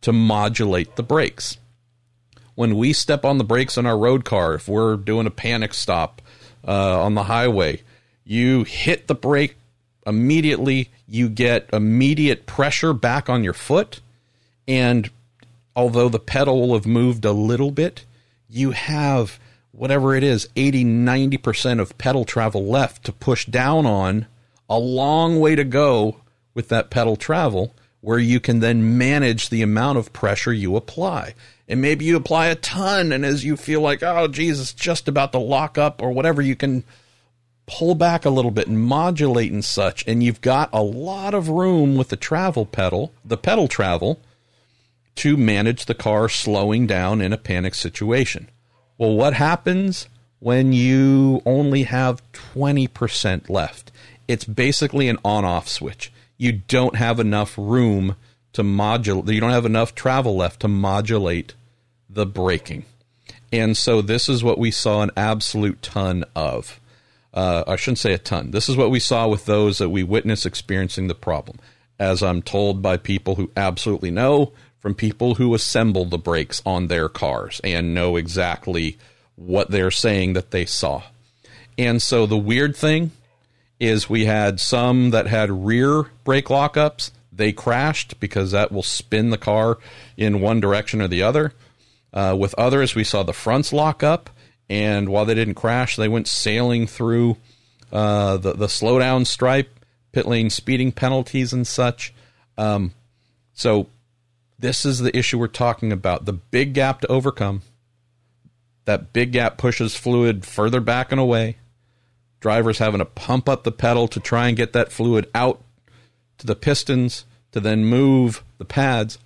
[0.02, 1.58] to modulate the brakes.
[2.54, 5.74] When we step on the brakes on our road car, if we're doing a panic
[5.74, 6.20] stop
[6.66, 7.82] uh, on the highway,
[8.24, 9.56] you hit the brake
[10.06, 14.00] immediately, you get immediate pressure back on your foot,
[14.66, 15.10] and
[15.76, 18.04] although the pedal will have moved a little bit,
[18.48, 19.38] you have
[19.72, 24.26] whatever it is 80 90% of pedal travel left to push down on
[24.68, 26.20] a long way to go
[26.54, 27.72] with that pedal travel
[28.08, 31.34] where you can then manage the amount of pressure you apply.
[31.68, 35.32] And maybe you apply a ton, and as you feel like, oh, Jesus, just about
[35.32, 36.84] to lock up or whatever, you can
[37.66, 40.08] pull back a little bit and modulate and such.
[40.08, 44.18] And you've got a lot of room with the travel pedal, the pedal travel,
[45.16, 48.48] to manage the car slowing down in a panic situation.
[48.96, 50.08] Well, what happens
[50.38, 53.92] when you only have 20% left?
[54.26, 58.16] It's basically an on off switch you don't have enough room
[58.54, 61.54] to modulate, you don't have enough travel left to modulate
[62.08, 62.84] the braking.
[63.52, 66.80] And so this is what we saw an absolute ton of.
[67.34, 68.50] Uh, I shouldn't say a ton.
[68.52, 71.58] This is what we saw with those that we witnessed experiencing the problem.
[71.98, 76.86] As I'm told by people who absolutely know, from people who assemble the brakes on
[76.86, 78.96] their cars and know exactly
[79.34, 81.02] what they're saying that they saw.
[81.76, 83.10] And so the weird thing
[83.80, 87.10] is we had some that had rear brake lockups.
[87.32, 89.78] They crashed because that will spin the car
[90.16, 91.52] in one direction or the other.
[92.12, 94.30] Uh, with others, we saw the fronts lock up,
[94.68, 97.36] and while they didn't crash, they went sailing through
[97.92, 99.68] uh, the the slowdown stripe,
[100.12, 102.12] pit lane speeding penalties, and such.
[102.56, 102.92] Um,
[103.52, 103.88] so,
[104.58, 107.62] this is the issue we're talking about: the big gap to overcome.
[108.86, 111.58] That big gap pushes fluid further back and away
[112.40, 115.62] drivers having to pump up the pedal to try and get that fluid out
[116.38, 119.18] to the pistons to then move the pads.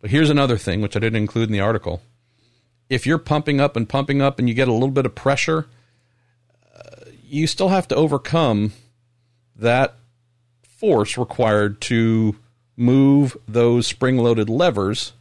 [0.00, 2.02] But here's another thing, which I didn't include in the article.
[2.90, 5.66] If you're pumping up and pumping up and you get a little bit of pressure,
[6.74, 8.72] uh, you still have to overcome
[9.56, 9.96] that
[10.62, 12.36] force required to
[12.76, 15.12] move those spring loaded levers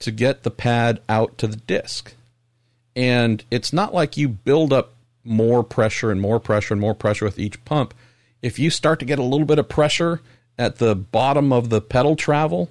[0.00, 2.14] to get the pad out to the disc.
[2.96, 4.93] And it's not like you build up
[5.24, 7.94] more pressure and more pressure and more pressure with each pump.
[8.42, 10.20] If you start to get a little bit of pressure
[10.58, 12.70] at the bottom of the pedal travel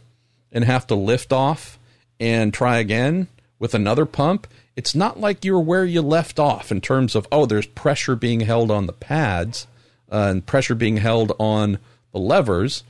[0.52, 1.80] and have to lift off
[2.20, 3.28] and try again
[3.60, 7.46] with another pump, it's not like you're where you left off in terms of, oh,
[7.46, 9.68] there's pressure being held on the pads
[10.12, 11.80] uh, and pressure being held on
[12.12, 12.84] the levers.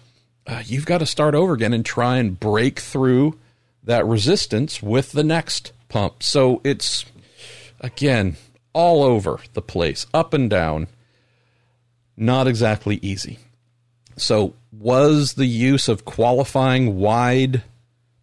[0.46, 3.38] Uh, you've got to start over again and try and break through
[3.84, 6.24] that resistance with the next pump.
[6.24, 7.06] So it's,
[7.80, 8.36] again,
[8.74, 10.88] all over the place, up and down.
[12.18, 13.40] Not exactly easy.
[14.18, 17.64] So, was the use of qualifying wide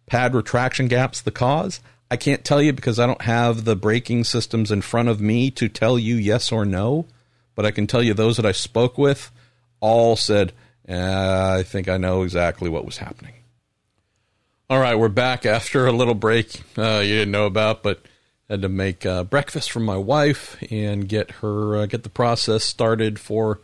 [0.05, 1.81] pad retraction gaps the cause?
[2.09, 5.49] I can't tell you because I don't have the braking systems in front of me
[5.51, 7.05] to tell you yes or no,
[7.55, 9.31] but I can tell you those that I spoke with
[9.79, 10.53] all said,
[10.87, 13.33] eh, I think I know exactly what was happening.
[14.69, 18.01] All right, we're back after a little break uh, you didn't know about, but
[18.51, 22.65] had to make uh, breakfast for my wife and get her uh, get the process
[22.65, 23.61] started for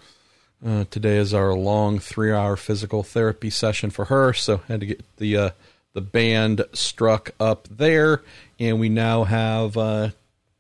[0.66, 4.34] uh, today is our long three hour physical therapy session for her.
[4.34, 5.50] So had to get the uh,
[5.94, 8.22] the band struck up there,
[8.60, 10.10] and we now have uh,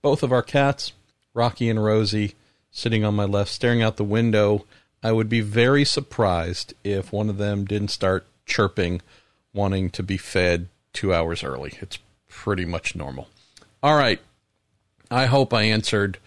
[0.01, 0.91] both of our cats,
[1.33, 2.35] Rocky and Rosie,
[2.69, 4.65] sitting on my left, staring out the window.
[5.01, 9.01] I would be very surprised if one of them didn't start chirping,
[9.53, 11.73] wanting to be fed two hours early.
[11.81, 13.27] It's pretty much normal.
[13.87, 14.19] All right.
[15.09, 16.17] I hope I answered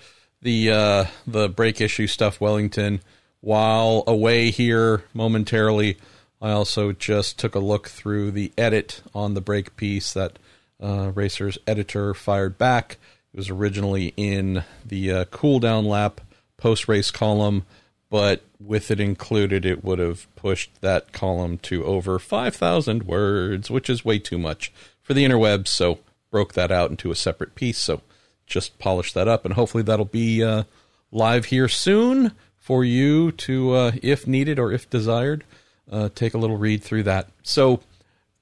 [0.41, 3.01] the uh, the brake issue stuff, Wellington.
[3.43, 5.99] While away here momentarily,
[6.41, 10.39] I also just took a look through the edit on the brake piece that
[10.83, 12.97] uh, Racer's editor fired back.
[13.35, 16.23] It was originally in the uh, cool down lap
[16.57, 17.67] post race column,
[18.09, 23.91] but with it included, it would have pushed that column to over 5,000 words, which
[23.91, 24.73] is way too much
[25.03, 25.69] for the interwebs.
[25.69, 25.99] So
[26.31, 27.79] broke that out into a separate piece.
[27.79, 28.03] So
[28.47, 30.65] just polish that up, and hopefully that'll be uh,
[31.13, 35.45] live here soon for you to, uh, if needed or if desired,
[35.91, 37.29] uh, take a little read through that.
[37.43, 37.81] So,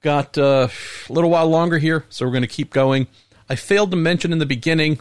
[0.01, 0.67] got uh,
[1.09, 3.07] a little while longer here, so we're going to keep going.
[3.49, 4.99] I failed to mention in the beginning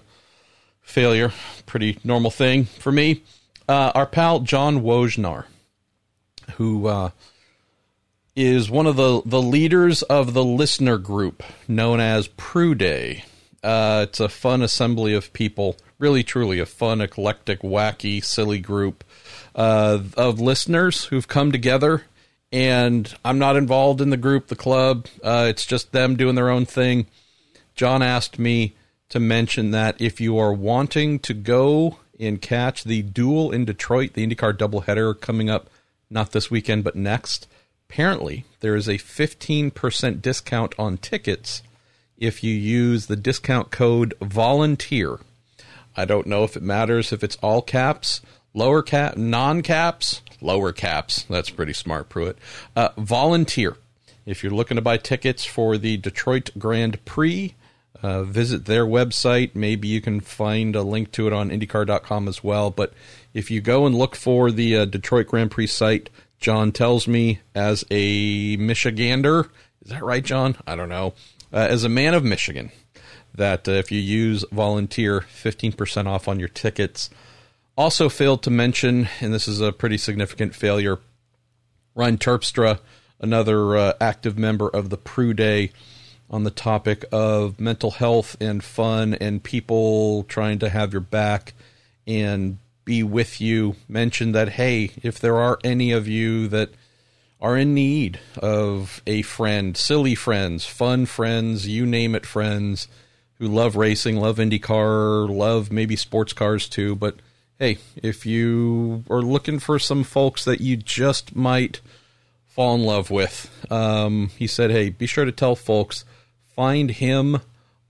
[0.81, 1.33] failure,
[1.67, 3.23] pretty normal thing for me.
[3.69, 5.45] Uh, our pal John Wojnar,
[6.55, 7.11] who uh,
[8.39, 13.25] is one of the, the leaders of the listener group known as Prue Day.
[13.65, 19.03] Uh, it's a fun assembly of people, really, truly a fun, eclectic, wacky, silly group
[19.57, 22.05] uh, of listeners who've come together.
[22.53, 25.09] And I'm not involved in the group, the club.
[25.21, 27.09] Uh, it's just them doing their own thing.
[27.75, 28.77] John asked me
[29.09, 34.13] to mention that if you are wanting to go and catch the duel in Detroit,
[34.13, 35.69] the IndyCar doubleheader coming up
[36.09, 37.49] not this weekend but next,
[37.89, 41.63] apparently there is a 15% discount on tickets
[42.19, 45.19] if you use the discount code volunteer.
[45.97, 48.21] I don't know if it matters if it's all caps,
[48.55, 51.25] lower cap, non caps, lower caps.
[51.31, 52.37] That's pretty smart, Pruett.
[52.77, 53.77] Uh, volunteer.
[54.27, 57.55] If you're looking to buy tickets for the Detroit Grand Prix,
[58.03, 59.55] uh, visit their website.
[59.55, 62.71] Maybe you can find a link to it on IndyCar.com as well.
[62.71, 62.93] But
[63.33, 66.11] if you go and look for the uh, Detroit Grand Prix site,
[66.41, 69.49] John tells me as a Michigander,
[69.85, 70.57] is that right, John?
[70.67, 71.15] I don't know.
[71.53, 72.71] Uh, as a man of Michigan,
[73.35, 77.11] that uh, if you use volunteer, 15% off on your tickets.
[77.77, 80.99] Also failed to mention, and this is a pretty significant failure,
[81.95, 82.81] Ryan Terpstra,
[83.21, 85.71] another uh, active member of the Prue Day,
[86.31, 91.55] on the topic of mental health and fun and people trying to have your back
[92.07, 92.59] and
[92.89, 93.77] be with you.
[93.87, 96.71] Mentioned that, hey, if there are any of you that
[97.39, 102.89] are in need of a friend, silly friends, fun friends, you name it, friends
[103.35, 106.97] who love racing, love IndyCar, love maybe sports cars too.
[106.97, 107.17] But
[107.59, 111.83] hey, if you are looking for some folks that you just might
[112.47, 116.07] fall in love with, um, he said, hey, be sure to tell folks
[116.57, 117.43] find him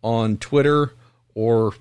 [0.03, 0.93] on Twitter
[1.37, 1.75] or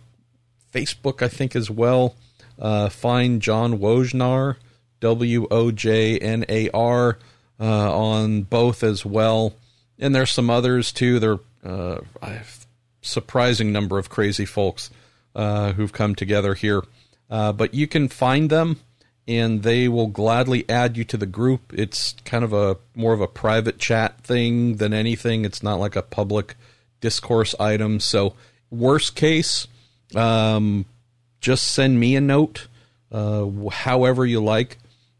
[0.71, 2.15] Facebook, I think, as well.
[2.59, 4.55] Uh, find John Wojnar,
[4.99, 7.17] W O J N A R,
[7.59, 9.53] uh, on both as well.
[9.99, 11.19] And there's some others too.
[11.19, 12.39] There uh, a
[13.01, 14.89] surprising number of crazy folks
[15.35, 16.83] uh, who've come together here.
[17.29, 18.79] But you can find them
[19.27, 21.73] and they will gladly add you to the group.
[21.73, 25.43] It's kind of a more of a private chat thing than anything.
[25.43, 26.55] It's not like a public
[27.01, 27.99] discourse item.
[27.99, 28.35] So,
[28.71, 29.67] worst case,
[30.15, 30.85] um,
[31.39, 32.67] just send me a note,
[33.11, 34.77] uh, however you like,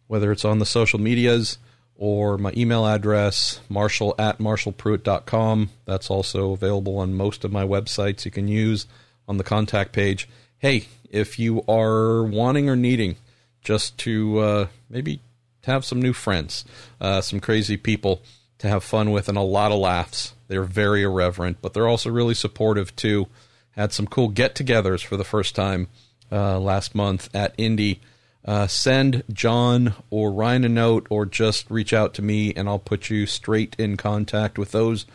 [0.08, 1.58] whether it's on the social medias
[1.96, 5.70] or my email address, marshall at marshallpruett.com.
[5.86, 8.88] That's also available on most of my websites you can use
[9.28, 10.30] on the contact page.
[10.60, 13.16] Hey, if you are wanting or needing
[13.62, 15.22] just to uh, maybe
[15.64, 16.66] have some new friends,
[17.02, 18.22] uh, some crazy people
[18.60, 22.10] to have fun with, and a lot of laughs, they're very irreverent, but they're also
[22.10, 23.28] really supportive too.
[23.72, 25.88] Had some cool get togethers for the first time
[26.32, 28.00] uh, last month at Indy.
[28.46, 32.80] Uh, send John or Ryan a note or just reach out to me and I'll
[32.80, 35.06] put you straight in contact with those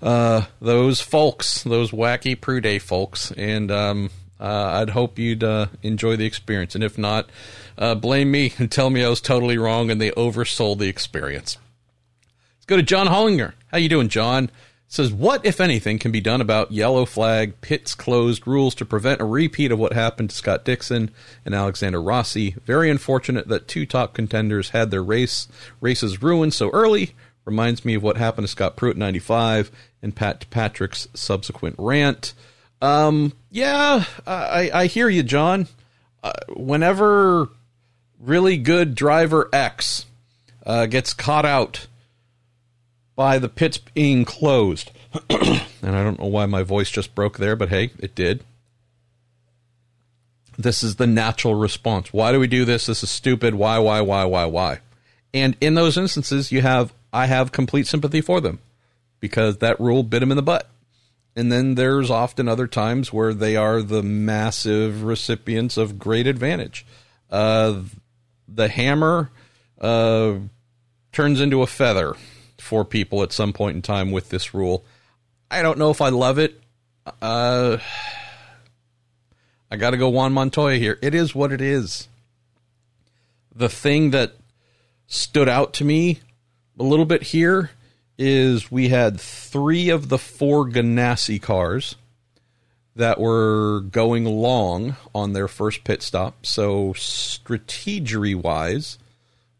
[0.00, 3.32] uh, those folks, those wacky Prue Day folks.
[3.32, 6.76] And um, uh, I'd hope you'd uh, enjoy the experience.
[6.76, 7.28] And if not,
[7.76, 11.58] uh, blame me and tell me I was totally wrong and they oversold the experience.
[12.56, 13.54] Let's go to John Hollinger.
[13.72, 14.48] How you doing, John?
[14.88, 19.20] Says what if anything can be done about yellow flag pits closed rules to prevent
[19.20, 21.10] a repeat of what happened to Scott Dixon
[21.44, 22.54] and Alexander Rossi?
[22.64, 25.48] Very unfortunate that two top contenders had their race
[25.80, 27.14] races ruined so early.
[27.44, 29.70] Reminds me of what happened to Scott Pruett 95
[30.02, 32.32] and Pat Patrick's subsequent rant.
[32.80, 35.66] Um yeah I I hear you John.
[36.22, 37.48] Uh, whenever
[38.20, 40.06] really good driver X
[40.64, 41.86] uh, gets caught out
[43.16, 44.92] by the pits being closed.
[45.30, 48.44] and I don't know why my voice just broke there, but hey, it did.
[50.58, 52.12] This is the natural response.
[52.12, 52.86] Why do we do this?
[52.86, 53.54] This is stupid.
[53.54, 54.80] Why, why, why, why, why?
[55.34, 58.58] And in those instances, you have I have complete sympathy for them
[59.20, 60.68] because that rule bit them in the butt.
[61.34, 66.86] And then there's often other times where they are the massive recipients of great advantage.
[67.30, 67.82] Uh,
[68.48, 69.30] the hammer
[69.78, 70.36] uh,
[71.12, 72.16] turns into a feather
[72.66, 74.84] for people at some point in time with this rule.
[75.50, 76.60] I don't know if I love it.
[77.22, 77.78] Uh,
[79.70, 80.98] I got to go Juan Montoya here.
[81.00, 82.08] It is what it is.
[83.54, 84.34] The thing that
[85.06, 86.20] stood out to me
[86.78, 87.70] a little bit here
[88.18, 91.94] is we had three of the four Ganassi cars
[92.96, 96.46] that were going long on their first pit stop.
[96.46, 98.98] So, strategery wise,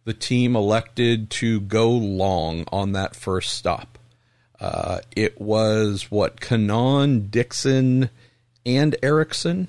[0.06, 3.98] the team elected to go long on that first stop.
[4.60, 8.08] Uh, it was what Kanaan, Dixon,
[8.64, 9.66] and Ericsson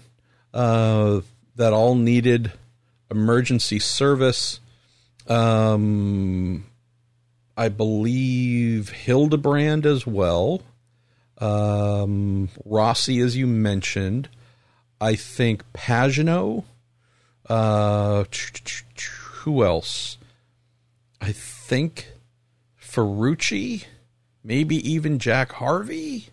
[0.53, 1.21] uh,
[1.55, 2.51] that all needed
[3.09, 4.59] emergency service.
[5.27, 6.67] Um,
[7.57, 10.61] I believe Hildebrand as well.
[11.39, 14.29] Um, Rossi, as you mentioned.
[15.01, 16.63] I think Pagenaud.
[17.49, 18.23] Uh,
[19.41, 20.16] who else?
[21.21, 22.11] I think
[22.81, 23.85] Ferrucci,
[24.43, 26.29] maybe even Jack Harvey.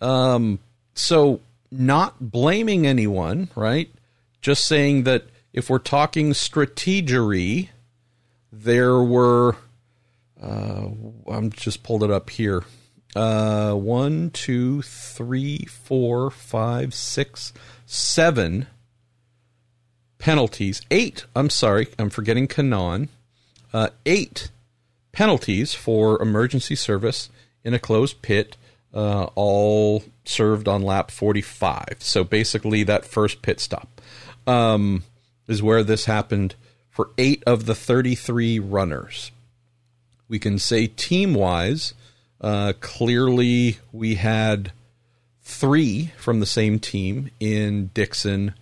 [0.00, 0.58] Um,
[0.94, 1.40] so
[1.70, 3.90] not blaming anyone, right?
[4.40, 7.68] Just saying that if we're talking strategery,
[8.52, 9.56] there were.
[10.40, 10.88] Uh,
[11.28, 12.64] I'm just pulled it up here.
[13.14, 17.52] Uh, one, two, three, four, five, six,
[17.86, 18.66] seven
[20.18, 20.80] penalties.
[20.90, 21.26] Eight.
[21.36, 23.08] I'm sorry, I'm forgetting Kanaan.
[23.72, 24.50] Uh, eight
[25.12, 27.30] penalties for emergency service
[27.64, 28.56] in a closed pit,
[28.94, 31.96] uh, all served on lap 45.
[32.00, 34.00] So basically, that first pit stop
[34.46, 35.04] um,
[35.46, 36.54] is where this happened
[36.90, 39.30] for eight of the 33 runners.
[40.28, 41.94] We can say team wise,
[42.40, 44.72] uh, clearly we had
[45.42, 48.54] three from the same team in Dixon,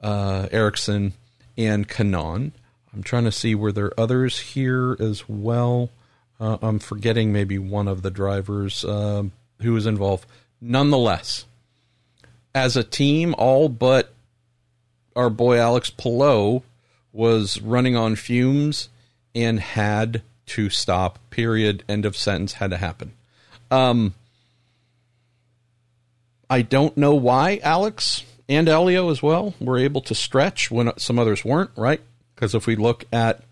[0.00, 1.12] uh, Ericsson,
[1.56, 2.52] and Kanaan.
[2.96, 5.90] I'm trying to see were there others here as well.
[6.40, 10.26] Uh, I'm forgetting maybe one of the drivers um, who was involved.
[10.62, 11.44] Nonetheless,
[12.54, 14.14] as a team, all but
[15.14, 16.62] our boy Alex Palou
[17.12, 18.88] was running on fumes
[19.34, 21.18] and had to stop.
[21.28, 21.84] Period.
[21.86, 22.54] End of sentence.
[22.54, 23.12] Had to happen.
[23.70, 24.14] Um,
[26.48, 31.18] I don't know why Alex and Helio as well were able to stretch when some
[31.18, 31.70] others weren't.
[31.76, 32.00] Right?
[32.36, 33.42] Because if we look at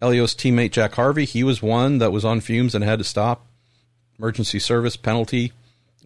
[0.00, 3.46] Helio's teammate Jack Harvey, he was one that was on fumes and had to stop.
[4.18, 5.52] Emergency service penalty.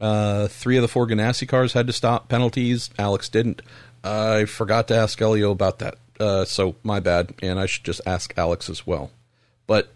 [0.00, 2.90] Uh, three of the four Ganassi cars had to stop penalties.
[2.98, 3.62] Alex didn't.
[4.04, 5.96] I forgot to ask Helio about that.
[6.20, 9.10] Uh, so my bad, and I should just ask Alex as well.
[9.66, 9.88] But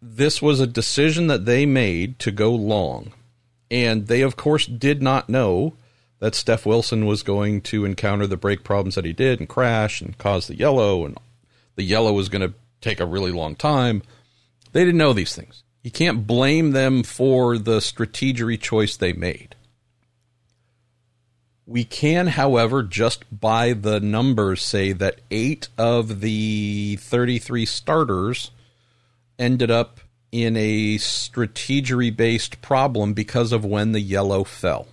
[0.00, 3.12] this was a decision that they made to go long,
[3.70, 5.74] and they of course did not know
[6.18, 10.00] that Steph Wilson was going to encounter the brake problems that he did and crash
[10.00, 11.18] and cause the yellow, and
[11.76, 14.02] the yellow was going to take a really long time.
[14.72, 15.62] They didn't know these things.
[15.82, 19.54] You can't blame them for the strategery choice they made.
[21.64, 28.50] We can, however, just by the numbers say that eight of the 33 starters
[29.38, 30.00] ended up
[30.32, 34.86] in a strategery based problem because of when the yellow fell.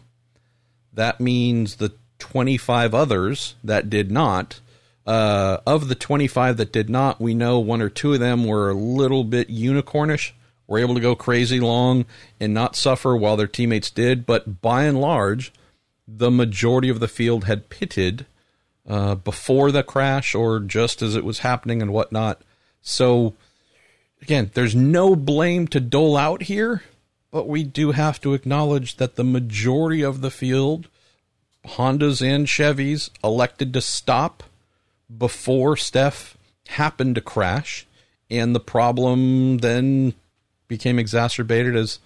[0.94, 4.60] That means the 25 others that did not,
[5.06, 8.70] uh, of the 25 that did not, we know one or two of them were
[8.70, 10.32] a little bit unicornish,
[10.68, 12.06] were able to go crazy long
[12.40, 15.52] and not suffer while their teammates did, but by and large,
[16.08, 18.26] the majority of the field had pitted
[18.88, 22.42] uh, before the crash or just as it was happening and whatnot.
[22.82, 23.34] So,
[24.22, 26.84] again, there's no blame to dole out here,
[27.32, 30.88] but we do have to acknowledge that the majority of the field,
[31.66, 34.44] Hondas and Chevys, elected to stop
[35.18, 36.38] before Steph
[36.68, 37.86] happened to crash,
[38.30, 40.14] and the problem then
[40.68, 42.00] became exacerbated as.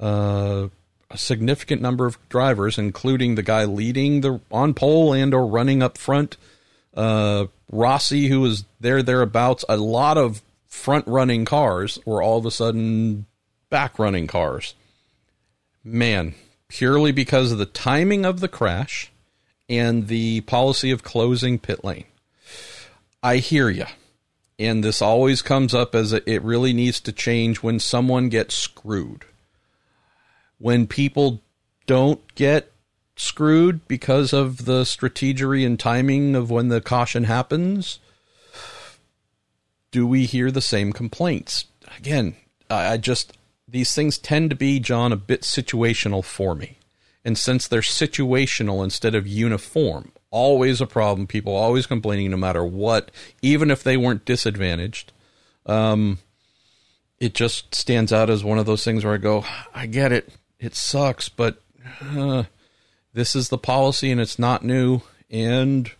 [0.00, 0.68] Uh,
[1.10, 5.80] a significant number of drivers, including the guy leading the on pole and or running
[5.80, 6.36] up front,
[6.96, 9.64] uh, Rossi, who was there thereabouts.
[9.68, 13.26] A lot of front running cars were all of a sudden
[13.70, 14.74] back running cars.
[15.82, 16.34] Man,
[16.68, 19.12] purely because of the timing of the crash
[19.68, 22.04] and the policy of closing pit lane.
[23.24, 23.86] I hear you.
[24.56, 28.54] And this always comes up as a, it really needs to change when someone gets
[28.54, 29.24] screwed
[30.64, 31.42] when people
[31.86, 32.72] don't get
[33.16, 37.98] screwed because of the strategery and timing of when the caution happens,
[39.90, 41.66] do we hear the same complaints?
[41.98, 42.34] Again,
[42.70, 43.36] I just,
[43.68, 46.78] these things tend to be, John, a bit situational for me.
[47.26, 52.64] And since they're situational instead of uniform, always a problem, people always complaining no matter
[52.64, 55.12] what, even if they weren't disadvantaged.
[55.64, 56.18] Um,
[57.20, 60.28] it just stands out as one of those things where I go, I get it
[60.58, 61.62] it sucks, but
[62.00, 62.44] uh,
[63.12, 65.90] this is the policy and it's not new and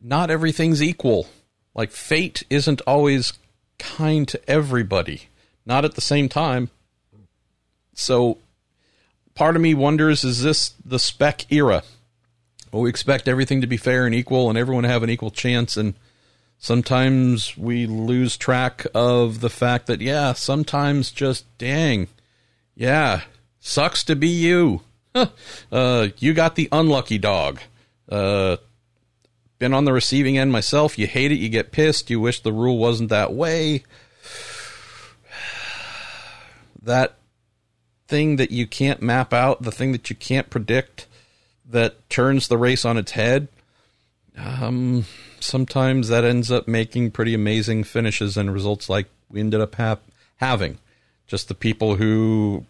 [0.00, 1.26] not everything's equal.
[1.74, 3.32] Like fate isn't always
[3.78, 5.28] kind to everybody,
[5.66, 6.70] not at the same time.
[7.94, 8.38] So
[9.34, 11.82] part of me wonders is this the spec era?
[12.80, 15.76] We expect everything to be fair and equal and everyone to have an equal chance
[15.76, 15.94] and
[16.58, 22.08] sometimes we lose track of the fact that yeah, sometimes just dang.
[22.74, 23.20] Yeah,
[23.66, 24.82] Sucks to be you.
[25.72, 27.60] uh, you got the unlucky dog.
[28.06, 28.58] Uh,
[29.58, 30.98] been on the receiving end myself.
[30.98, 31.38] You hate it.
[31.38, 32.10] You get pissed.
[32.10, 33.84] You wish the rule wasn't that way.
[36.82, 37.16] that
[38.06, 41.06] thing that you can't map out, the thing that you can't predict
[41.68, 43.48] that turns the race on its head.
[44.36, 45.04] Um,
[45.40, 49.98] sometimes that ends up making pretty amazing finishes and results like we ended up ha-
[50.36, 50.78] having.
[51.26, 52.66] Just the people who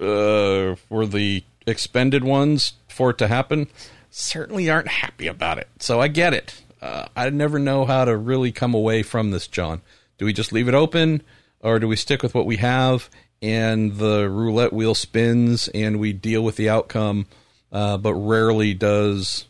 [0.00, 3.68] uh, were the expended ones for it to happen
[4.10, 5.68] certainly aren't happy about it.
[5.78, 6.62] So I get it.
[6.80, 9.80] Uh, I never know how to really come away from this, John.
[10.18, 11.22] Do we just leave it open
[11.60, 13.10] or do we stick with what we have
[13.42, 17.26] and the roulette wheel spins and we deal with the outcome?
[17.72, 19.46] Uh, but rarely does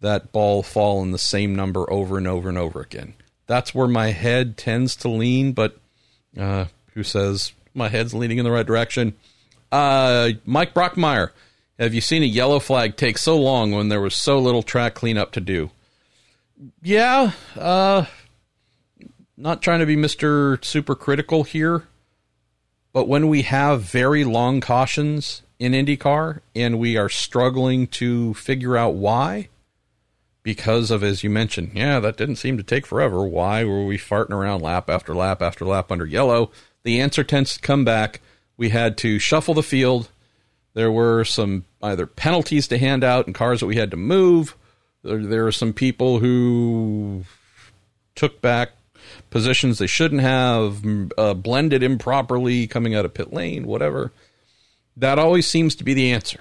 [0.00, 3.14] that ball fall in the same number over and over and over again.
[3.46, 5.78] That's where my head tends to lean, but
[6.38, 9.14] uh, who says my head's leaning in the right direction?
[9.72, 11.30] Uh, Mike Brockmeyer,
[11.78, 14.94] have you seen a yellow flag take so long when there was so little track
[14.94, 15.70] cleanup to do?
[16.82, 18.06] Yeah, uh,
[19.36, 20.62] not trying to be Mr.
[20.64, 21.84] Super Critical here,
[22.92, 28.76] but when we have very long cautions in IndyCar and we are struggling to figure
[28.76, 29.48] out why,
[30.42, 33.24] because of, as you mentioned, yeah, that didn't seem to take forever.
[33.24, 36.50] Why were we farting around lap after lap after lap under yellow?
[36.84, 38.20] The answer tends to come back.
[38.56, 40.10] We had to shuffle the field.
[40.74, 44.56] There were some either penalties to hand out and cars that we had to move.
[45.02, 47.24] There, there were some people who
[48.14, 48.70] took back
[49.30, 50.84] positions they shouldn't have,
[51.18, 54.12] uh, blended improperly coming out of pit lane, whatever.
[54.98, 56.40] That always seems to be the answer.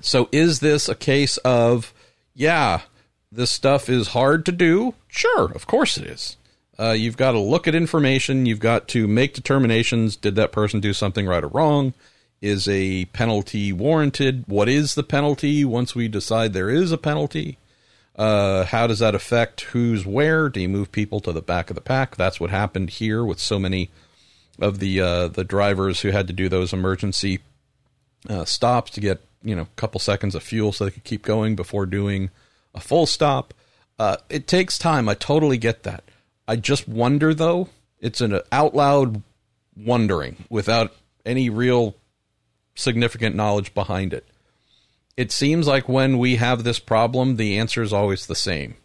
[0.00, 1.94] So, is this a case of,
[2.34, 2.82] yeah,
[3.30, 4.94] this stuff is hard to do.
[5.06, 6.36] Sure, of course it is.
[6.78, 8.46] Uh, you've got to look at information.
[8.46, 10.16] You've got to make determinations.
[10.16, 11.94] Did that person do something right or wrong?
[12.40, 14.44] Is a penalty warranted?
[14.46, 17.58] What is the penalty once we decide there is a penalty?
[18.16, 20.48] Uh, how does that affect who's where?
[20.48, 22.16] Do you move people to the back of the pack?
[22.16, 23.90] That's what happened here with so many
[24.58, 27.40] of the uh, the drivers who had to do those emergency
[28.28, 31.22] uh, stops to get you know a couple seconds of fuel so they could keep
[31.22, 32.30] going before doing
[32.74, 33.54] a full stop.
[33.98, 35.08] Uh, it takes time.
[35.08, 36.04] I totally get that.
[36.48, 37.68] I just wonder, though,
[38.00, 39.22] it's an out loud
[39.76, 40.92] wondering without
[41.24, 41.96] any real
[42.74, 44.26] significant knowledge behind it.
[45.16, 48.76] It seems like when we have this problem, the answer is always the same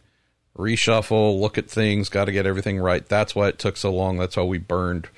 [0.57, 3.07] reshuffle, look at things, got to get everything right.
[3.07, 4.18] That's why it took so long.
[4.18, 5.10] That's why we burned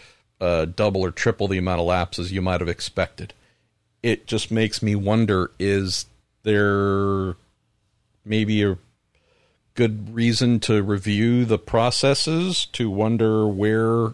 [0.41, 3.33] uh, double or triple the amount of laps as you might have expected.
[4.03, 6.05] It just makes me wonder is
[6.43, 7.35] there
[8.23, 8.77] maybe a
[9.75, 14.13] good reason to review the processes to wonder where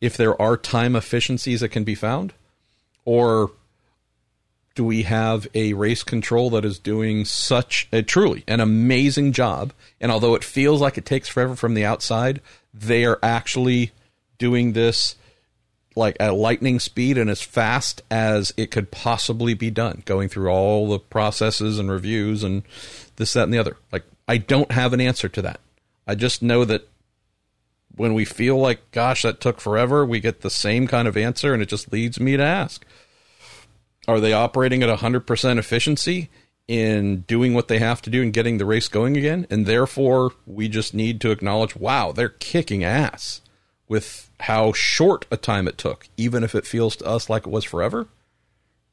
[0.00, 2.32] if there are time efficiencies that can be found?
[3.04, 3.52] Or
[4.78, 9.72] do we have a race control that is doing such a truly an amazing job
[10.00, 12.40] and although it feels like it takes forever from the outside
[12.72, 13.90] they are actually
[14.38, 15.16] doing this
[15.98, 20.48] like at lightning speed and as fast as it could possibly be done going through
[20.48, 22.62] all the processes and reviews and
[23.16, 23.76] this, that, and the other.
[23.92, 25.60] Like, I don't have an answer to that.
[26.06, 26.88] I just know that
[27.96, 31.52] when we feel like, gosh, that took forever, we get the same kind of answer,
[31.52, 32.86] and it just leads me to ask
[34.06, 36.30] Are they operating at 100% efficiency
[36.66, 39.46] in doing what they have to do and getting the race going again?
[39.50, 43.40] And therefore, we just need to acknowledge, wow, they're kicking ass
[43.88, 47.50] with how short a time it took, even if it feels to us like it
[47.50, 48.08] was forever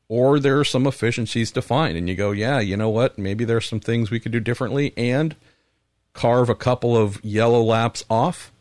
[0.08, 3.18] or there are some efficiencies to find and you go yeah you know what?
[3.18, 5.36] Maybe there's some things we could do differently and
[6.14, 8.52] carve a couple of yellow laps off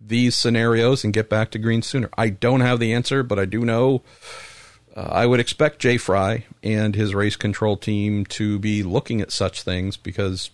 [0.00, 2.08] these scenarios and get back to green sooner.
[2.16, 4.02] I don't have the answer but i do know
[4.96, 9.30] uh, i would expect jay frye and his race control team to be looking at
[9.30, 10.50] such things because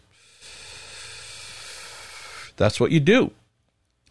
[2.56, 3.30] that's what you do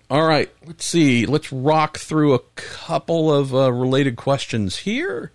[0.10, 5.32] all right let's see let's rock through a couple of uh, related questions here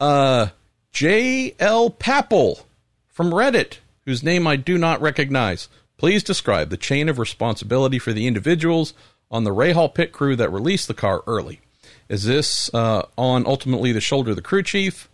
[0.00, 0.48] uh,
[0.92, 1.90] J.L.
[1.90, 2.62] Papple
[3.06, 5.68] from Reddit, whose name I do not recognize.
[5.96, 8.94] Please describe the chain of responsibility for the individuals
[9.30, 11.60] on the Rahal pit crew that released the car early.
[12.08, 15.08] Is this uh, on ultimately the shoulder of the crew chief?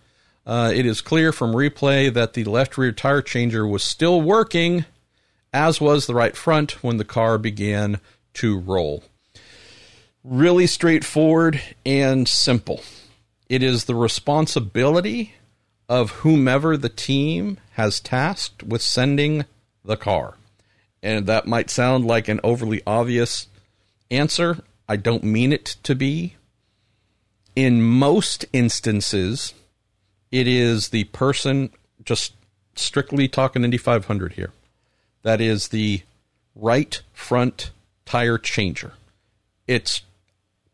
[0.47, 4.85] Uh, it is clear from replay that the left rear tire changer was still working,
[5.53, 7.99] as was the right front when the car began
[8.35, 9.05] to roll.
[10.23, 12.83] Really straightforward and simple.
[13.49, 15.35] It is the responsibility
[15.89, 19.45] of whomever the team has tasked with sending
[19.85, 20.35] the car.
[21.03, 23.49] And that might sound like an overly obvious
[24.11, 24.61] answer.
[24.89, 26.37] I don't mean it to be.
[27.55, 29.55] In most instances,
[30.33, 31.71] it is the person,
[32.03, 32.33] just
[32.75, 34.53] strictly talking Indy 500 here,
[35.23, 36.03] that is the
[36.55, 37.71] right front
[38.05, 38.93] tire changer.
[39.67, 40.03] It's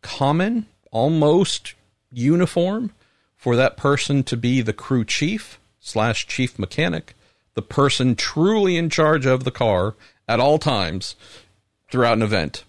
[0.03, 1.75] common, almost
[2.13, 2.93] uniform
[3.37, 7.15] for that person to be the crew chief slash chief mechanic,
[7.55, 9.95] the person truly in charge of the car
[10.29, 11.17] at all times
[11.91, 12.65] throughout an event.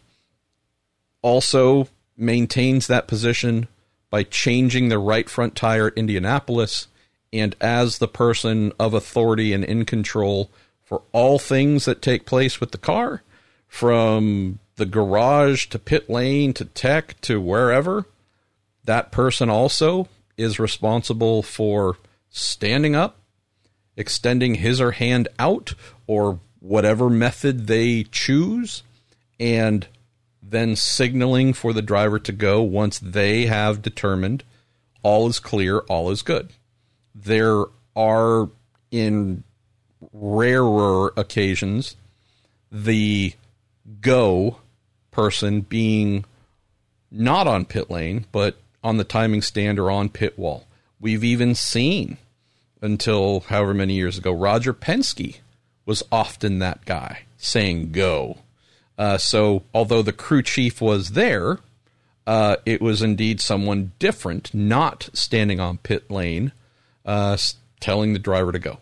[1.22, 3.68] Also maintains that position
[4.10, 6.88] by changing the right front tire at Indianapolis
[7.34, 10.50] and as the person of authority and in control
[10.84, 13.24] for all things that take place with the car,
[13.72, 18.06] from the garage to pit lane to tech to wherever,
[18.84, 21.95] that person also is responsible for
[22.30, 23.15] standing up,
[23.95, 25.73] extending his or hand out,
[26.06, 28.84] or whatever method they choose,
[29.39, 29.88] and
[30.43, 34.43] then signaling for the driver to go once they have determined
[35.02, 36.49] all is clear, all is good.
[37.15, 37.64] There
[37.95, 38.49] are,
[38.91, 39.43] in
[40.11, 41.95] rarer occasions,
[42.69, 43.34] the
[44.02, 44.58] go
[45.12, 46.26] person being
[47.12, 50.66] not on pit lane, but on the timing stand or on pit wall.
[50.99, 52.18] We've even seen
[52.82, 55.40] until however many years ago, Roger Penske
[55.86, 58.38] was often that guy saying go.
[58.98, 61.60] Uh, so, although the crew chief was there,
[62.28, 66.52] uh, it was indeed someone different, not standing on pit lane,
[67.06, 67.38] uh,
[67.80, 68.78] telling the driver to go.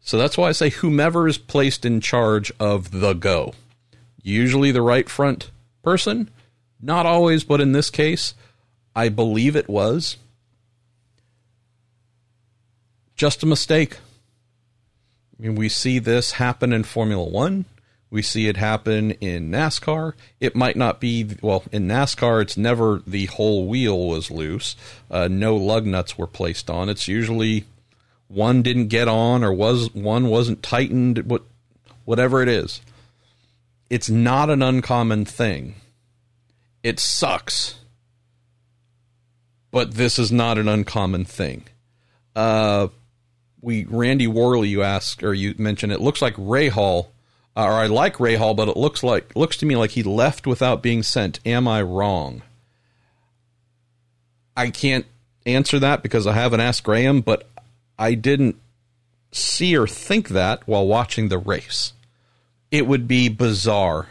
[0.00, 3.54] So that's why I say whomever is placed in charge of the go.
[4.28, 5.50] Usually the right front
[5.82, 6.28] person,
[6.82, 8.34] not always, but in this case,
[8.94, 10.18] I believe it was
[13.16, 13.96] just a mistake.
[15.32, 17.64] I mean, we see this happen in Formula One.
[18.10, 20.12] We see it happen in NASCAR.
[20.40, 24.76] It might not be, well, in NASCAR, it's never the whole wheel was loose.
[25.10, 26.90] Uh, no lug nuts were placed on.
[26.90, 27.64] It's usually
[28.28, 31.44] one didn't get on or was one wasn't tightened, what,
[32.04, 32.82] whatever it is.
[33.90, 35.76] It's not an uncommon thing.
[36.82, 37.76] It sucks,
[39.70, 41.64] but this is not an uncommon thing.
[42.36, 42.88] Uh,
[43.60, 47.08] we Randy Worley, you asked or you mentioned it looks like Rahal,
[47.56, 50.02] uh, or I like Ray Hall, but it looks like looks to me like he
[50.02, 51.40] left without being sent.
[51.44, 52.42] Am I wrong?
[54.56, 55.06] I can't
[55.46, 57.48] answer that because I haven't asked Graham, but
[57.98, 58.56] I didn't
[59.32, 61.92] see or think that while watching the race.
[62.70, 64.08] It would be bizarre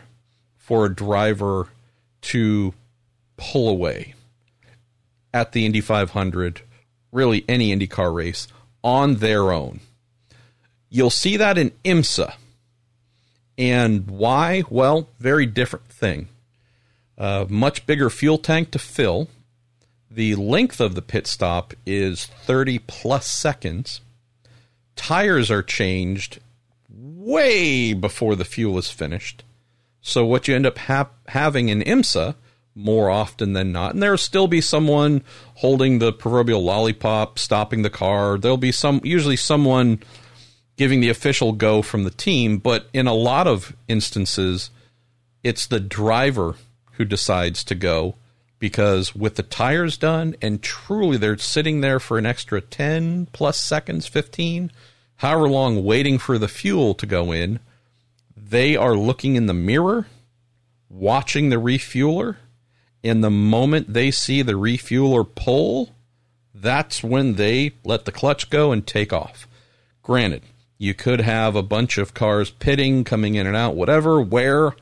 [0.57, 1.67] for a driver
[2.21, 2.73] to
[3.37, 4.15] pull away
[5.33, 6.61] at the Indy 500,
[7.11, 8.47] really any IndyCar race,
[8.83, 9.79] on their own.
[10.89, 12.33] You'll see that in IMSA.
[13.57, 14.63] And why?
[14.69, 16.29] Well, very different thing.
[17.17, 19.29] Uh, much bigger fuel tank to fill.
[20.09, 24.01] The length of the pit stop is 30 plus seconds.
[24.95, 26.39] Tires are changed
[27.27, 29.43] way before the fuel is finished.
[30.01, 32.35] So, what you end up ha- having in IMSA
[32.73, 35.23] more often than not, and there'll still be someone
[35.55, 38.37] holding the proverbial lollipop, stopping the car.
[38.37, 39.99] There'll be some, usually someone
[40.77, 44.69] giving the official go from the team, but in a lot of instances,
[45.43, 46.55] it's the driver
[46.93, 48.15] who decides to go
[48.59, 53.59] because with the tires done and truly they're sitting there for an extra 10 plus
[53.59, 54.71] seconds 15
[55.17, 57.59] however long waiting for the fuel to go in
[58.35, 60.07] they are looking in the mirror
[60.89, 62.37] watching the refueler
[63.03, 65.95] and the moment they see the refueler pull
[66.53, 69.47] that's when they let the clutch go and take off.
[70.01, 70.43] Granted
[70.79, 74.73] you could have a bunch of cars pitting coming in and out whatever where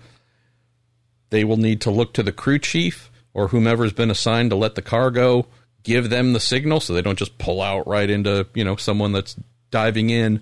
[1.30, 4.76] they will need to look to the crew chief or whomever's been assigned to let
[4.76, 5.45] the car go
[5.84, 9.14] give them the signal so they don't just pull out right into you know someone
[9.14, 9.38] that's
[9.72, 10.42] diving in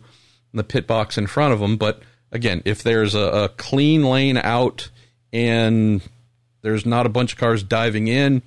[0.54, 2.02] the pit box in front of them but
[2.32, 4.90] again if there's a, a clean lane out
[5.32, 6.02] and
[6.62, 8.42] there's not a bunch of cars diving in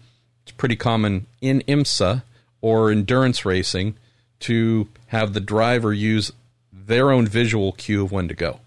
[0.47, 2.23] it's pretty common in IMSA
[2.61, 3.97] or endurance racing
[4.41, 6.33] to have the driver use
[6.73, 8.61] their own visual cue of when to go.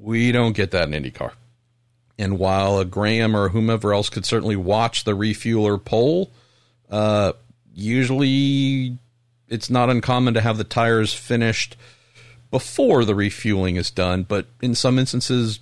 [0.00, 1.32] We don't get that in IndyCar.
[2.18, 6.30] And while a Graham or whomever else could certainly watch the refueler pole,
[6.90, 7.32] uh,
[7.74, 8.98] usually
[9.48, 11.76] it's not uncommon to have the tires finished
[12.50, 15.60] before the refueling is done, but in some instances,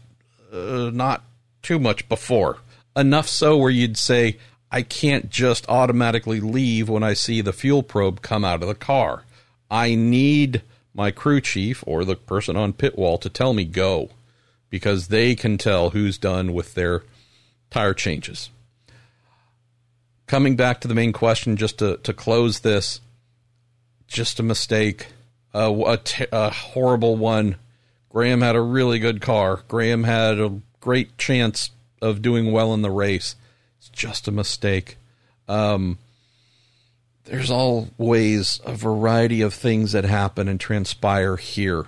[0.52, 1.24] uh, not
[1.62, 2.58] too much before.
[2.96, 4.38] Enough so where you'd say,
[4.70, 8.74] I can't just automatically leave when I see the fuel probe come out of the
[8.74, 9.24] car.
[9.70, 10.62] I need
[10.94, 14.10] my crew chief or the person on pit wall to tell me go
[14.70, 17.02] because they can tell who's done with their
[17.70, 18.50] tire changes.
[20.26, 23.00] Coming back to the main question, just to, to close this,
[24.14, 25.08] just a mistake,
[25.52, 27.56] a horrible one.
[28.08, 29.64] Graham had a really good car.
[29.66, 31.70] Graham had a great chance
[32.00, 33.34] of doing well in the race.
[33.78, 34.96] It's just a mistake.
[35.48, 35.98] Um,
[37.24, 41.86] there's always a variety of things that happen and transpire here.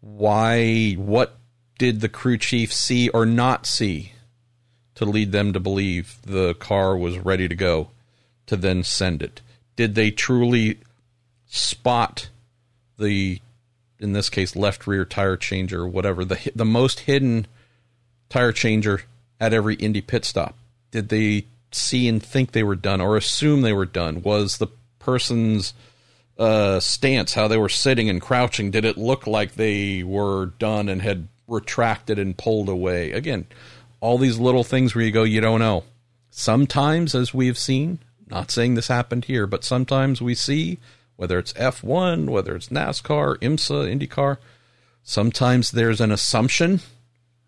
[0.00, 1.36] Why, what
[1.78, 4.12] did the crew chief see or not see
[4.94, 7.90] to lead them to believe the car was ready to go
[8.46, 9.42] to then send it?
[9.76, 10.78] Did they truly
[11.50, 12.30] spot
[12.98, 13.40] the,
[13.98, 17.46] in this case, left rear tire changer whatever, the, the most hidden
[18.28, 19.02] tire changer
[19.38, 20.56] at every Indy pit stop?
[20.90, 24.22] Did they see and think they were done or assume they were done?
[24.22, 24.68] Was the
[24.98, 25.74] person's
[26.38, 30.88] uh, stance, how they were sitting and crouching, did it look like they were done
[30.88, 33.12] and had retracted and pulled away?
[33.12, 33.46] Again,
[34.00, 35.84] all these little things where you go, you don't know.
[36.30, 37.98] Sometimes, as we've seen,
[38.28, 40.78] not saying this happened here, but sometimes we see,
[41.20, 44.38] whether it's F1, whether it's NASCAR, IMSA, IndyCar,
[45.02, 46.80] sometimes there's an assumption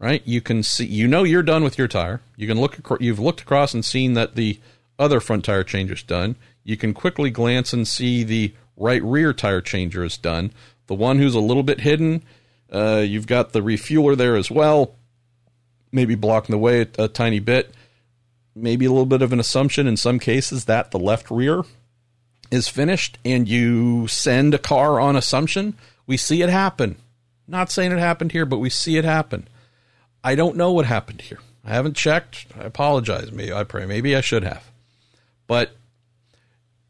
[0.02, 0.22] right?
[0.26, 2.20] You can see, you know, you're done with your tire.
[2.36, 4.58] You can look, you've looked across and seen that the
[4.98, 6.34] other front tire change is done.
[6.64, 10.52] You can quickly glance and see the right rear tire changer is done.
[10.88, 12.24] The one who's a little bit hidden,
[12.72, 14.96] uh, you've got the refueler there as well,
[15.92, 17.72] maybe blocking the way a, a tiny bit.
[18.56, 21.62] Maybe a little bit of an assumption in some cases that the left rear
[22.52, 25.74] is finished and you send a car on assumption.
[26.06, 26.96] We see it happen.
[27.48, 29.48] Not saying it happened here, but we see it happen.
[30.22, 31.40] I don't know what happened here.
[31.64, 32.46] I haven't checked.
[32.58, 33.32] I apologize.
[33.32, 33.86] Maybe I pray.
[33.86, 34.70] Maybe I should have.
[35.46, 35.72] But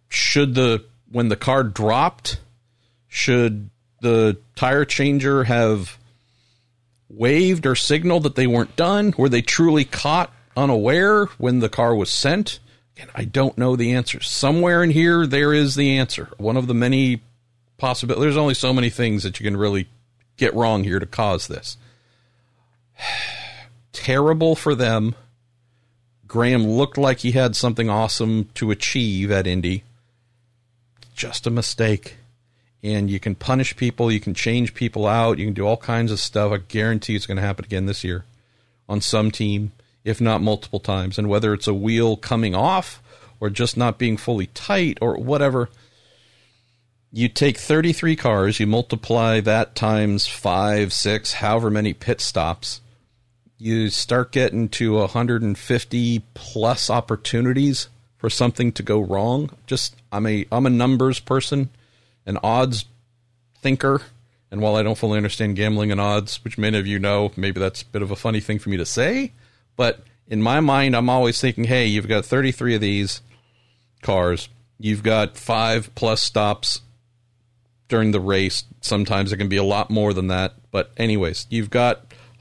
[0.09, 2.41] should the when the car dropped,
[3.09, 3.71] should
[4.01, 5.99] the tire changer have
[7.09, 9.15] waved or signaled that they weren't done?
[9.17, 12.59] Were they truly caught unaware when the car was sent?
[13.03, 14.21] And I don't know the answer.
[14.21, 16.29] Somewhere in here, there is the answer.
[16.39, 17.21] One of the many
[17.77, 18.23] possibilities.
[18.23, 19.89] There's only so many things that you can really
[20.37, 21.77] get wrong here to cause this.
[23.93, 25.17] Terrible for them.
[26.29, 29.83] Graham looked like he had something awesome to achieve at Indy.
[31.13, 32.19] Just a mistake.
[32.85, 36.11] And you can punish people, you can change people out, you can do all kinds
[36.11, 36.53] of stuff.
[36.53, 38.25] I guarantee it's going to happen again this year
[38.89, 39.73] on some team,
[40.05, 41.19] if not multiple times.
[41.19, 43.03] And whether it's a wheel coming off
[43.41, 45.69] or just not being fully tight or whatever,
[47.13, 52.81] you take 33 cars, you multiply that times five, six, however many pit stops,
[53.59, 59.51] you start getting to 150 plus opportunities for something to go wrong.
[59.67, 61.69] Just I'm a I'm a numbers person,
[62.25, 62.87] an odds
[63.61, 64.03] thinker,
[64.51, 67.61] and while I don't fully understand gambling and odds, which many of you know, maybe
[67.61, 69.33] that's a bit of a funny thing for me to say,
[69.77, 73.23] but in my mind I'm always thinking, hey, you've got 33 of these
[74.03, 76.81] cars, you've got 5 plus stops
[77.89, 78.65] during the race.
[78.81, 81.99] Sometimes it can be a lot more than that, but anyways, you've got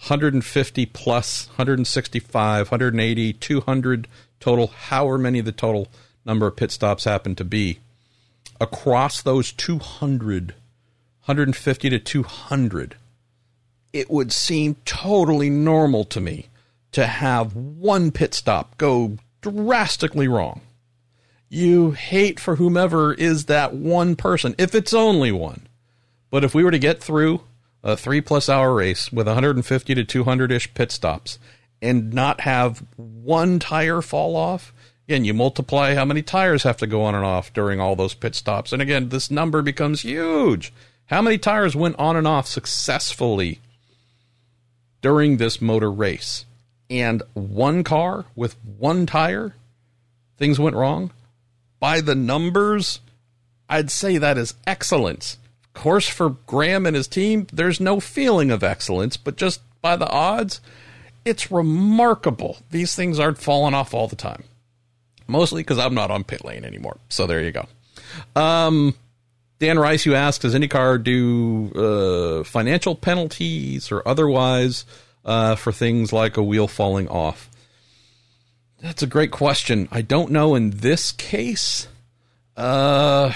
[0.07, 4.07] 150 plus, 165, 180, 200
[4.39, 5.87] total, however many the total
[6.25, 7.79] number of pit stops happen to be.
[8.59, 10.55] Across those 200,
[11.25, 12.95] 150 to 200,
[13.93, 16.47] it would seem totally normal to me
[16.91, 20.61] to have one pit stop go drastically wrong.
[21.49, 25.67] You hate for whomever is that one person, if it's only one.
[26.29, 27.41] But if we were to get through
[27.83, 31.39] a three plus hour race with 150 to 200 ish pit stops
[31.81, 34.73] and not have one tire fall off.
[35.07, 38.13] Again, you multiply how many tires have to go on and off during all those
[38.13, 38.71] pit stops.
[38.71, 40.71] And again, this number becomes huge.
[41.07, 43.59] How many tires went on and off successfully
[45.01, 46.45] during this motor race?
[46.91, 49.55] And one car with one tire,
[50.37, 51.11] things went wrong.
[51.79, 52.99] By the numbers,
[53.69, 58.51] I'd say that is excellence Of course, for Graham and his team, there's no feeling
[58.51, 60.59] of excellence, but just by the odds,
[61.23, 62.57] it's remarkable.
[62.71, 64.43] These things aren't falling off all the time.
[65.27, 66.97] Mostly because I'm not on pit lane anymore.
[67.07, 67.67] So there you go.
[68.35, 68.95] Um,
[69.59, 74.85] Dan Rice, you asked, does IndyCar do uh, financial penalties or otherwise
[75.25, 77.49] uh, for things like a wheel falling off?
[78.81, 79.87] That's a great question.
[79.91, 81.87] I don't know in this case.
[82.57, 83.31] Uh,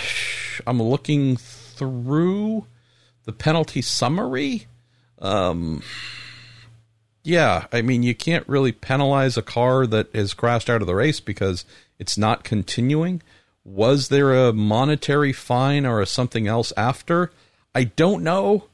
[0.66, 2.66] I'm looking through
[3.26, 4.68] the penalty summary.
[5.20, 5.84] Um,
[7.24, 10.96] yeah, I mean, you can't really penalize a car that has crashed out of the
[10.96, 11.66] race because
[12.00, 13.22] it's not continuing.
[13.64, 17.32] Was there a monetary fine or something else after?
[17.74, 18.66] I don't know.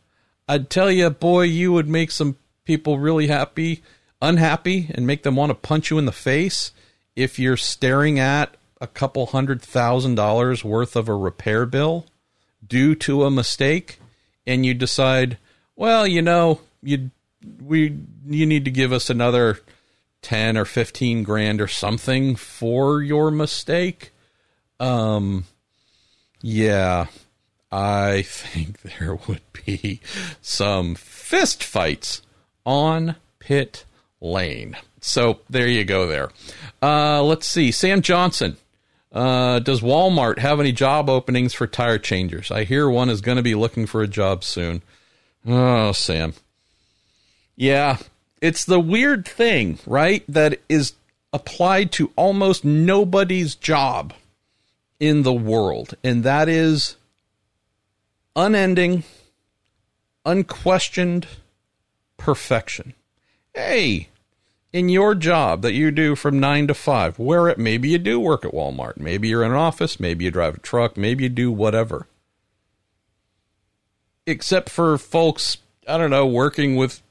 [0.49, 3.83] I'd tell you, boy, you would make some people really happy,
[4.21, 6.71] unhappy, and make them want to punch you in the face
[7.15, 12.05] if you're staring at a couple hundred thousand dollars worth of a repair bill
[12.65, 13.99] due to a mistake
[14.47, 15.37] and you decide,
[15.75, 17.11] well, you know, you
[17.61, 19.59] we you need to give us another
[20.21, 24.11] 10 or 15 grand or something for your mistake.
[24.79, 25.45] Um
[26.41, 27.07] Yeah,
[27.71, 30.01] I think there would be
[30.41, 32.21] some fist fights
[32.65, 33.85] on pit
[34.19, 34.77] lane.
[35.01, 36.29] So there you go there.
[36.81, 37.71] Uh, let's see.
[37.71, 38.57] Sam Johnson.
[39.11, 42.49] Uh, does Walmart have any job openings for tire changers?
[42.49, 44.81] I hear one is going to be looking for a job soon.
[45.45, 46.33] Oh, Sam.
[47.57, 47.97] Yeah,
[48.41, 50.23] it's the weird thing, right?
[50.29, 50.93] That is
[51.33, 54.13] applied to almost nobody's job
[54.99, 56.95] in the world, and that is
[58.35, 59.03] unending,
[60.25, 61.27] unquestioned
[62.21, 62.93] perfection.
[63.53, 64.09] Hey,
[64.71, 68.19] in your job that you do from nine to five, where it maybe you do
[68.19, 71.29] work at Walmart, maybe you're in an office, maybe you drive a truck, maybe you
[71.29, 72.07] do whatever.
[74.27, 75.57] Except for folks,
[75.87, 77.01] I don't know, working with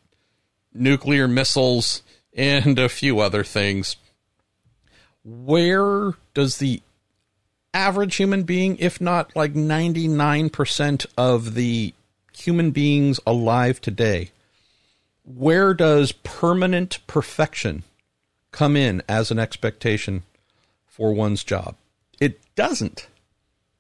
[0.73, 3.97] nuclear missiles and a few other things.
[5.25, 6.83] Where does the
[7.75, 11.93] average human being, if not like 99% of the
[12.33, 14.31] human beings alive today,
[15.37, 17.85] where does permanent perfection
[18.53, 20.23] come in as an expectation
[20.87, 21.77] for one's job?
[22.21, 23.09] It doesn't.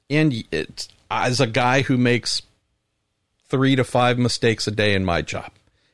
[0.08, 2.42] And it's as a guy who makes
[3.48, 5.50] three to five mistakes a day in my job.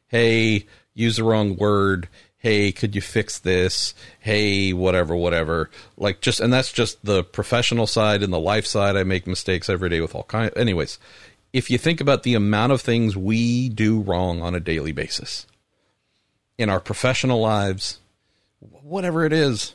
[0.08, 2.08] Hey, use the wrong word.
[2.38, 3.94] Hey, could you fix this?
[4.20, 5.70] Hey, whatever, whatever.
[5.96, 8.96] Like just, and that's just the professional side and the life side.
[8.96, 10.52] I make mistakes every day with all kinds.
[10.54, 10.98] Anyways,
[11.52, 15.46] if you think about the amount of things we do wrong on a daily basis
[16.58, 17.98] in our professional lives,
[18.60, 19.74] whatever it is,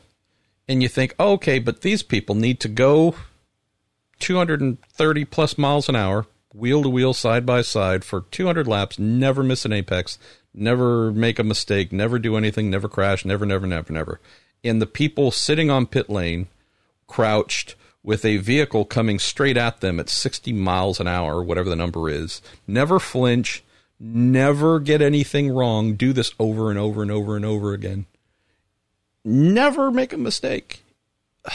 [0.67, 3.15] and you think, okay, but these people need to go
[4.19, 9.43] 230 plus miles an hour, wheel to wheel, side by side for 200 laps, never
[9.43, 10.17] miss an apex,
[10.53, 14.19] never make a mistake, never do anything, never crash, never, never, never, never.
[14.63, 16.47] And the people sitting on pit lane,
[17.07, 21.75] crouched, with a vehicle coming straight at them at 60 miles an hour, whatever the
[21.75, 23.63] number is, never flinch,
[23.99, 28.05] never get anything wrong, do this over and over and over and over again.
[29.23, 30.83] Never make a mistake.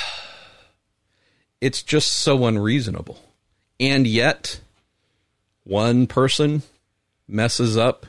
[1.58, 3.18] It's just so unreasonable.
[3.80, 4.60] And yet,
[5.64, 6.62] one person
[7.26, 8.04] messes up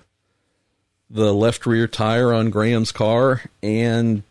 [1.09, 4.23] the left rear tire on Graham's car and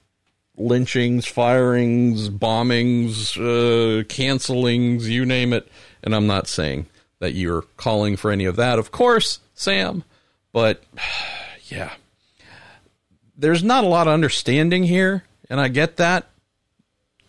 [0.56, 5.68] lynchings, firings, bombings, uh, cancelings, you name it.
[6.02, 6.86] And I'm not saying
[7.18, 10.04] that you're calling for any of that, of course, Sam,
[10.52, 10.82] but
[11.64, 11.92] yeah.
[13.38, 16.28] There's not a lot of understanding here, and I get that.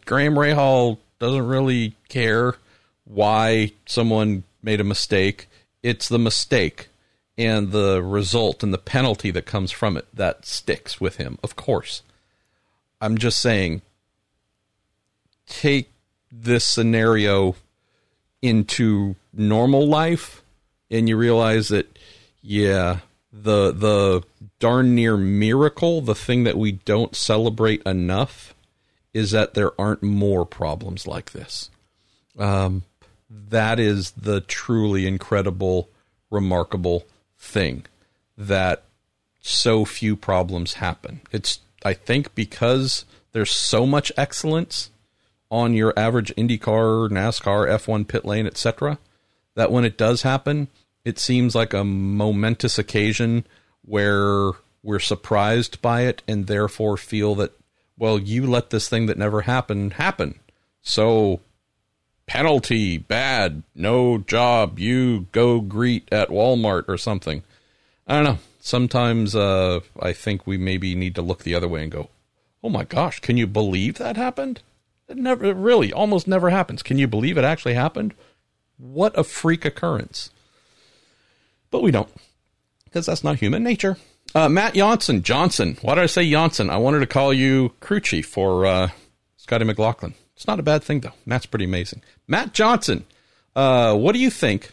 [0.06, 2.56] Graham Rahal doesn't really care
[3.04, 5.50] why someone made a mistake.
[5.84, 6.88] It's the mistake
[7.38, 11.56] and the result and the penalty that comes from it that sticks with him, of
[11.56, 12.02] course.
[13.00, 13.82] I'm just saying,
[15.46, 15.92] take
[16.32, 17.56] this scenario
[18.42, 20.44] into normal life,
[20.90, 21.98] and you realize that,
[22.42, 23.00] yeah,
[23.32, 24.24] the the
[24.60, 28.56] darn near miracle, the thing that we don't celebrate enough,
[29.14, 31.70] is that there aren't more problems like this.
[32.38, 32.84] Um,
[33.30, 35.90] that is the truly incredible,
[36.30, 37.06] remarkable
[37.38, 37.86] thing
[38.38, 38.84] that
[39.42, 41.22] so few problems happen.
[41.32, 44.90] It's I think because there's so much excellence
[45.50, 49.00] on your average IndyCar, NASCAR, F1 pit lane, etc.,
[49.56, 50.68] that when it does happen,
[51.06, 53.46] it seems like a momentous occasion
[53.84, 54.52] where
[54.84, 57.54] we're surprised by it and therefore feel that,
[57.98, 60.40] well, you let this thing that never happened happen.
[60.82, 61.42] So,
[62.28, 67.44] penalty, bad, no job, you go greet at Walmart or something.
[68.06, 71.84] I don't know sometimes uh, I think we maybe need to look the other way
[71.84, 72.10] and go,
[72.64, 74.62] "Oh my gosh, can you believe that happened?"
[75.08, 76.84] It never, it really, almost never happens.
[76.84, 78.14] Can you believe it actually happened?
[78.78, 80.32] What a freak occurrence!
[81.72, 82.10] But we don't,
[82.84, 83.98] because that's not human nature.
[84.36, 85.78] Uh, Matt Johnson, Johnson.
[85.82, 86.70] Why did I say Johnson?
[86.70, 88.90] I wanted to call you crew chief for uh,
[89.38, 90.14] Scotty McLaughlin.
[90.36, 91.14] It's not a bad thing though.
[91.26, 92.02] Matt's pretty amazing.
[92.28, 93.06] Matt Johnson,
[93.56, 94.72] uh, what do you think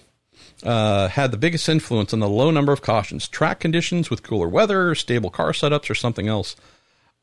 [0.65, 3.28] uh, had the biggest influence on the low number of cautions?
[3.28, 6.57] Track conditions with cooler weather, stable car setups, or something else?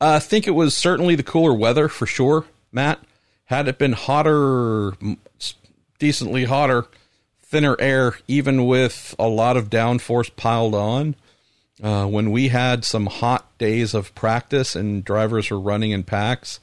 [0.00, 3.00] I think it was certainly the cooler weather for sure, Matt.
[3.46, 4.94] Had it been hotter,
[5.98, 6.86] decently hotter,
[7.42, 11.16] thinner air, even with a lot of downforce piled on,
[11.82, 16.60] uh, when we had some hot days of practice and drivers were running in packs,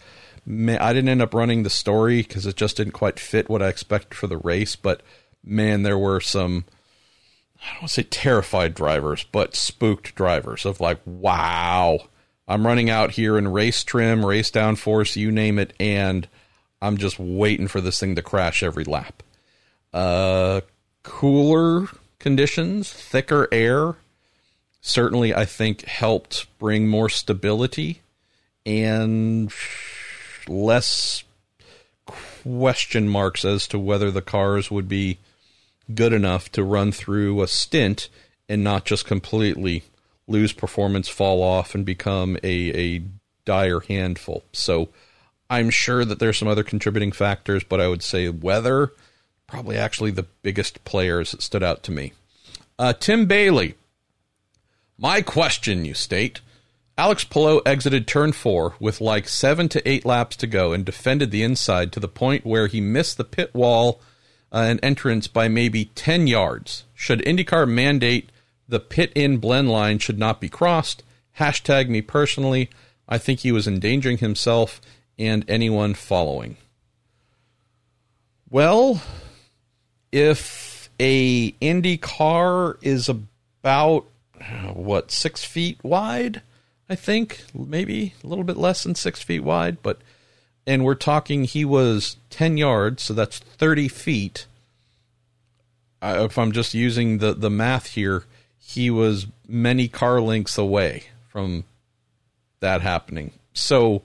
[0.47, 3.67] I didn't end up running the story because it just didn't quite fit what I
[3.67, 5.01] expected for the race, but–
[5.49, 6.65] man, there were some,
[7.61, 11.99] I don't want to say terrified drivers, but spooked drivers of like, wow,
[12.47, 16.27] I'm running out here in race trim, race downforce, you name it, and
[16.81, 19.23] I'm just waiting for this thing to crash every lap.
[19.93, 20.61] Uh,
[21.03, 21.87] cooler
[22.19, 23.95] conditions, thicker air,
[24.81, 28.01] certainly I think helped bring more stability
[28.65, 29.51] and
[30.47, 31.23] less
[32.05, 35.17] question marks as to whether the cars would be
[35.93, 38.09] good enough to run through a stint
[38.47, 39.83] and not just completely
[40.27, 43.03] lose performance, fall off, and become a, a
[43.45, 44.43] dire handful.
[44.51, 44.89] So
[45.49, 48.91] I'm sure that there's some other contributing factors, but I would say weather
[49.47, 52.13] probably actually the biggest players that stood out to me.
[52.77, 53.75] Uh, Tim Bailey.
[54.97, 56.41] My question, you state.
[56.97, 61.31] Alex Palou exited turn four with like seven to eight laps to go and defended
[61.31, 64.01] the inside to the point where he missed the pit wall
[64.51, 66.85] uh, and entrance by maybe 10 yards.
[66.93, 68.29] Should IndyCar mandate
[68.67, 71.03] the pit in blend line should not be crossed?
[71.39, 72.69] Hashtag me personally.
[73.07, 74.81] I think he was endangering himself
[75.17, 76.57] and anyone following.
[78.49, 79.01] Well,
[80.11, 84.05] if a Indy car is about
[84.73, 86.41] what six feet wide,
[86.89, 89.99] I think maybe a little bit less than six feet wide, but
[90.69, 94.45] and we're talking he was ten yards, so that's thirty feet.
[95.99, 98.25] Uh, if I'm just using the the math here,
[98.59, 101.63] he was many car lengths away from
[102.59, 103.31] that happening.
[103.53, 104.03] So,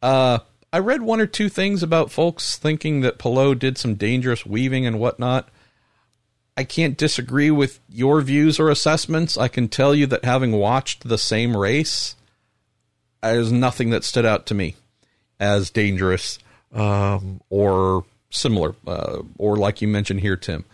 [0.00, 0.38] uh,
[0.72, 4.86] I read one or two things about folks thinking that Palou did some dangerous weaving
[4.86, 5.48] and whatnot.
[6.56, 9.36] I can't disagree with your views or assessments.
[9.36, 12.14] I can tell you that having watched the same race,
[13.24, 14.76] there's nothing that stood out to me
[15.40, 16.38] as dangerous
[16.72, 20.64] um, or similar, uh, or like you mentioned here, Tim.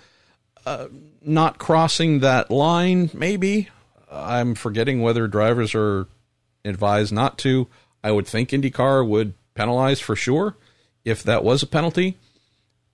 [0.66, 0.88] Uh,
[1.22, 3.68] not crossing that line, maybe.
[4.10, 6.06] I'm forgetting whether drivers are
[6.64, 7.68] advised not to.
[8.02, 10.56] I would think IndyCar would penalize for sure
[11.04, 12.16] if that was a penalty.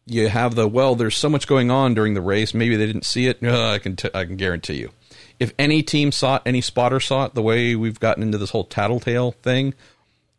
[0.07, 0.95] You have the well.
[0.95, 2.55] There's so much going on during the race.
[2.55, 3.43] Maybe they didn't see it.
[3.43, 4.91] I can t- I can guarantee you.
[5.39, 8.51] If any team saw it, any spotter saw it, the way we've gotten into this
[8.51, 9.75] whole tattletale thing,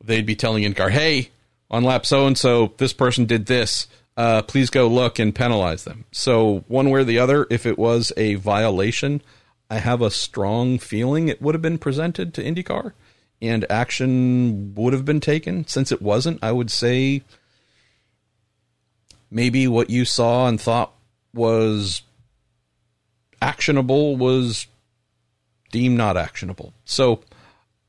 [0.04, 1.30] they'd be telling IndyCar, "Hey,
[1.72, 3.88] on lap so and so, this person did this.
[4.16, 7.80] Uh, please go look and penalize them." So one way or the other, if it
[7.80, 9.22] was a violation,
[9.70, 12.94] I have a strong feeling it would have been presented to IndyCar
[13.44, 15.68] and action would have been taken.
[15.68, 17.24] Since it wasn't, I would say
[19.30, 20.94] maybe what you saw and thought
[21.34, 22.04] was
[23.42, 24.68] actionable was
[25.72, 26.74] deemed not actionable.
[26.86, 27.20] So,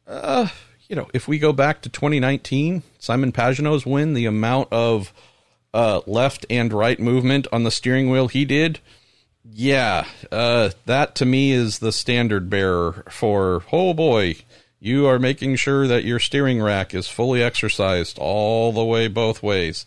[0.09, 0.49] uh,
[0.89, 5.12] you know, if we go back to 2019, Simon Pagenaud's win, the amount of
[5.73, 8.81] uh, left and right movement on the steering wheel he did,
[9.44, 14.36] yeah, uh, that to me is the standard bearer for, oh boy,
[14.81, 19.43] you are making sure that your steering rack is fully exercised all the way both
[19.43, 19.86] ways.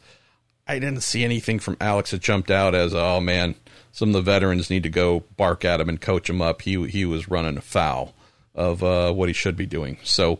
[0.68, 3.56] I didn't see anything from Alex that jumped out as, oh man,
[3.92, 6.62] some of the veterans need to go bark at him and coach him up.
[6.62, 8.14] He he was running afoul
[8.54, 9.98] of uh, what he should be doing.
[10.04, 10.40] So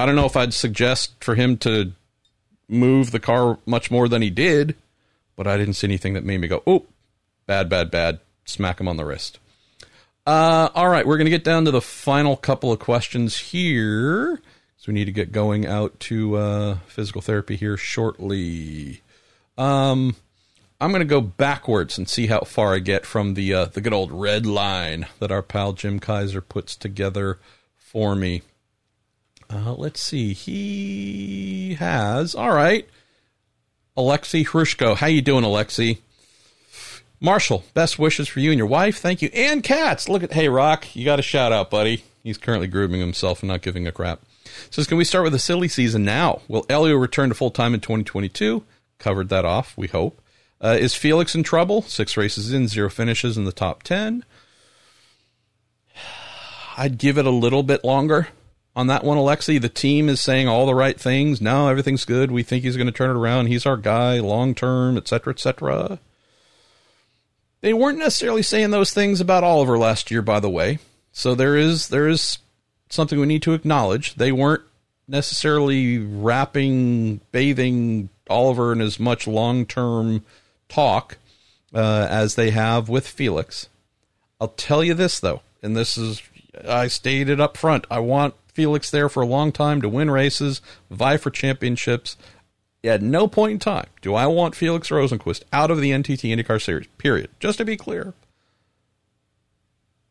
[0.00, 1.92] I don't know if I'd suggest for him to
[2.68, 4.74] move the car much more than he did,
[5.36, 6.86] but I didn't see anything that made me go, oh,
[7.46, 8.20] bad, bad, bad.
[8.46, 9.38] Smack him on the wrist.
[10.26, 14.40] Uh, all right, we're going to get down to the final couple of questions here.
[14.78, 19.02] So we need to get going out to uh, physical therapy here shortly.
[19.58, 20.16] Um,
[20.80, 23.82] I'm going to go backwards and see how far I get from the uh, the
[23.82, 27.38] good old red line that our pal Jim Kaiser puts together
[27.76, 28.40] for me.
[29.52, 30.32] Uh, let's see.
[30.32, 32.88] He has all right.
[33.96, 34.96] Alexei Hrushko.
[34.96, 35.98] How you doing, Alexei?
[37.20, 38.98] Marshall, best wishes for you and your wife.
[38.98, 39.28] Thank you.
[39.34, 40.08] And cats.
[40.08, 42.04] Look at, hey, Rock, you got a shout out, buddy.
[42.22, 44.20] He's currently grooming himself and not giving a crap.
[44.70, 46.42] Says, can we start with the silly season now?
[46.48, 48.64] Will Helio return to full time in 2022?
[48.98, 50.20] Covered that off, we hope.
[50.62, 51.82] Uh, is Felix in trouble?
[51.82, 54.24] Six races in, zero finishes in the top 10.
[56.76, 58.28] I'd give it a little bit longer
[58.76, 59.58] on that one, Alexei.
[59.58, 61.40] The team is saying all the right things.
[61.40, 62.30] Now everything's good.
[62.30, 63.46] We think he's going to turn it around.
[63.46, 65.98] He's our guy long term, etc., etc.
[67.60, 70.78] They weren't necessarily saying those things about Oliver last year, by the way.
[71.12, 72.38] So there is there is
[72.88, 74.14] something we need to acknowledge.
[74.14, 74.62] They weren't
[75.08, 80.24] necessarily wrapping, bathing Oliver in as much long term
[80.68, 81.18] talk
[81.74, 83.68] uh, as they have with Felix.
[84.40, 86.22] I'll tell you this though, and this is
[86.66, 87.86] I stated up front.
[87.90, 90.60] I want Felix there for a long time to win races,
[90.90, 92.16] vie for championships.
[92.82, 96.62] At no point in time do I want Felix Rosenqvist out of the NTT IndyCar
[96.62, 97.30] Series, period.
[97.38, 98.14] Just to be clear.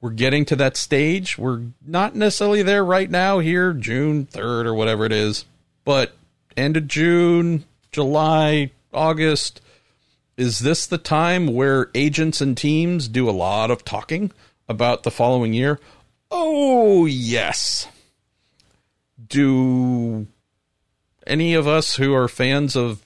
[0.02, 1.38] We're getting to that stage.
[1.38, 5.46] We're not necessarily there right now, here, June 3rd or whatever it is,
[5.84, 6.16] but
[6.56, 9.62] end of June, July, August,
[10.38, 14.32] is this the time where agents and teams do a lot of talking
[14.70, 15.80] about the following year?
[16.32, 17.88] Oh, yes.
[19.30, 20.28] Do
[21.26, 23.06] any of us who are fans of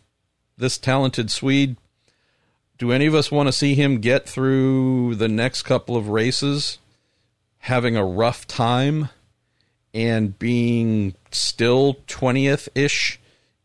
[0.58, 1.78] this talented Swede,
[2.78, 6.80] do any of us want to see him get through the next couple of races
[7.60, 9.10] having a rough time
[9.94, 13.20] and being still 20th ish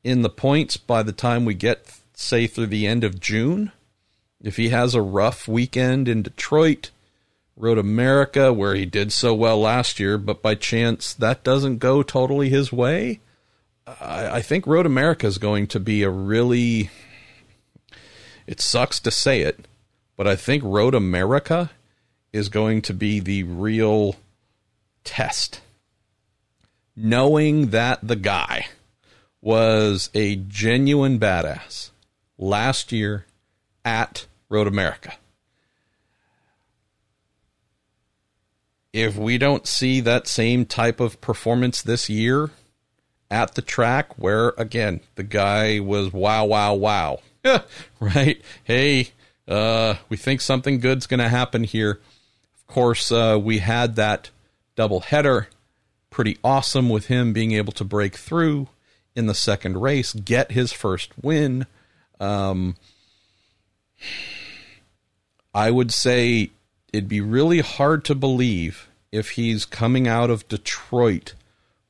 [0.04, 3.72] in the points by the time we get, say, through the end of June?
[4.40, 6.90] If he has a rough weekend in Detroit,
[7.58, 12.04] Road America, where he did so well last year, but by chance that doesn't go
[12.04, 13.20] totally his way,
[13.86, 16.90] I, I think Road America is going to be a really.
[18.46, 19.66] It sucks to say it,
[20.16, 21.70] but I think Road America
[22.32, 24.16] is going to be the real
[25.04, 25.60] test.
[26.96, 28.66] Knowing that the guy
[29.40, 31.90] was a genuine badass
[32.38, 33.26] last year
[33.84, 35.14] at Road America.
[38.92, 42.50] If we don't see that same type of performance this year,
[43.30, 47.20] at the track where again the guy was wow wow wow
[48.00, 48.40] right?
[48.64, 49.10] Hey
[49.46, 52.00] uh, we think something good's going to happen here.
[52.56, 54.30] Of course uh, we had that
[54.76, 55.48] double header
[56.10, 58.68] pretty awesome with him being able to break through
[59.14, 61.66] in the second race get his first win.
[62.20, 62.76] Um,
[65.54, 66.50] i would say
[66.92, 71.34] it'd be really hard to believe if he's coming out of detroit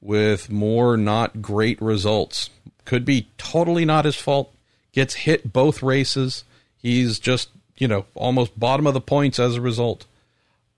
[0.01, 2.51] with more not great results.
[2.85, 4.55] Could be totally not his fault.
[4.93, 6.45] Gets hit both races.
[6.77, 10.07] He's just, you know, almost bottom of the points as a result.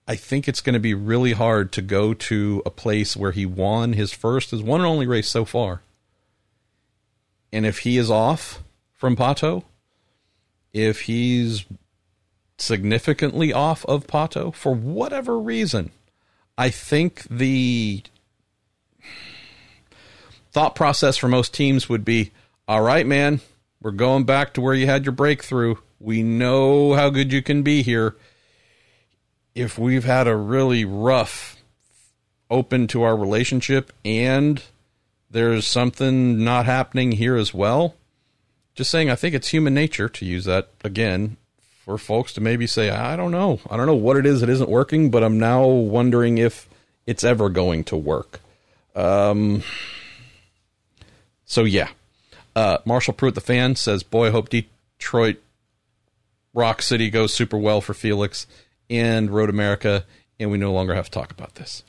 [0.07, 3.45] I think it's going to be really hard to go to a place where he
[3.45, 5.81] won his first, his one and only race so far.
[7.53, 8.61] And if he is off
[8.93, 9.63] from Pato,
[10.73, 11.65] if he's
[12.61, 15.91] significantly off of Pato for whatever reason,
[16.57, 18.03] I think the
[20.51, 22.31] thought process for most teams would be
[22.67, 23.41] all right, man,
[23.81, 25.75] we're going back to where you had your breakthrough.
[25.99, 28.15] We know how good you can be here.
[29.55, 31.57] If we've had a really rough
[32.49, 34.63] open to our relationship and
[35.29, 37.95] there's something not happening here as well,
[38.75, 41.37] just saying, I think it's human nature to use that again
[41.85, 43.59] for folks to maybe say, I don't know.
[43.69, 46.69] I don't know what it is that isn't working, but I'm now wondering if
[47.07, 48.39] it's ever going to work.
[48.95, 49.63] Um,
[51.45, 51.89] so yeah,
[52.55, 55.37] uh, Marshall Pruett, the fan, says, "Boy, I hope Detroit
[56.53, 58.45] Rock City goes super well for Felix
[58.89, 60.05] and Road America,
[60.39, 61.83] and we no longer have to talk about this.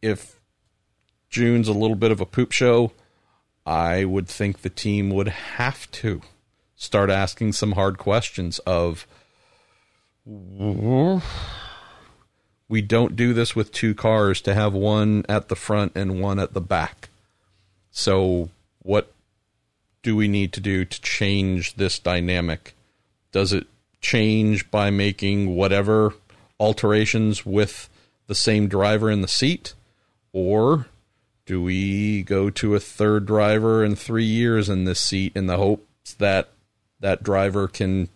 [0.00, 0.40] If
[1.28, 2.92] June's a little bit of a poop show,
[3.66, 6.22] I would think the team would have to
[6.78, 9.06] start asking some hard questions of."
[12.68, 16.38] We don't do this with two cars to have one at the front and one
[16.38, 17.08] at the back.
[17.90, 18.50] So,
[18.80, 19.12] what
[20.02, 22.74] do we need to do to change this dynamic?
[23.32, 23.66] Does it
[24.00, 26.14] change by making whatever
[26.60, 27.88] alterations with
[28.26, 29.74] the same driver in the seat?
[30.32, 30.86] Or
[31.46, 35.56] do we go to a third driver in three years in this seat in the
[35.56, 36.50] hopes that
[37.00, 38.08] that driver can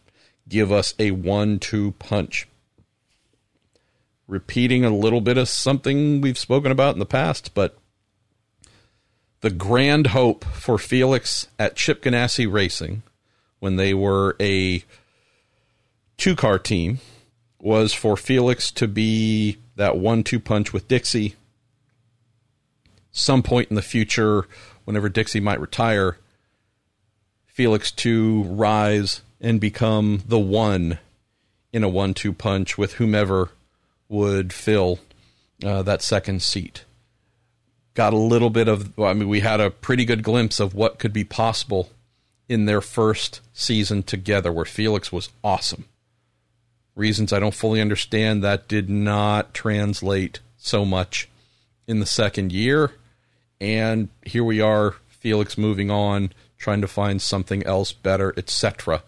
[0.49, 2.49] give us a one two punch?
[4.27, 7.77] Repeating a little bit of something we've spoken about in the past, but
[9.41, 13.03] the grand hope for Felix at Chip Ganassi Racing
[13.59, 14.85] when they were a
[16.17, 17.01] two car team
[17.61, 21.35] was for Felix to be that one two punch with Dixie.
[23.11, 24.47] Some point in the future,
[24.85, 26.19] whenever Dixie might retire,
[27.53, 30.99] Felix to rise and become the one
[31.73, 33.51] in a one two punch with whomever
[34.09, 34.99] would fill
[35.65, 36.85] uh, that second seat
[37.95, 40.75] got a little bit of well, I mean we had a pretty good glimpse of
[40.75, 41.91] what could be possible
[42.49, 45.87] in their first season together where Felix was awesome.
[46.95, 51.29] Reasons I don't fully understand that did not translate so much
[51.87, 52.93] in the second year
[53.61, 59.03] and here we are Felix moving on trying to find something else better etc.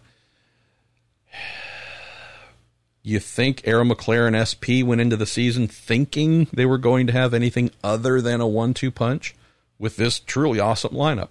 [3.03, 7.35] You think Arrow McLaren SP went into the season thinking they were going to have
[7.35, 9.35] anything other than a one two punch
[9.79, 11.29] with this truly awesome lineup?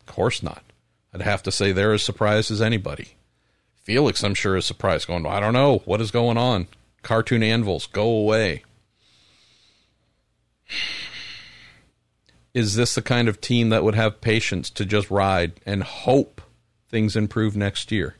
[0.00, 0.62] Of course not.
[1.12, 3.16] I'd have to say they're as surprised as anybody.
[3.74, 5.78] Felix, I'm sure, is surprised, going, I don't know.
[5.84, 6.68] What is going on?
[7.02, 8.64] Cartoon anvils, go away.
[12.56, 16.40] Is this the kind of team that would have patience to just ride and hope
[16.88, 18.16] things improve next year?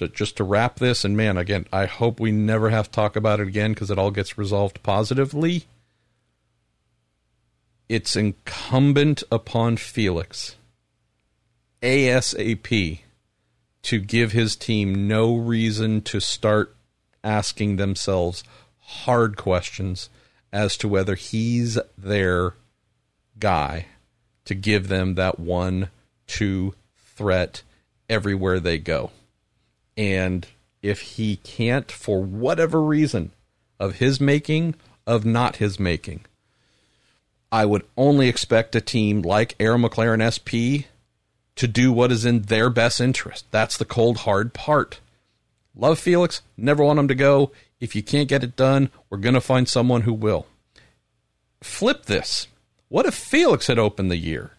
[0.00, 3.16] to, just to wrap this, and man, again, I hope we never have to talk
[3.16, 5.66] about it again because it all gets resolved positively.
[7.88, 10.56] It's incumbent upon Felix
[11.82, 13.00] ASAP
[13.82, 16.74] to give his team no reason to start
[17.22, 18.42] asking themselves
[18.80, 20.08] hard questions
[20.52, 22.54] as to whether he's their
[23.40, 23.86] guy
[24.44, 25.90] to give them that one
[26.26, 27.62] two threat
[28.08, 29.10] everywhere they go.
[29.96, 30.46] And
[30.82, 33.32] if he can't, for whatever reason,
[33.78, 34.74] of his making,
[35.06, 36.24] of not his making,
[37.52, 40.86] I would only expect a team like Arrow McLaren SP
[41.56, 43.44] to do what is in their best interest.
[43.50, 45.00] That's the cold, hard part.
[45.74, 47.50] Love Felix, never want him to go.
[47.80, 50.46] If you can't get it done, we're going to find someone who will.
[51.62, 52.46] Flip this.
[52.90, 54.50] What if Felix had opened the year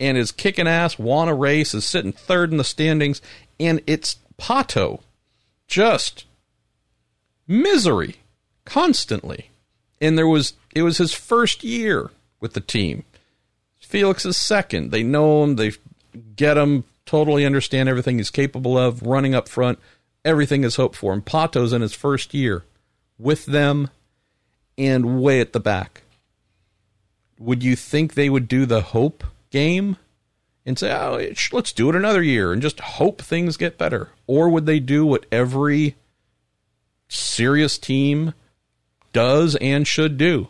[0.00, 3.20] and is kicking ass, won a race, is sitting third in the standings,
[3.60, 5.00] and it's Pato
[5.68, 6.24] just
[7.46, 8.16] misery
[8.64, 9.50] constantly.
[10.00, 13.04] And there was it was his first year with the team.
[13.78, 14.90] Felix is second.
[14.90, 15.72] They know him, they
[16.36, 19.78] get him, totally understand everything he's capable of, running up front,
[20.24, 21.12] everything is hoped for.
[21.12, 22.64] And Pato's in his first year
[23.18, 23.90] with them
[24.78, 26.00] and way at the back.
[27.38, 29.96] Would you think they would do the hope game
[30.66, 34.10] and say, oh, let's do it another year and just hope things get better?
[34.26, 35.96] Or would they do what every
[37.08, 38.34] serious team
[39.12, 40.48] does and should do?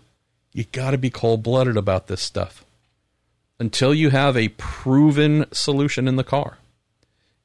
[0.53, 2.65] You got to be cold blooded about this stuff
[3.59, 6.59] until you have a proven solution in the car.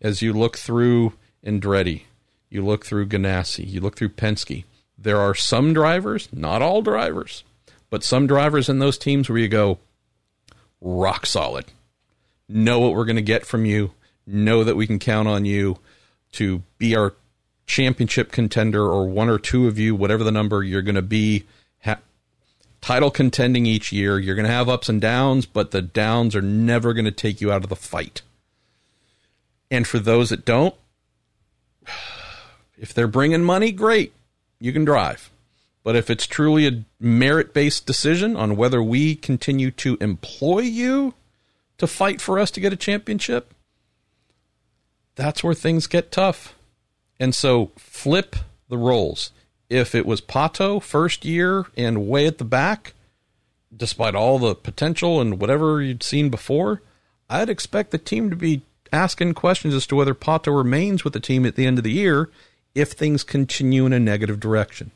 [0.02, 1.14] As you look through
[1.46, 2.04] Andretti,
[2.50, 4.64] you look through Ganassi, you look through Penske,
[4.98, 7.44] there are some drivers, not all drivers,
[7.90, 9.80] but some drivers in those teams where you go,
[10.82, 11.66] rock solid.
[12.48, 13.92] Know what we're going to get from you.
[14.26, 15.80] Know that we can count on you
[16.34, 17.14] to be our
[17.66, 21.46] championship contender or one or two of you, whatever the number you're going to be,
[21.84, 22.00] ha-
[22.82, 24.20] title contending each year.
[24.20, 27.42] You're going to have ups and downs, but the downs are never going to take
[27.42, 28.22] you out of the fight.
[29.72, 30.76] And for those that don't,
[32.78, 34.14] if they're bringing money, great.
[34.60, 35.30] You can drive.
[35.84, 41.14] But if it's truly a merit based decision on whether we continue to employ you
[41.78, 43.54] to fight for us to get a championship,
[45.16, 46.56] that's where things get tough.
[47.20, 48.36] And so flip
[48.70, 49.32] the roles.
[49.70, 52.94] If it was Pato first year and way at the back,
[53.76, 56.82] despite all the potential and whatever you'd seen before,
[57.30, 61.20] I'd expect the team to be asking questions as to whether Pato remains with the
[61.20, 62.30] team at the end of the year
[62.74, 64.92] if things continue in a negative direction.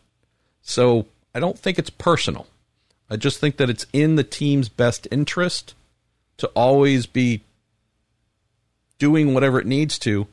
[0.64, 2.48] So I don't think it's personal.
[3.10, 5.76] I just think that it's in the team's best interest
[6.38, 7.44] to always be
[8.98, 10.28] doing whatever it needs to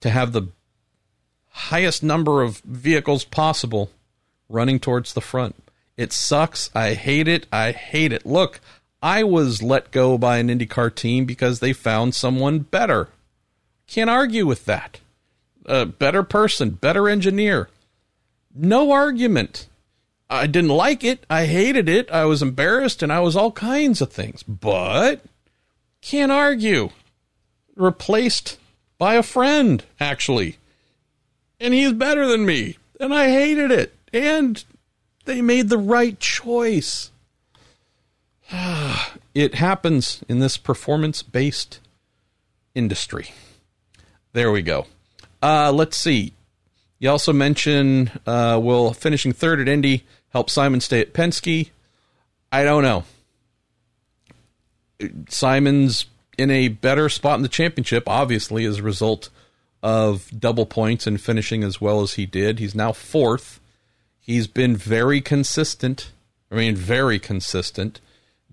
[0.00, 0.48] to have the
[1.48, 3.90] highest number of vehicles possible
[4.48, 5.56] running towards the front.
[5.96, 6.70] It sucks.
[6.74, 7.46] I hate it.
[7.52, 8.24] I hate it.
[8.24, 8.60] Look,
[9.02, 13.08] I was let go by an IndyCar team because they found someone better.
[13.86, 15.00] Can't argue with that.
[15.66, 17.68] A better person, better engineer.
[18.54, 19.66] No argument.
[20.28, 21.24] I didn't like it.
[21.28, 22.10] I hated it.
[22.10, 24.42] I was embarrassed and I was all kinds of things.
[24.42, 25.22] But
[26.00, 26.90] can't argue.
[27.76, 28.58] Replaced
[28.98, 30.56] by a friend, actually.
[31.60, 32.78] And he's better than me.
[32.98, 33.94] And I hated it.
[34.12, 34.64] And
[35.24, 37.10] they made the right choice.
[39.34, 41.80] it happens in this performance based
[42.74, 43.32] industry.
[44.32, 44.86] There we go.
[45.42, 46.32] Uh, let's see.
[47.02, 51.70] You also mentioned, uh, will finishing third at Indy help Simon stay at Penske?
[52.52, 53.02] I don't know.
[55.28, 56.06] Simon's
[56.38, 59.30] in a better spot in the championship, obviously, as a result
[59.82, 62.60] of double points and finishing as well as he did.
[62.60, 63.58] He's now fourth.
[64.20, 66.12] He's been very consistent.
[66.52, 68.00] I mean, very consistent.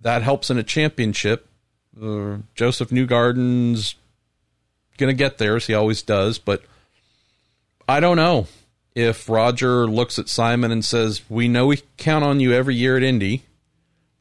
[0.01, 1.47] That helps in a championship.
[2.01, 3.93] Uh, Josef Newgarden's
[4.97, 6.63] going to get there, as he always does, but
[7.89, 8.45] I don't know
[8.93, 12.95] if Roger looks at Simon and says, "We know we count on you every year
[12.97, 13.45] at Indy,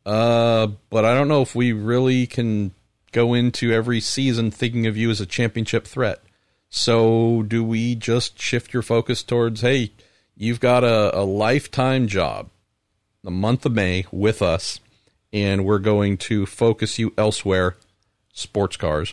[0.06, 2.72] uh, but I don't know if we really can
[3.12, 6.22] go into every season thinking of you as a championship threat."
[6.70, 9.92] So, do we just shift your focus towards, hey,
[10.34, 12.48] you've got a, a lifetime job,
[13.22, 14.80] the month of May with us,
[15.30, 17.76] and we're going to focus you elsewhere,
[18.32, 19.12] sports cars,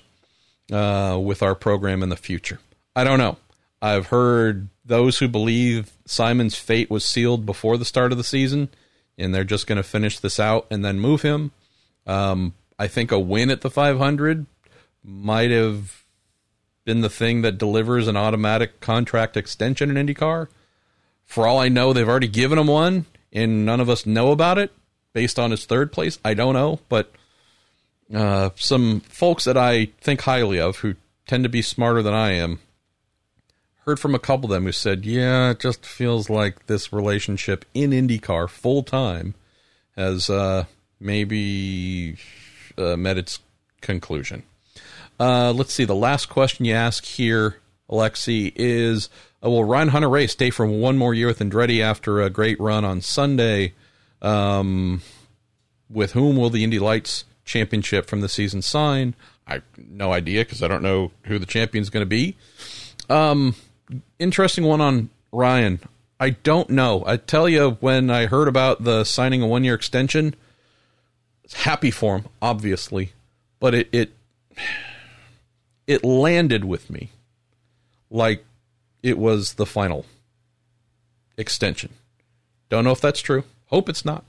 [0.71, 2.59] uh, with our program in the future?
[2.95, 3.35] I don't know.
[3.81, 8.69] I've heard those who believe Simon's fate was sealed before the start of the season,
[9.17, 11.51] and they're just going to finish this out and then move him.
[12.07, 14.45] Um, I think a win at the 500
[15.03, 16.03] might have
[16.83, 20.47] been the thing that delivers an automatic contract extension in IndyCar.
[21.25, 24.57] For all I know, they've already given him one, and none of us know about
[24.57, 24.71] it
[25.13, 26.19] based on his third place.
[26.23, 27.11] I don't know, but
[28.13, 30.95] uh, some folks that I think highly of who
[31.25, 32.59] tend to be smarter than I am
[33.85, 37.65] heard from a couple of them who said, "Yeah, it just feels like this relationship
[37.73, 39.35] in IndyCar full time
[39.95, 40.65] has uh,
[40.99, 42.17] maybe
[42.77, 43.39] uh, met its
[43.81, 44.43] conclusion."
[45.19, 45.85] Uh, let's see.
[45.85, 47.57] The last question you ask here,
[47.89, 49.09] Alexi, is:
[49.43, 52.83] uh, Will Ryan Hunter-Reay stay for one more year with Andretti after a great run
[52.83, 53.73] on Sunday?
[54.21, 55.01] Um,
[55.89, 59.13] with whom will the Indy Lights Championship from the season sign?
[59.47, 62.35] I no idea because I don't know who the champion is going to be.
[63.07, 63.53] Um,
[64.19, 65.79] interesting one on Ryan.
[66.19, 67.03] I don't know.
[67.05, 70.35] I tell you, when I heard about the signing a one year extension,
[71.53, 73.11] happy for him, obviously,
[73.59, 74.11] but it it
[75.87, 77.09] it landed with me
[78.09, 78.45] like
[79.03, 80.05] it was the final
[81.37, 81.93] extension.
[82.69, 83.43] Don't know if that's true.
[83.67, 84.23] Hope it's not.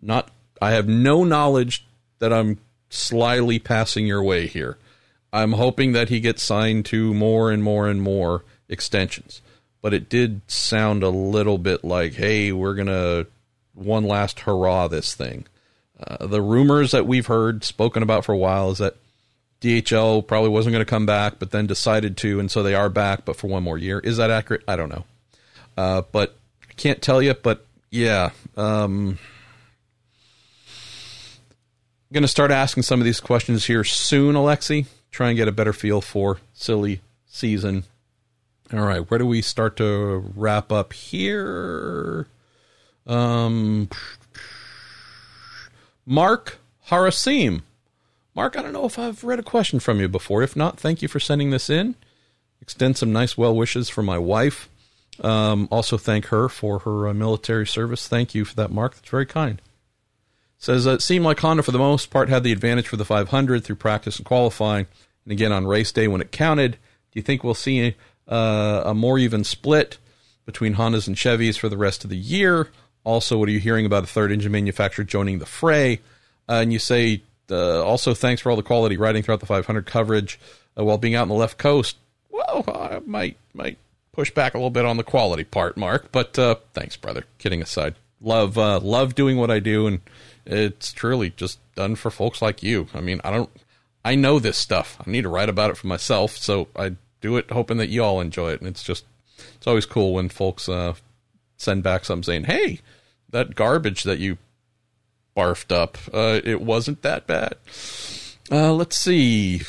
[0.00, 0.30] Not.
[0.60, 1.86] I have no knowledge
[2.18, 2.58] that I'm
[2.90, 4.76] slyly passing your way here.
[5.32, 9.42] I'm hoping that he gets signed to more and more and more extensions.
[9.82, 13.26] But it did sound a little bit like, hey, we're going to
[13.74, 15.46] one last hurrah this thing.
[15.98, 18.96] Uh, the rumors that we've heard spoken about for a while is that
[19.60, 22.88] DHL probably wasn't going to come back, but then decided to, and so they are
[22.88, 23.98] back, but for one more year.
[23.98, 24.62] Is that accurate?
[24.66, 25.04] I don't know.
[25.76, 26.36] Uh, but
[26.68, 28.30] I can't tell you, but yeah.
[28.56, 29.18] Um,
[32.10, 34.86] I'm going to start asking some of these questions here soon, Alexi.
[35.10, 37.84] Try and get a better feel for silly season
[38.72, 42.26] all right, where do we start to wrap up here?
[43.06, 43.88] Um,
[46.06, 46.58] Mark
[46.88, 47.62] Harasim.
[48.34, 50.42] Mark, I don't know if I've read a question from you before.
[50.42, 51.96] If not, thank you for sending this in.
[52.62, 54.68] Extend some nice well wishes for my wife.
[55.20, 58.06] Um, also, thank her for her uh, military service.
[58.06, 58.94] Thank you for that, Mark.
[58.94, 59.60] That's very kind.
[60.58, 63.64] Says it seemed like Honda, for the most part, had the advantage for the 500
[63.64, 64.86] through practice and qualifying,
[65.24, 66.72] and again on race day when it counted.
[66.72, 67.94] Do you think we'll see
[68.30, 69.98] uh, a more even split
[70.46, 72.68] between Hondas and Chevys for the rest of the year.
[73.04, 76.00] Also, what are you hearing about a third engine manufacturer joining the fray?
[76.48, 79.86] Uh, and you say, uh, also, thanks for all the quality riding throughout the 500
[79.86, 80.38] coverage
[80.78, 81.96] uh, while being out on the left coast.
[82.30, 83.78] Well, I might might
[84.12, 86.12] push back a little bit on the quality part, Mark.
[86.12, 87.24] But uh, thanks, brother.
[87.38, 90.00] Kidding aside, love uh, love doing what I do, and
[90.46, 92.86] it's truly just done for folks like you.
[92.94, 93.50] I mean, I don't,
[94.04, 94.96] I know this stuff.
[95.04, 98.02] I need to write about it for myself, so I do it hoping that you
[98.02, 98.60] all enjoy it.
[98.60, 99.04] And it's just,
[99.56, 100.94] it's always cool when folks uh,
[101.56, 102.80] send back some saying, hey,
[103.28, 104.38] that garbage that you
[105.36, 107.54] barfed up, uh, it wasn't that bad.
[108.50, 109.62] Uh, let's see.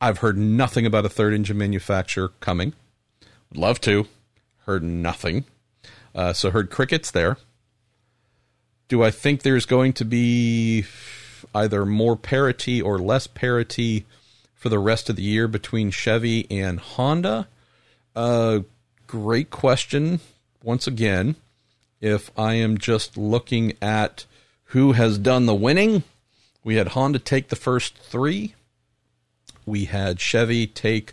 [0.00, 2.74] I've heard nothing about a third engine manufacturer coming.
[3.50, 4.06] Would love to.
[4.66, 5.44] Heard nothing.
[6.14, 7.38] Uh, so heard crickets there.
[8.88, 10.84] Do I think there's going to be
[11.54, 14.04] either more parity or less parity
[14.56, 17.46] for the rest of the year between Chevy and Honda?
[18.16, 18.60] Uh,
[19.06, 20.20] great question.
[20.62, 21.36] Once again,
[22.00, 24.24] if I am just looking at
[24.70, 26.02] who has done the winning,
[26.64, 28.54] we had Honda take the first three.
[29.64, 31.12] We had Chevy take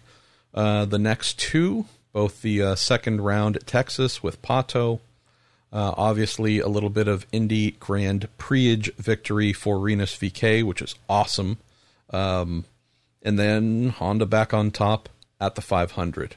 [0.53, 4.99] uh, the next two, both the uh, second round at Texas with Pato.
[5.71, 10.95] Uh, obviously, a little bit of Indy Grand Prix victory for Rinus VeeKay, which is
[11.09, 11.57] awesome.
[12.11, 12.65] Um,
[13.23, 16.35] and then Honda back on top at the 500.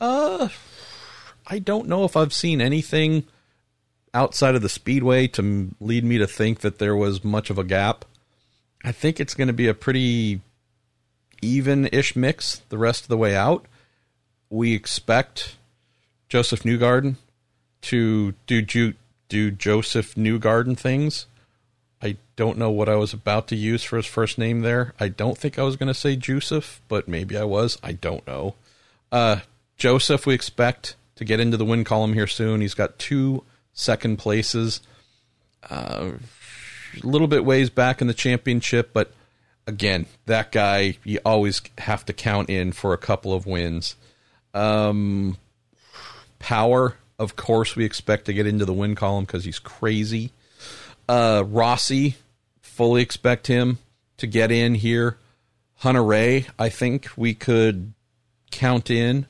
[0.00, 0.48] Uh,
[1.46, 3.24] I don't know if I've seen anything
[4.12, 7.64] outside of the speedway to lead me to think that there was much of a
[7.64, 8.04] gap.
[8.84, 10.40] I think it's going to be a pretty
[11.42, 13.66] even-ish mix the rest of the way out.
[14.50, 15.56] We expect
[16.28, 17.16] Josef Newgarden
[17.82, 18.94] to do
[19.28, 21.26] do Josef Newgarden things
[22.02, 24.94] I don't know what I was about to use for his first name there.
[25.00, 27.78] I don't think I was going to say Joseph, but maybe I was.
[27.82, 28.54] I don't know.
[29.10, 29.40] Uh,
[29.76, 32.60] Joseph, we expect to get into the win column here soon.
[32.60, 34.80] He's got two second places.
[35.68, 36.12] Uh,
[37.02, 39.12] a little bit ways back in the championship, but
[39.66, 43.96] again, that guy you always have to count in for a couple of wins.
[44.54, 45.36] Um,
[46.38, 50.32] power, of course, we expect to get into the win column because he's crazy.
[51.08, 52.16] Uh, Rossi,
[52.60, 53.78] fully expect him
[54.16, 55.18] to get in here.
[55.76, 57.92] Hunter-Reay, I think we could
[58.50, 59.26] count in.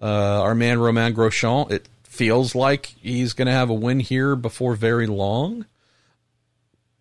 [0.00, 4.36] Uh, our man Romain Grosjean, it feels like he's going to have a win here
[4.36, 5.66] before very long.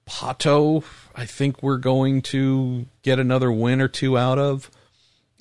[0.08, 0.84] Pato,
[1.16, 4.72] I think we're going to get another win or two out of.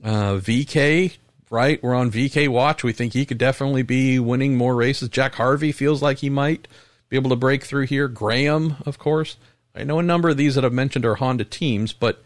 [0.04, 1.16] Uh, VeeKay,
[1.50, 1.82] right?
[1.82, 2.84] We're on VeeKay watch.
[2.84, 5.08] We think he could definitely be winning more races.
[5.08, 6.68] Jack Harvey feels like he might
[7.08, 8.08] be able to break through here.
[8.08, 9.36] Graham, of course.
[9.74, 12.22] I know a number of these that I've mentioned are Honda teams, but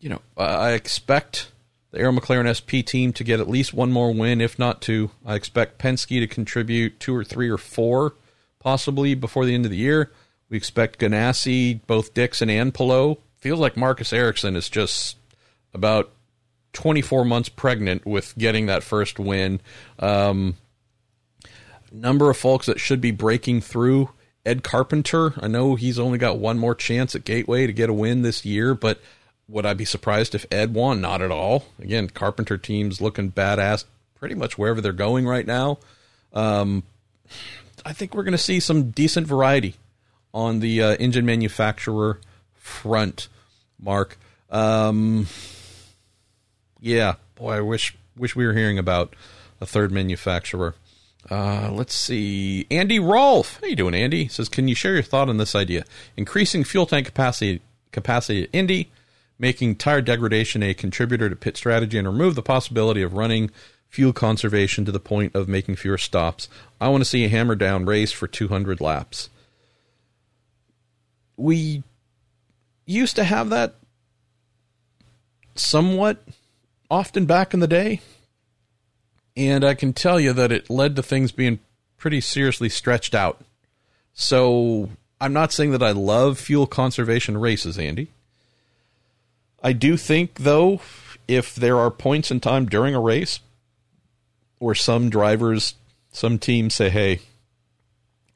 [0.00, 1.52] you know, I expect
[1.92, 5.10] the Arrow McLaren SP team to get at least one more win, if not two.
[5.24, 8.14] I expect Penske to contribute two or three or four,
[8.58, 10.10] possibly before the end of the year.
[10.48, 13.18] We expect Ganassi, both Dixon and Palou.
[13.38, 15.16] Feels like Marcus Ericsson is just
[15.74, 16.10] about
[16.72, 19.60] 24 months pregnant with getting that first win.
[19.98, 20.56] Um,
[21.92, 24.10] number of folks that should be breaking through.
[24.44, 27.92] Ed Carpenter, I know he's only got one more chance at Gateway to get a
[27.92, 29.00] win this year, but
[29.46, 31.00] would I be surprised if Ed won?
[31.00, 31.66] Not at all.
[31.78, 33.84] Again, Carpenter team's looking badass
[34.16, 35.78] pretty much wherever they're going right now.
[36.32, 36.82] Um,
[37.84, 39.74] I think we're going to see some decent variety
[40.32, 42.20] on the uh, engine manufacturer
[42.54, 43.28] front,
[43.80, 44.16] Mark.
[44.50, 45.26] Um,
[46.80, 49.14] yeah, boy, I wish wish we were hearing about
[49.60, 50.74] a third manufacturer.
[51.30, 52.66] Uh, let's see.
[52.70, 53.58] Andy Rolfe.
[53.60, 54.28] How you doing, Andy?
[54.28, 55.84] Says, can you share your thought on this idea?
[56.16, 57.60] Increasing fuel tank capacity
[57.92, 58.90] capacity at Indy,
[59.38, 63.50] making tire degradation a contributor to pit strategy, and remove the possibility of running
[63.88, 66.48] fuel conservation to the point of making fewer stops.
[66.80, 69.28] I want to see a hammer down race for 200 laps.
[71.36, 71.82] We
[72.86, 73.74] used to have that
[75.54, 76.24] somewhat
[76.90, 78.00] often back in the day.
[79.36, 81.60] And I can tell you that it led to things being
[81.96, 83.40] pretty seriously stretched out.
[84.12, 88.08] So I'm not saying that I love fuel conservation races, Andy.
[89.62, 90.80] I do think, though,
[91.28, 93.40] if there are points in time during a race
[94.58, 95.74] where some drivers,
[96.10, 97.20] some teams say, hey,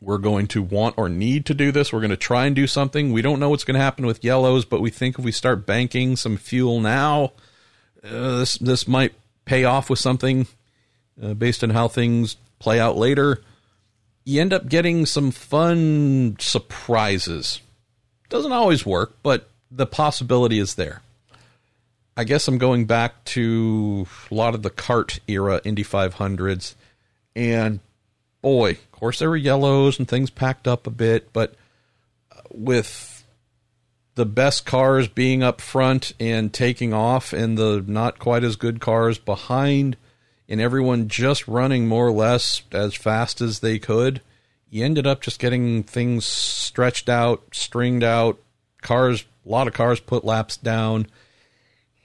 [0.00, 1.92] we're going to want or need to do this.
[1.92, 3.12] We're going to try and do something.
[3.12, 5.66] We don't know what's going to happen with yellows, but we think if we start
[5.66, 7.32] banking some fuel now,
[8.04, 10.46] uh, this this might pay off with something
[11.22, 13.42] uh, based on how things play out later.
[14.24, 17.60] You end up getting some fun surprises.
[18.28, 21.02] Doesn't always work, but the possibility is there.
[22.16, 26.74] I guess I'm going back to a lot of the CART era Indy 500s,
[27.36, 27.80] and
[28.40, 31.54] boy, of course there were yellows and things packed up a bit, but
[32.50, 33.24] with
[34.14, 38.80] the best cars being up front and taking off, and the not quite as good
[38.80, 39.96] cars behind,
[40.48, 44.20] and everyone just running more or less as fast as they could.
[44.70, 48.38] You ended up just getting things stretched out, stringed out,
[48.82, 51.06] cars, a lot of cars put laps down.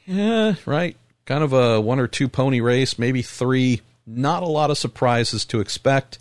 [0.06, 0.96] Yeah, right.
[1.26, 3.82] Kind of a one or two pony race, maybe three.
[4.06, 6.18] Not a lot of surprises to expect.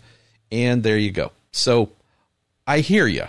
[0.51, 1.31] And there you go.
[1.51, 1.89] So
[2.67, 3.25] I hear you.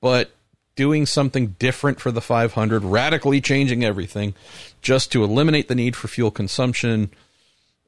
[0.00, 0.30] But
[0.76, 4.34] doing something different for the 500, radically changing everything
[4.82, 7.10] just to eliminate the need for fuel consumption.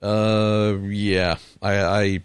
[0.00, 2.20] Uh, yeah, I, I,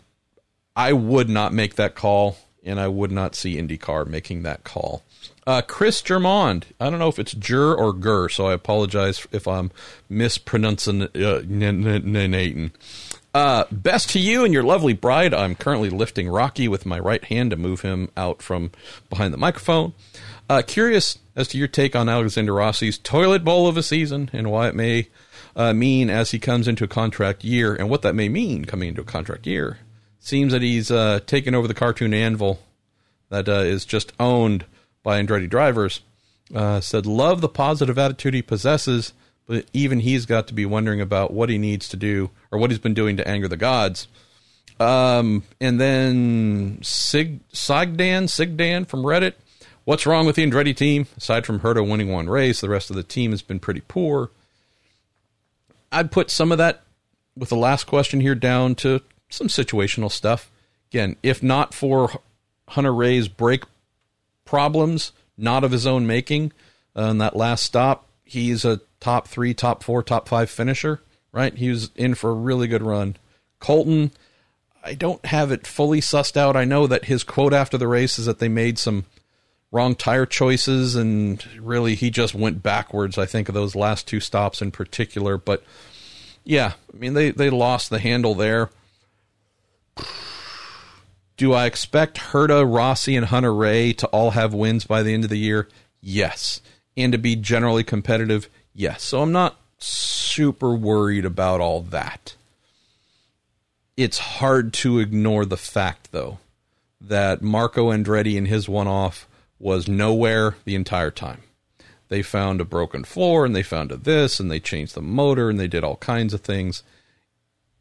[0.75, 5.03] I would not make that call, and I would not see IndyCar making that call.
[5.45, 9.47] Uh, Chris Germond, I don't know if it's Jur or Gur, so I apologize if
[9.47, 9.71] I'm
[10.09, 11.41] mispronouncing uh,
[13.33, 15.33] uh, best to you and your lovely bride.
[15.33, 18.71] I'm currently lifting Rocky with my right hand to move him out from
[19.09, 19.93] behind the microphone.
[20.49, 24.51] Uh, curious as to your take on Alexander Rossi's toilet bowl of a season and
[24.51, 25.07] why it may
[25.56, 28.90] uh, mean as he comes into a contract year and what that may mean coming
[28.90, 29.80] into a contract year.
[30.19, 32.59] Seems that he's uh, taken over the cartoon anvil
[33.30, 34.65] that uh, is just owned
[35.03, 36.01] by Andretti drivers.
[36.53, 39.14] Uh, said, Love the positive attitude he possesses,
[39.48, 42.69] but even he's got to be wondering about what he needs to do or what
[42.69, 44.07] he's been doing to anger the gods.
[44.80, 49.33] Um, and then Sig Sigdan Sigdan from Reddit
[49.85, 51.07] What's wrong with the Andretti team?
[51.17, 54.30] Aside from Herta winning one race, the rest of the team has been pretty poor.
[55.93, 56.83] I'd put some of that
[57.38, 60.51] with the last question here down to some situational stuff.
[60.91, 62.11] Again, if not for
[62.69, 63.63] Hunter-Reay's brake
[64.45, 66.51] problems, not of his own making,
[66.95, 71.55] uh, in that last stop, he's a top three, top four, top five finisher, right?
[71.55, 73.15] He was in for a really good run.
[73.59, 74.11] Colton,
[74.83, 76.55] I don't have it fully sussed out.
[76.55, 79.05] I know that his quote after the race is that they made some
[79.73, 83.17] wrong tire choices, and really he just went backwards.
[83.17, 85.63] I think of those last two stops in particular, but
[86.45, 88.69] yeah, I mean they they lost the handle there.
[91.35, 95.31] Do I expect Herta, Rossi, and Hunter-Reay to all have wins by the end of
[95.31, 95.67] the year?
[95.99, 96.61] Yes,
[96.95, 98.47] and to be generally competitive?
[98.73, 99.01] Yes.
[99.01, 102.35] So I'm not super worried about all that.
[103.97, 106.37] It's hard to ignore the fact, though,
[107.01, 109.27] that Marco Andretti in his one off
[109.64, 111.42] was nowhere the entire time.
[112.09, 115.50] They found a broken floor and they found a this and they changed the motor
[115.50, 116.83] and they did all kinds of things.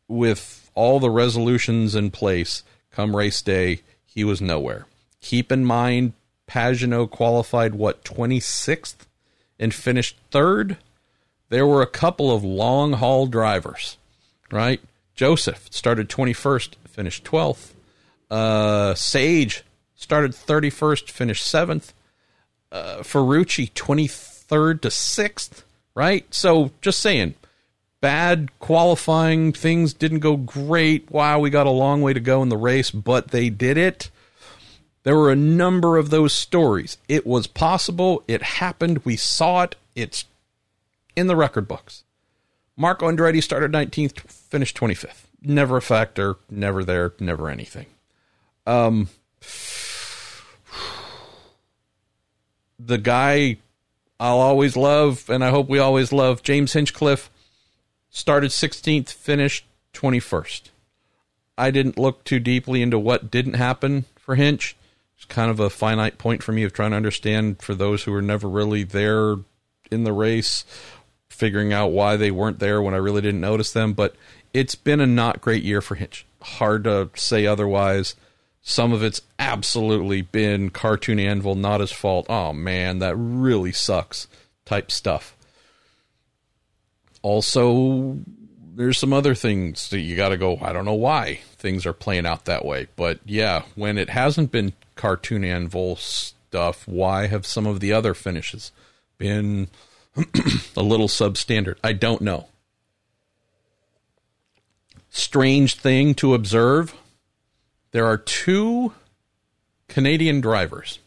[0.07, 2.63] With all the resolutions in place,
[2.93, 4.87] come race day, he was nowhere.
[5.21, 6.13] Keep in mind,
[6.49, 9.07] Pagenaud qualified, what, 26th
[9.59, 10.77] and finished third?
[11.49, 13.99] There were a couple of long haul drivers,
[14.51, 14.81] right?
[15.15, 17.73] Josef started 21st, finished 12th.
[18.31, 19.65] Uh, Sage
[20.03, 21.93] started 31st, finished 7th.
[22.71, 25.63] Uh, Ferrucci, 23rd to 6th,
[25.95, 26.33] right?
[26.33, 27.35] So just saying,
[28.01, 29.53] bad qualifying.
[29.53, 31.11] Things didn't go great.
[31.11, 34.11] Wow, we got a long way to go in the race, but they did it.
[35.05, 36.99] There were a number of those stories.
[37.09, 38.23] It was possible.
[38.29, 39.05] It happened.
[39.05, 39.77] We saw it.
[39.95, 40.27] It's
[41.17, 42.05] in the record books.
[42.77, 45.25] Marco Andretti started 19th, finished 25th.
[45.43, 47.87] Never a factor, never there, never anything.
[48.67, 49.09] Um,
[52.85, 53.59] the guy
[54.19, 57.31] I'll always love, and I hope we always love, James Hinchcliffe,
[58.11, 60.71] started 16th, finished 21st.
[61.59, 64.77] I didn't look too deeply into what didn't happen for Hinch.
[65.17, 68.13] It's kind of a finite point for me of trying to understand for those who
[68.13, 69.37] were never really there
[69.91, 70.65] in the race,
[71.29, 73.93] figuring out why they weren't there when I really didn't notice them.
[73.93, 74.15] But
[74.55, 76.27] it's been a not great year for Hinch.
[76.41, 78.15] Hard to say otherwise.
[78.63, 82.27] Some of it's absolutely been cartoon anvil, not his fault.
[82.29, 84.29] Oh man, that really sucks
[84.65, 85.37] type stuff.
[87.23, 88.19] Also,
[88.75, 91.93] there's some other things that you got to go, I don't know why things are
[91.93, 92.87] playing out that way.
[92.97, 98.15] But yeah, when it hasn't been cartoon anvil stuff, why have some of the other
[98.15, 98.71] finishes
[99.19, 99.69] been
[100.77, 101.77] a little substandard?
[101.83, 102.47] I don't know.
[105.11, 106.95] Strange thing to observe
[107.93, 108.93] there are two
[109.89, 110.99] Canadian drivers,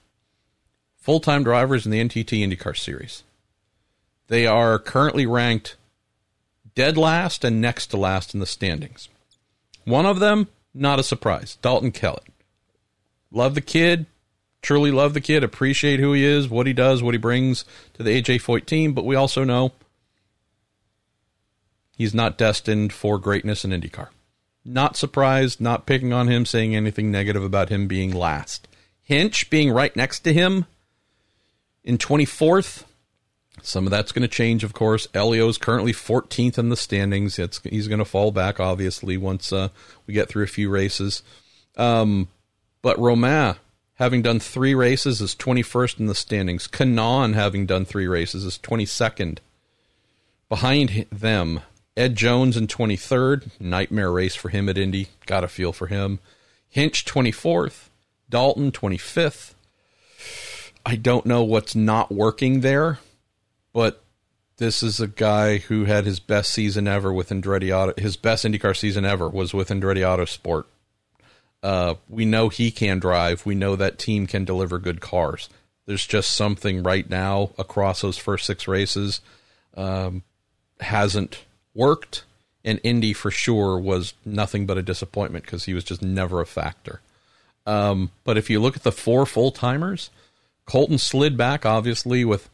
[0.97, 3.23] full time drivers in the NTT IndyCar Series.
[4.27, 5.75] They are currently ranked
[6.75, 9.09] dead last and next to last in the standings.
[9.83, 12.23] One of them, not a surprise, Dalton Kellett.
[13.31, 14.05] Love the kid,
[14.61, 18.03] truly love the kid, appreciate who he is, what he does, what he brings to
[18.03, 19.73] the AJ Foyt team, but we also know
[21.97, 24.09] he's not destined for greatness in IndyCar.
[24.65, 28.67] Not surprised, not picking on him, saying anything negative about him being last.
[29.03, 30.65] Hinch being right next to him
[31.83, 32.83] in 24th.
[33.61, 35.07] Some of that's going to change, of course.
[35.13, 37.37] Helio's currently 14th in the standings.
[37.37, 39.69] It's, he's going to fall back, obviously, once uh,
[40.07, 41.21] we get through a few races.
[41.77, 42.27] Um,
[42.81, 43.55] but Romain,
[43.95, 46.67] having done three races, is 21st in the standings.
[46.67, 49.37] Kanaan, having done three races, is 22nd.
[50.49, 51.61] Behind them,
[51.97, 53.51] Ed Jones in 23rd.
[53.59, 55.07] Nightmare race for him at Indy.
[55.25, 56.19] Got a feel for him.
[56.67, 57.89] Hinch 24th.
[58.29, 59.53] Dalton 25th.
[60.85, 62.99] I don't know what's not working there,
[63.73, 64.03] but
[64.57, 67.99] this is a guy who had his best season ever with Andretti Auto.
[67.99, 70.65] His best IndyCar season ever was with Andretti Autosport.
[71.63, 73.45] Uh, we know he can drive.
[73.45, 75.49] We know that team can deliver good cars.
[75.87, 79.21] There's just something right now across those first six races
[79.75, 80.23] um,
[80.79, 81.43] hasn't
[81.75, 82.23] worked,
[82.63, 86.45] and Indy for sure was nothing but a disappointment because he was just never a
[86.45, 87.01] factor.
[87.67, 90.09] Um, but if you look at the four full timers,
[90.65, 92.49] Colton slid back, obviously, with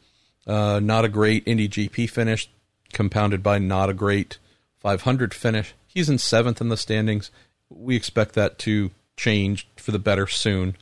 [0.48, 2.50] uh, not a great Indy GP finish,
[2.91, 4.38] compounded by not a great
[4.80, 5.74] 500 finish.
[5.88, 7.32] He's in seventh in the standings.
[7.69, 10.75] We expect that to change for the better soon.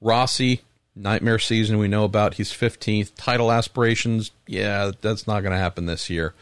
[0.00, 0.62] Rossi,
[0.94, 2.34] nightmare season we know about.
[2.34, 3.12] He's 15th.
[3.16, 6.34] Title aspirations, yeah, that's not going to happen this year.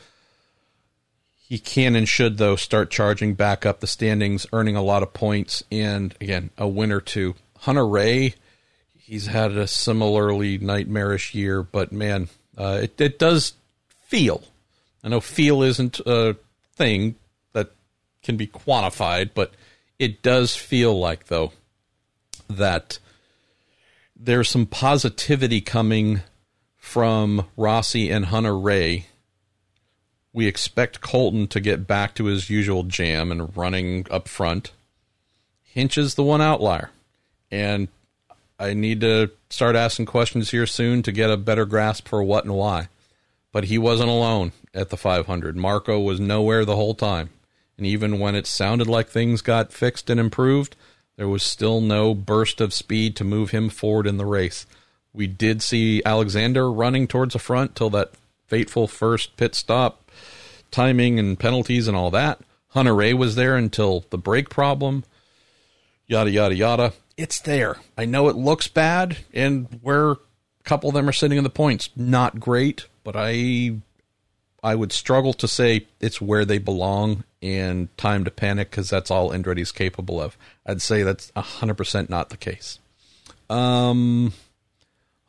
[1.46, 5.12] He can and should, though, start charging back up the standings, earning a lot of
[5.12, 7.34] points, and again, a win or two.
[7.60, 8.34] Hunter-Reay,
[8.96, 13.52] he's had a similarly nightmarish year, but man, uh, it, it does
[14.06, 14.42] feel.
[15.02, 16.36] I know feel isn't a
[16.76, 17.16] thing
[17.52, 17.72] that
[18.22, 19.52] can be quantified, but
[19.98, 21.52] it does feel like, though,
[22.48, 22.98] that
[24.16, 26.22] there's some positivity coming
[26.78, 29.04] from Rossi and Hunter-Reay
[30.34, 34.72] we expect Colton to get back to his usual jam and running up front.
[35.62, 36.90] Hinch is the one outlier.
[37.52, 37.86] And
[38.58, 42.44] I need to start asking questions here soon to get a better grasp for what
[42.44, 42.88] and why.
[43.52, 45.56] But he wasn't alone at the 500.
[45.56, 47.30] Marco was nowhere the whole time.
[47.78, 50.74] And even when it sounded like things got fixed and improved,
[51.16, 54.66] there was still no burst of speed to move him forward in the race.
[55.12, 58.10] We did see Alexander running towards the front till that
[58.48, 60.03] fateful first pit stop
[60.74, 62.40] timing and penalties and all that.
[62.70, 65.04] Hunter-Reay was there until the brake problem.
[66.08, 66.92] Yada yada yada.
[67.16, 67.76] It's there.
[67.96, 70.18] I know it looks bad, and where A
[70.64, 71.90] couple of them are sitting in the points.
[71.94, 73.76] Not great, but I
[74.64, 79.10] I would struggle to say it's where they belong and time to panic because that's
[79.10, 80.36] all Andretti's capable of.
[80.66, 82.78] I'd say that's 100% not the case.
[83.50, 84.32] Um,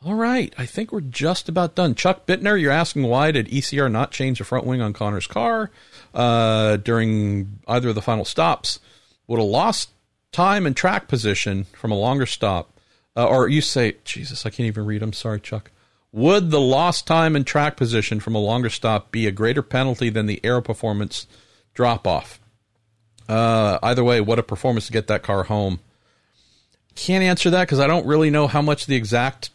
[0.05, 1.95] all right, I think we're just about done.
[1.95, 5.71] Chuck Bittner, you're asking why did ECR not change the front wing on Conor's car
[6.13, 8.79] uh, during either of the final stops?
[9.25, 9.89] Would have lost
[10.31, 12.71] time and track position from a longer stop.
[13.17, 15.01] Uh, or you say, Jesus, I can't even read.
[15.01, 15.71] I'm sorry, Chuck.
[16.11, 20.09] Would the lost time and track position from a longer stop be a greater penalty
[20.09, 21.25] than the aero performance
[21.73, 22.39] drop off?
[23.27, 25.79] Uh, either way, what a performance to get that car home.
[26.93, 29.49] Can't answer that because I don't really know how much the exact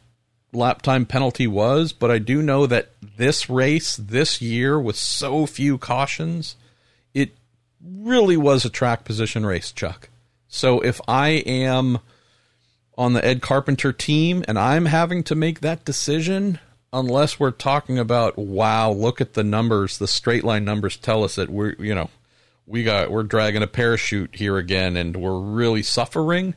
[0.52, 5.46] lap time penalty was, but I do know that this race this year with so
[5.46, 6.56] few cautions,
[7.14, 7.30] it
[7.84, 10.08] really was a track position race, Chuck.
[10.48, 11.98] So if I am
[12.98, 16.58] on the Ed Carpenter team and I'm having to make that decision,
[16.92, 21.36] unless we're talking about wow, look at the numbers, the straight line numbers tell us
[21.36, 22.10] that we're you know
[22.66, 26.54] we got we're dragging a parachute here again and we're really suffering.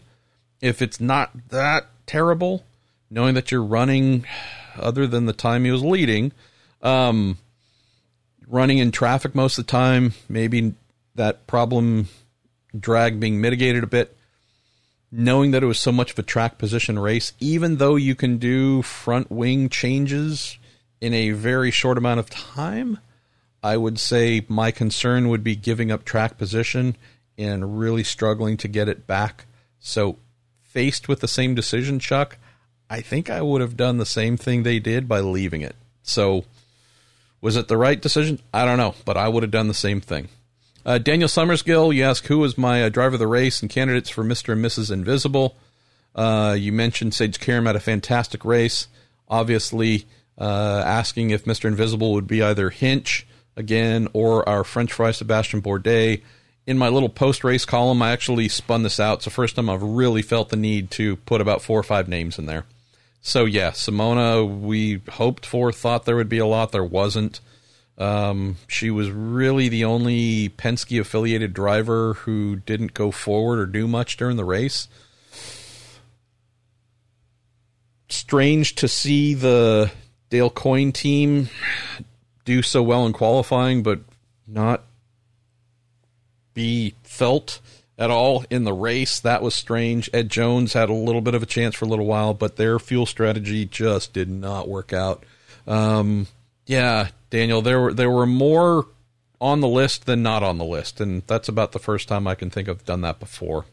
[0.62, 2.64] If it's not that terrible,
[3.14, 4.26] knowing that you're running,
[4.76, 6.32] other than the time he was leading,
[6.82, 7.38] um,
[8.48, 10.74] running in traffic most of the time, maybe
[11.16, 12.08] that problem
[12.78, 14.18] drag being mitigated a bit
[15.16, 18.38] knowing that it was so much of a track position race, even though you can
[18.38, 20.58] do front wing changes
[21.00, 22.98] in a very short amount of time,
[23.62, 26.98] I would say my concern would be giving up track position
[27.38, 29.46] and really struggling to get it back.
[29.80, 30.18] So,
[30.64, 32.38] faced with the same decision, Chuck,
[32.94, 35.76] I think I would have done the same thing they did by leaving it.
[36.04, 36.46] So,
[37.42, 38.40] was it the right decision?
[38.54, 40.30] I don't know, but I would have done the same thing.
[40.86, 44.12] Uh, Daniel Summersgill, you ask who was my uh, driver of the race and candidates
[44.12, 44.54] for Mr.
[44.54, 44.92] and Mrs.
[44.92, 45.56] Invisible.
[46.14, 48.88] Uh, you mentioned Sage Karam had a fantastic race.
[49.28, 50.06] Obviously,
[50.38, 51.66] uh, asking if Mr.
[51.66, 53.26] Invisible would be either Hinch
[53.58, 56.22] again or our French fry Sebastian Bourdais.
[56.68, 59.16] In my little post race column, I actually spun this out.
[59.16, 62.08] It's the first time I've really felt the need to put about four or five
[62.08, 62.66] names in there.
[63.26, 66.74] So, yeah, Simona, we hoped for, thought there would be a lot.
[66.74, 67.40] There wasn't.
[67.98, 73.88] Um, she was really the only Penske affiliated driver who didn't go forward or do
[73.88, 74.90] much during the race.
[78.10, 79.90] Strange to see the
[80.30, 81.48] Dale Coyne team
[82.44, 84.02] do so well in qualifying, but
[84.46, 84.84] not
[86.54, 87.62] be felt
[87.98, 89.20] at all in the race.
[89.20, 90.10] That was strange.
[90.14, 92.80] Ed Jones had a little bit of a chance for a little while, but their
[92.80, 95.24] fuel strategy just did not work out.
[95.68, 96.28] Um,
[96.66, 98.88] yeah, Daniel, there were there were more
[99.40, 102.36] on the list than not on the list, and that's about the first time I
[102.36, 103.66] can think of done that before.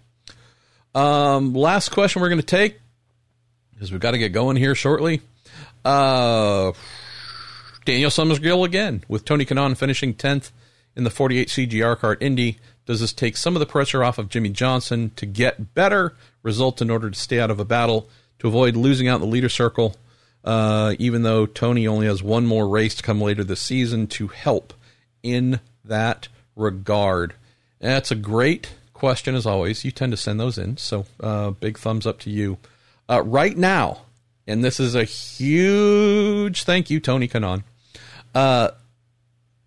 [0.95, 2.81] Um, last question we're going to take
[3.73, 5.23] because we've got to get going here shortly.
[5.85, 6.73] Uh,
[7.85, 10.53] Daniel Summersgill again with Tony Kanaan finishing tenth
[10.97, 12.59] in the 48 CGR kart Indy.
[12.87, 16.83] Does this take some of the pressure off of Jimmie Johnson to get better results
[16.83, 18.09] in order to stay out of a battle
[18.41, 19.97] to avoid losing out in the leader circle?
[20.45, 24.29] uh, even though Tony only has one more race to come later this season to
[24.29, 24.73] help
[25.23, 27.35] in that regard.
[27.79, 29.85] That's a great question, as always.
[29.85, 32.59] You tend to send those in, so uh, big thumbs up to you.
[33.09, 34.03] Uh, right now,
[34.47, 37.65] and this is a huge thank you, Tony Kanaan.
[38.35, 38.71] Uh,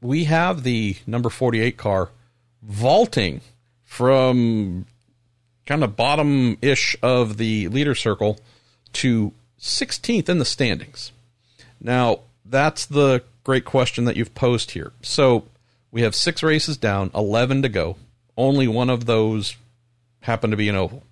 [0.01, 2.09] we have the number 48 car
[2.65, 3.41] vaulting
[3.83, 4.85] from
[5.65, 8.39] kind of bottom ish of the leader circle
[8.93, 11.11] to 16th in the standings.
[11.79, 14.91] Now, that's the great question that you've posed here.
[15.01, 15.45] So,
[15.91, 17.97] we have six races down, 11 to go.
[18.35, 19.55] Only one of those
[20.21, 21.03] happened to be an oval.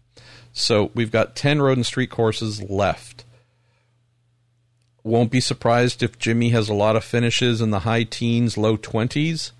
[0.53, 3.25] So, we've got 10 road and street courses left.
[5.03, 8.77] Won't be surprised if Jimmy has a lot of finishes in the high teens, low
[8.77, 9.51] 20s.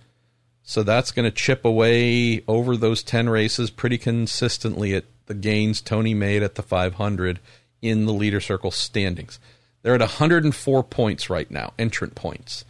[0.72, 5.82] So that's going to chip away over those 10 races pretty consistently at the gains
[5.82, 7.40] Tony made at the 500
[7.82, 9.38] in the leader circle standings.
[9.82, 12.64] They're at 104 points right now, entrant points.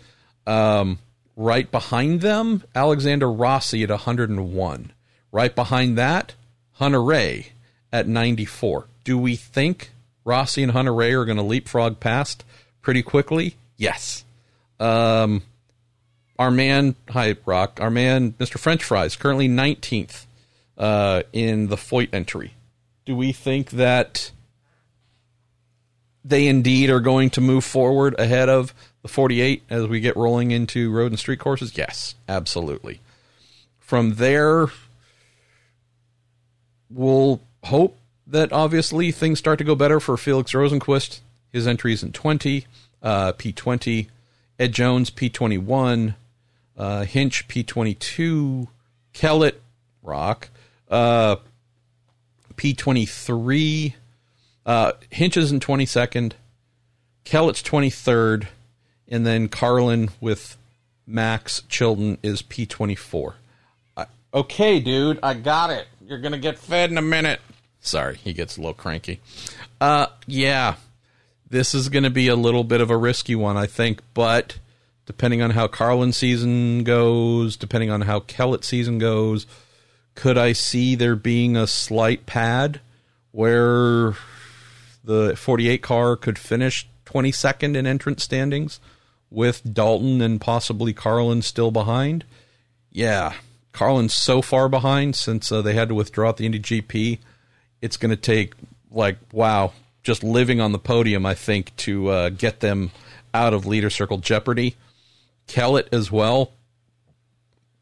[0.48, 0.98] Um,
[1.36, 4.92] right behind them, Alexander Rossi at 101.
[5.32, 6.34] Right behind that,
[6.72, 7.50] Hunter-Reay
[7.94, 8.88] at 94.
[9.04, 9.92] Do we think
[10.26, 12.44] Rossi and Hunter-Reay are going to leapfrog past
[12.82, 13.58] pretty quickly?
[13.78, 14.26] Yes.
[14.80, 15.44] Um,
[16.42, 18.58] our man, hi, Rock, our man, Mr.
[18.58, 20.26] French Fries, currently 19th
[20.76, 22.56] uh, in the Foyt entry.
[23.06, 24.32] Do we think that
[26.26, 30.50] they indeed are going to move forward ahead of the 48 as we get rolling
[30.50, 31.78] into road and street courses?
[31.78, 33.02] Yes, absolutely.
[33.78, 34.66] From there,
[36.90, 41.20] we'll hope that obviously things start to go better for Felix Rosenqvist.
[41.54, 42.66] his entries in 20,
[43.04, 44.08] uh, P20.
[44.58, 46.16] Ed Jones, P21.
[46.78, 48.68] Uh, Hinch, P22.
[49.14, 49.62] Kellett,
[50.02, 50.50] Rock,
[50.90, 51.38] uh,
[52.56, 53.94] P23.
[54.66, 56.34] Uh, Hinch is in 22nd.
[57.24, 58.48] Kellett's 23rd.
[59.08, 60.58] And then Carlin with
[61.06, 63.34] Max Chilton is P24.
[63.98, 65.88] Uh, okay, dude, I got it.
[66.06, 67.42] You're going to get fed in a minute.
[67.82, 69.20] Sorry, he gets a little cranky.
[69.82, 70.76] Uh, yeah,
[71.50, 74.60] this is going to be a little bit of a risky one, I think, but
[75.12, 79.46] depending on how Carlin season goes, depending on how Kellett season goes,
[80.16, 82.80] could I see there being a slight pad
[83.34, 84.14] where
[85.04, 88.80] the 48 car could finish 22nd in entrance standings
[89.30, 92.24] with Dalton and possibly Carlin still behind?
[92.90, 93.34] Yeah,
[93.74, 97.20] Carlin's so far behind since uh, they had to withdraw at the Indy GP.
[97.82, 98.54] It's going to take,
[98.90, 99.74] like, wow,
[100.04, 102.92] just living on the podium, I think, to uh, get them
[103.34, 104.78] out of leader circle jeopardy.
[105.52, 106.54] Kellett as well.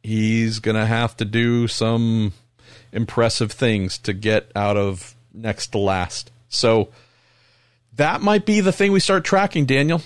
[0.01, 2.33] He's going to have to do some
[2.91, 6.31] impressive things to get out of next to last.
[6.49, 6.89] So
[7.95, 10.01] that might be the thing we start tracking, Daniel.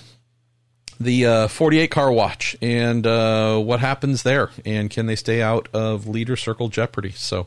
[1.00, 5.68] The uh, 48 car watch and uh, what happens there, and can they stay out
[5.72, 7.10] of leader circle jeopardy?
[7.12, 7.46] So,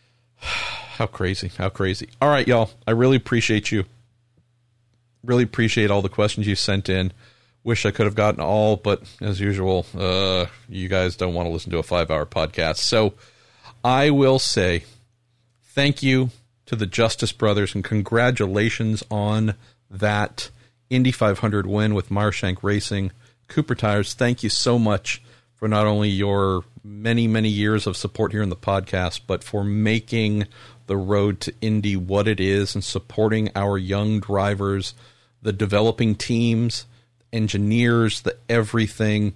[0.36, 2.10] how crazy, how crazy.
[2.20, 2.70] All right, y'all.
[2.86, 3.84] I really appreciate you.
[5.22, 7.12] Really appreciate all the questions you sent in.
[7.64, 11.52] Wish I could have gotten all, but as usual, uh, you guys don't want to
[11.52, 12.76] listen to a five hour podcast.
[12.76, 13.14] So
[13.82, 14.84] I will say
[15.62, 16.30] thank you
[16.66, 19.54] to the Justice Brothers and congratulations on
[19.90, 20.50] that
[20.90, 23.12] Indy 500 win with Meyer Shank Racing.
[23.48, 25.22] Cooper Tires, thank you so much
[25.54, 29.64] for not only your many, many years of support here in the podcast, but for
[29.64, 30.46] making
[30.86, 34.94] the road to Indy what it is and supporting our young drivers,
[35.40, 36.84] the developing teams
[37.34, 39.34] engineers, the everything,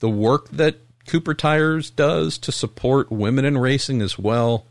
[0.00, 0.76] the work that
[1.06, 4.66] Cooper Tires does to support women in racing as well,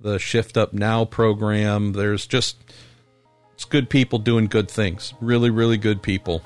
[0.00, 1.92] the Shift Up Now program.
[1.92, 2.56] There's just
[3.54, 5.12] it's good people doing good things.
[5.20, 6.42] Really, really good people.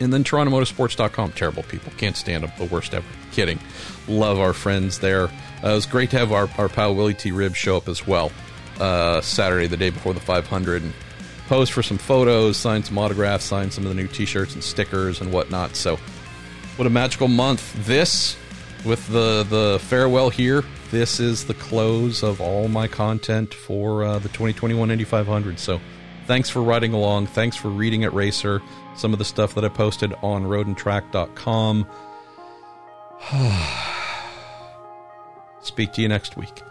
[0.00, 1.32] And then TorontoMotorsports.com.
[1.32, 1.92] Terrible people.
[1.96, 2.52] Can't stand them.
[2.58, 3.06] The worst ever.
[3.32, 3.58] Kidding.
[4.06, 5.24] Love our friends there.
[5.24, 7.32] Uh, it was great to have our, our pal Willy T.
[7.32, 8.30] Ribbs show up as well
[8.78, 10.82] uh, Saturday, the day before the 500.
[10.82, 10.92] And
[11.48, 15.20] pose for some photos, sign some autographs, sign some of the new T-shirts and stickers
[15.20, 15.74] and whatnot.
[15.74, 15.98] So,
[16.76, 17.86] what a magical month!
[17.86, 18.36] This,
[18.84, 24.18] with the the farewell here, this is the close of all my content for uh,
[24.18, 25.58] the 2021 Indy 500.
[25.58, 25.80] So,
[26.26, 27.28] thanks for riding along.
[27.28, 28.60] Thanks for reading at Racer.
[28.94, 31.86] Some of the stuff that I posted on roadandtrack.com.
[35.62, 36.62] Speak to you next week.